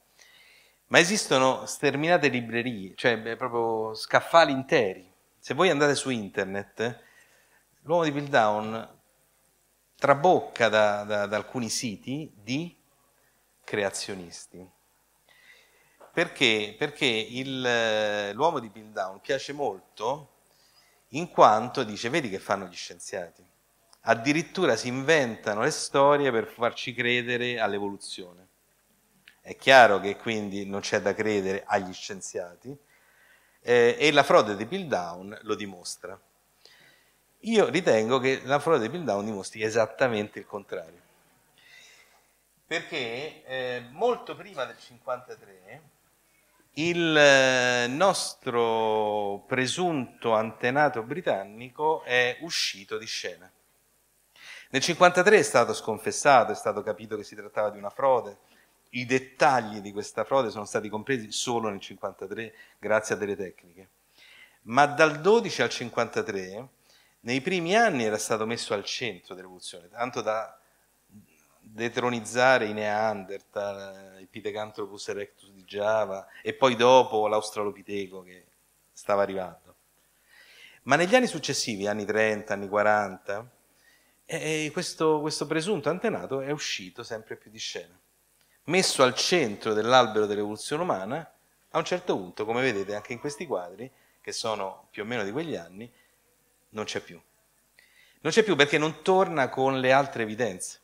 ma 0.87 0.99
esistono 1.01 1.67
sterminate 1.67 2.29
librerie, 2.29 2.93
cioè 2.95 3.19
beh, 3.19 3.37
proprio 3.37 3.95
scaffali 3.95 4.53
interi 4.53 5.14
se 5.45 5.53
voi 5.53 5.69
andate 5.69 5.95
su 5.95 6.09
internet, 6.09 7.03
l'uomo 7.83 8.05
di 8.05 8.13
Piltdown 8.13 8.99
trabocca 9.95 10.71
da, 10.71 11.05
da, 11.05 11.27
da 11.27 11.37
alcuni 11.37 11.69
siti 11.69 12.33
di 12.35 12.75
creazionisti. 13.63 14.67
Perché? 16.15 16.75
Perché 16.79 17.05
il, 17.05 18.31
l'uomo 18.33 18.59
di 18.59 18.71
Piltdown 18.71 19.21
piace 19.21 19.53
molto 19.53 20.37
in 21.09 21.29
quanto 21.29 21.85
dice, 21.85 22.09
vedi 22.09 22.31
che 22.31 22.39
fanno 22.39 22.65
gli 22.65 22.75
scienziati. 22.75 23.45
Addirittura 24.05 24.77
si 24.77 24.89
inventano 24.89 25.61
le 25.61 25.73
storie 25.73 26.31
per 26.33 26.47
farci 26.47 26.95
credere 26.95 27.61
all'evoluzione. 27.61 28.49
È 29.43 29.55
chiaro 29.57 30.01
che 30.01 30.17
quindi 30.17 30.65
non 30.65 30.81
c'è 30.81 31.03
da 31.03 31.13
credere 31.13 31.65
agli 31.67 31.93
scienziati, 31.93 32.75
eh, 33.67 33.97
e 33.99 34.13
la 34.13 34.23
frode 34.23 34.57
di 34.57 34.67
Piltdown 34.67 35.39
lo 35.43 35.55
dimostra. 35.55 36.19
Io 37.41 37.69
ritengo 37.69 38.19
che 38.19 38.43
la 38.45 38.59
frode 38.59 38.83
di 38.83 38.91
Piltdown 38.91 39.25
dimostri 39.25 39.63
esattamente 39.63 40.39
il 40.39 40.47
contrario. 40.47 41.01
Perché 42.67 43.45
eh, 43.45 43.85
molto 43.91 44.37
prima 44.37 44.65
del 44.65 44.79
53 44.79 45.83
il 46.75 47.17
eh, 47.17 47.87
nostro 47.89 49.45
presunto 49.47 50.35
antenato 50.35 51.03
britannico 51.03 52.03
è 52.03 52.39
uscito 52.41 52.99
di 52.99 53.07
scena. 53.07 53.51
Nel 54.71 54.83
53 54.83 55.39
è 55.39 55.43
stato 55.43 55.73
sconfessato, 55.73 56.53
è 56.53 56.57
stato 56.57 56.83
capito 56.83 57.17
che 57.17 57.23
si 57.23 57.37
trattava 57.37 57.71
di 57.71 57.79
una 57.79 57.91
frode, 57.91 58.39
i 58.95 59.07
dettagli 59.07 59.81
di 59.81 59.93
questa 59.93 60.25
frode 60.25 60.51
sono 60.51 60.65
stati 60.65 60.89
compresi 60.89 61.33
solo 61.33 61.69
nel 61.69 61.81
1953 61.81 62.55
grazie 62.79 63.15
a 63.15 63.19
delle 63.19 63.37
tecniche. 63.37 63.89
Ma 64.63 64.87
dal 64.87 65.21
12 65.21 65.63
al 65.63 65.69
1953, 65.69 66.69
nei 67.21 67.41
primi 67.41 67.77
anni 67.77 68.05
era 68.05 68.19
stato 68.19 68.47
messo 68.47 68.73
al 68.73 68.85
centro 68.85 69.35
dell'evoluzione, 69.35 69.89
tanto 69.89 70.21
da 70.21 70.59
detronizzare 71.61 72.67
i 72.67 72.73
Neanderthal, 72.73 74.21
il 74.21 74.29
Pithecanthropus 74.29 75.09
erectus 75.09 75.51
di 75.51 75.65
Java 75.65 76.27
e 76.43 76.55
poi 76.55 76.77
dopo 76.77 77.27
l'Australopiteco 77.27 78.23
che 78.23 78.45
stava 78.93 79.23
arrivando. 79.23 79.75
Ma 80.83 80.97
negli 80.97 81.15
anni 81.15 81.27
successivi, 81.27 81.87
anni 81.87 82.05
30, 82.05 82.53
anni 82.53 82.69
40, 82.69 83.51
eh, 84.27 84.71
questo, 84.73 85.21
questo 85.21 85.47
presunto 85.47 85.89
antenato 85.89 86.41
è 86.41 86.51
uscito 86.51 87.03
sempre 87.03 87.37
più 87.37 87.51
di 87.51 87.59
scena 87.59 87.99
messo 88.65 89.03
al 89.03 89.15
centro 89.15 89.75
dell'albero 89.75 90.27
dell'evoluzione 90.27 90.83
umana, 90.83 91.33
a 91.71 91.79
un 91.79 91.85
certo 91.85 92.17
punto, 92.17 92.45
come 92.45 92.63
vedete 92.63 92.95
anche 92.95 93.13
in 93.13 93.19
questi 93.19 93.47
quadri, 93.47 93.91
che 94.21 94.33
sono 94.33 94.87
più 94.91 95.03
o 95.03 95.05
meno 95.05 95.25
di 95.25 95.33
quegli 95.33 95.57
anni, 95.57 95.91
non 96.71 96.85
c'è 96.85 97.01
più. 97.01 97.21
Non 98.21 98.33
c'è 98.33 98.43
più 98.43 98.57
perché 98.57 98.79
non 98.79 99.03
torna 99.03 99.49
con 99.49 99.81
le 99.81 99.93
altre 99.93 100.23
evidenze, 100.23 100.81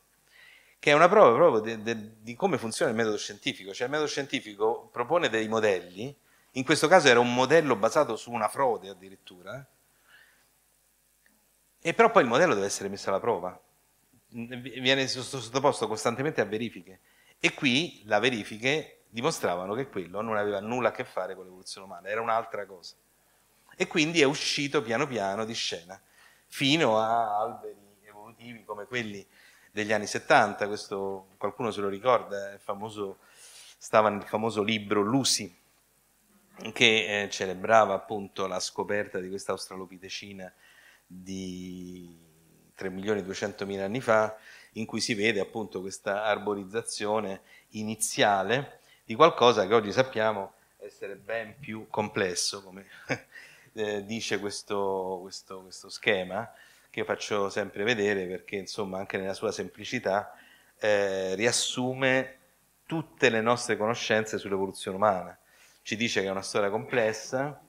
che 0.77 0.91
è 0.91 0.93
una 0.93 1.09
prova 1.09 1.33
proprio 1.33 1.75
di, 1.75 1.81
di, 1.81 2.11
di 2.21 2.35
come 2.35 2.57
funziona 2.57 2.91
il 2.91 2.97
metodo 2.97 3.17
scientifico. 3.17 3.73
Cioè 3.73 3.85
il 3.85 3.91
metodo 3.91 4.09
scientifico 4.09 4.89
propone 4.91 5.29
dei 5.29 5.47
modelli, 5.47 6.15
in 6.51 6.63
questo 6.63 6.87
caso 6.87 7.07
era 7.07 7.19
un 7.19 7.33
modello 7.33 7.75
basato 7.75 8.15
su 8.15 8.31
una 8.31 8.47
frode 8.47 8.89
addirittura, 8.89 9.65
e 11.83 11.93
però 11.95 12.11
poi 12.11 12.23
il 12.23 12.27
modello 12.29 12.53
deve 12.53 12.67
essere 12.67 12.89
messo 12.89 13.09
alla 13.09 13.19
prova, 13.19 13.59
viene 14.27 15.07
sottoposto 15.07 15.87
costantemente 15.87 16.41
a 16.41 16.45
verifiche. 16.45 16.99
E 17.43 17.55
qui 17.55 18.03
le 18.05 18.19
verifiche 18.19 18.99
dimostravano 19.09 19.73
che 19.73 19.89
quello 19.89 20.21
non 20.21 20.37
aveva 20.37 20.59
nulla 20.59 20.89
a 20.89 20.91
che 20.91 21.03
fare 21.03 21.33
con 21.33 21.43
l'evoluzione 21.43 21.87
umana, 21.87 22.07
era 22.07 22.21
un'altra 22.21 22.67
cosa. 22.67 22.93
E 23.75 23.87
quindi 23.87 24.21
è 24.21 24.25
uscito 24.25 24.83
piano 24.83 25.07
piano 25.07 25.43
di 25.43 25.55
scena, 25.55 25.99
fino 26.45 26.99
a 26.99 27.39
alberi 27.39 27.75
evolutivi 28.03 28.63
come 28.63 28.85
quelli 28.85 29.25
degli 29.71 29.91
anni 29.91 30.05
70, 30.05 30.67
questo 30.67 31.29
qualcuno 31.37 31.71
se 31.71 31.81
lo 31.81 31.89
ricorda, 31.89 32.59
famoso, 32.59 33.17
stava 33.77 34.09
nel 34.09 34.23
famoso 34.23 34.61
libro 34.61 35.01
Lucy 35.01 35.57
che 36.73 37.23
eh, 37.23 37.29
celebrava 37.29 37.95
appunto 37.95 38.45
la 38.45 38.59
scoperta 38.59 39.19
di 39.19 39.29
questa 39.29 39.53
australopitecina 39.53 40.53
di 41.07 42.19
3 42.75 42.89
milioni 42.89 43.21
e 43.21 43.23
200 43.23 43.65
mila 43.65 43.85
anni 43.85 43.99
fa, 43.99 44.37
in 44.73 44.85
cui 44.85 45.01
si 45.01 45.13
vede 45.13 45.39
appunto 45.39 45.81
questa 45.81 46.23
arborizzazione 46.23 47.41
iniziale 47.69 48.79
di 49.03 49.15
qualcosa 49.15 49.67
che 49.67 49.73
oggi 49.73 49.91
sappiamo 49.91 50.53
essere 50.77 51.15
ben 51.15 51.55
più 51.59 51.87
complesso, 51.89 52.63
come 52.63 52.85
eh, 53.73 54.05
dice 54.05 54.39
questo, 54.39 55.19
questo, 55.21 55.61
questo, 55.61 55.89
schema, 55.89 56.51
che 56.89 57.03
faccio 57.03 57.49
sempre 57.49 57.83
vedere 57.83 58.25
perché 58.25 58.55
insomma 58.55 58.97
anche 58.97 59.17
nella 59.17 59.33
sua 59.33 59.51
semplicità 59.51 60.33
eh, 60.79 61.35
riassume 61.35 62.37
tutte 62.85 63.29
le 63.29 63.41
nostre 63.41 63.77
conoscenze 63.77 64.37
sull'evoluzione 64.37 64.97
umana. 64.97 65.37
Ci 65.83 65.95
dice 65.95 66.21
che 66.21 66.27
è 66.27 66.31
una 66.31 66.41
storia 66.41 66.69
complessa, 66.69 67.61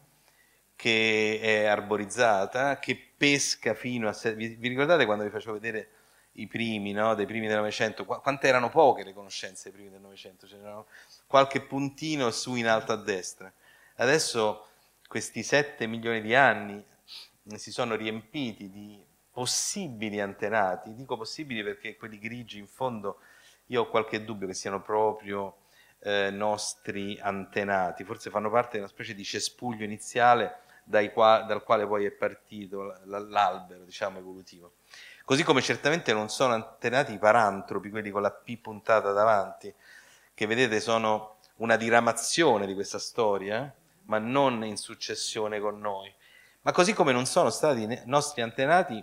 che 0.74 1.38
è 1.40 1.64
arborizzata, 1.64 2.78
che 2.78 3.00
pesca 3.16 3.74
fino 3.74 4.08
a... 4.08 4.18
Vi, 4.34 4.58
ricordate 4.60 5.04
quando 5.06 5.24
vi 5.24 5.30
facevo 5.30 5.52
vedere 5.52 5.88
i 6.34 6.46
primi, 6.46 6.92
no? 6.92 7.14
dei 7.14 7.26
primi 7.26 7.46
del 7.46 7.56
Novecento, 7.56 8.04
quante 8.04 8.48
erano 8.48 8.68
poche 8.68 9.04
le 9.04 9.12
conoscenze 9.12 9.64
dei 9.64 9.72
primi 9.72 9.90
del 9.90 10.00
Novecento, 10.00 10.46
c'erano 10.46 10.86
qualche 11.26 11.60
puntino 11.60 12.30
su 12.30 12.54
in 12.54 12.66
alto 12.66 12.92
a 12.92 12.96
destra. 12.96 13.52
Adesso 13.96 14.66
questi 15.06 15.42
7 15.42 15.86
milioni 15.86 16.22
di 16.22 16.34
anni 16.34 16.82
si 17.56 17.70
sono 17.70 17.94
riempiti 17.94 18.70
di 18.70 19.04
possibili 19.30 20.20
antenati, 20.20 20.94
dico 20.94 21.16
possibili 21.16 21.62
perché 21.62 21.96
quelli 21.96 22.18
grigi 22.18 22.58
in 22.58 22.66
fondo 22.66 23.18
io 23.66 23.82
ho 23.82 23.88
qualche 23.88 24.24
dubbio 24.24 24.46
che 24.46 24.54
siano 24.54 24.80
proprio 24.80 25.56
eh, 26.00 26.30
nostri 26.30 27.18
antenati, 27.20 28.04
forse 28.04 28.30
fanno 28.30 28.50
parte 28.50 28.72
di 28.72 28.78
una 28.78 28.88
specie 28.88 29.14
di 29.14 29.24
cespuglio 29.24 29.84
iniziale 29.84 30.60
qua, 31.12 31.44
dal 31.46 31.62
quale 31.62 31.86
poi 31.86 32.04
è 32.04 32.10
partito 32.10 33.00
l'albero 33.04 33.84
diciamo, 33.84 34.18
evolutivo. 34.18 34.74
Così 35.24 35.44
come 35.44 35.62
certamente 35.62 36.12
non 36.12 36.28
sono 36.28 36.54
antenati 36.54 37.12
i 37.12 37.18
parantropi, 37.18 37.90
quelli 37.90 38.10
con 38.10 38.22
la 38.22 38.32
P 38.32 38.58
puntata 38.58 39.12
davanti, 39.12 39.72
che 40.34 40.46
vedete 40.46 40.80
sono 40.80 41.36
una 41.56 41.76
diramazione 41.76 42.66
di 42.66 42.74
questa 42.74 42.98
storia, 42.98 43.72
ma 44.06 44.18
non 44.18 44.64
in 44.64 44.76
successione 44.76 45.60
con 45.60 45.78
noi. 45.78 46.12
Ma 46.62 46.72
così 46.72 46.92
come 46.92 47.12
non 47.12 47.26
sono 47.26 47.50
stati 47.50 47.82
i 47.82 48.02
nostri 48.06 48.42
antenati 48.42 49.02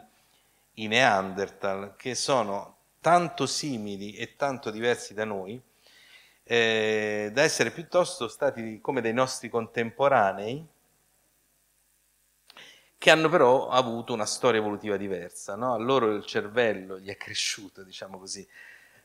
i 0.76 0.88
Neanderthal, 0.88 1.96
che 1.96 2.16
sono 2.16 2.78
tanto 3.02 3.46
simili 3.46 4.14
e 4.14 4.36
tanto 4.36 4.72
diversi 4.72 5.14
da 5.14 5.26
noi, 5.26 5.62
eh, 6.44 7.30
da 7.32 7.42
essere 7.44 7.72
piuttosto 7.72 8.28
stati 8.28 8.80
come 8.82 9.02
dei 9.02 9.14
nostri 9.14 9.50
contemporanei, 9.50 10.66
che 13.00 13.12
hanno 13.12 13.30
però 13.30 13.70
avuto 13.70 14.14
una 14.14 14.26
storia 14.26 14.60
evolutiva 14.60 14.97
diversa. 14.97 15.56
No? 15.56 15.74
A 15.74 15.78
loro 15.78 16.14
il 16.14 16.26
cervello 16.26 17.00
gli 17.00 17.08
è 17.08 17.16
cresciuto, 17.16 17.82
diciamo 17.82 18.20
così, 18.20 18.45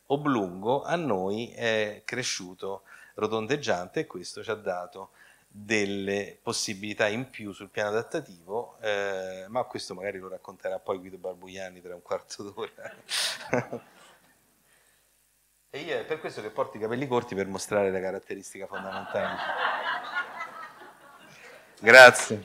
oblungo, 0.06 0.82
a 0.82 0.96
noi 0.96 1.52
è 1.52 2.02
cresciuto 2.04 2.82
rotondeggiante 3.14 4.00
e 4.00 4.06
questo 4.06 4.42
ci 4.42 4.50
ha 4.50 4.56
dato 4.56 5.10
delle 5.46 6.36
possibilità 6.42 7.06
in 7.06 7.30
più 7.30 7.52
sul 7.52 7.70
piano 7.70 7.90
adattativo, 7.90 8.76
eh, 8.80 9.44
ma 9.46 9.62
questo 9.62 9.94
magari 9.94 10.18
lo 10.18 10.26
racconterà 10.26 10.80
poi 10.80 10.98
Guido 10.98 11.16
Barbuiani 11.16 11.80
tra 11.80 11.94
un 11.94 12.02
quarto 12.02 12.42
d'ora. 12.50 12.92
e 15.70 15.78
io 15.78 15.96
è 15.96 16.04
per 16.04 16.18
questo 16.18 16.42
che 16.42 16.50
porto 16.50 16.78
i 16.78 16.80
capelli 16.80 17.06
corti 17.06 17.36
per 17.36 17.46
mostrare 17.46 17.92
la 17.92 18.00
caratteristica 18.00 18.66
fondamentale. 18.66 19.36
Grazie. 21.78 22.42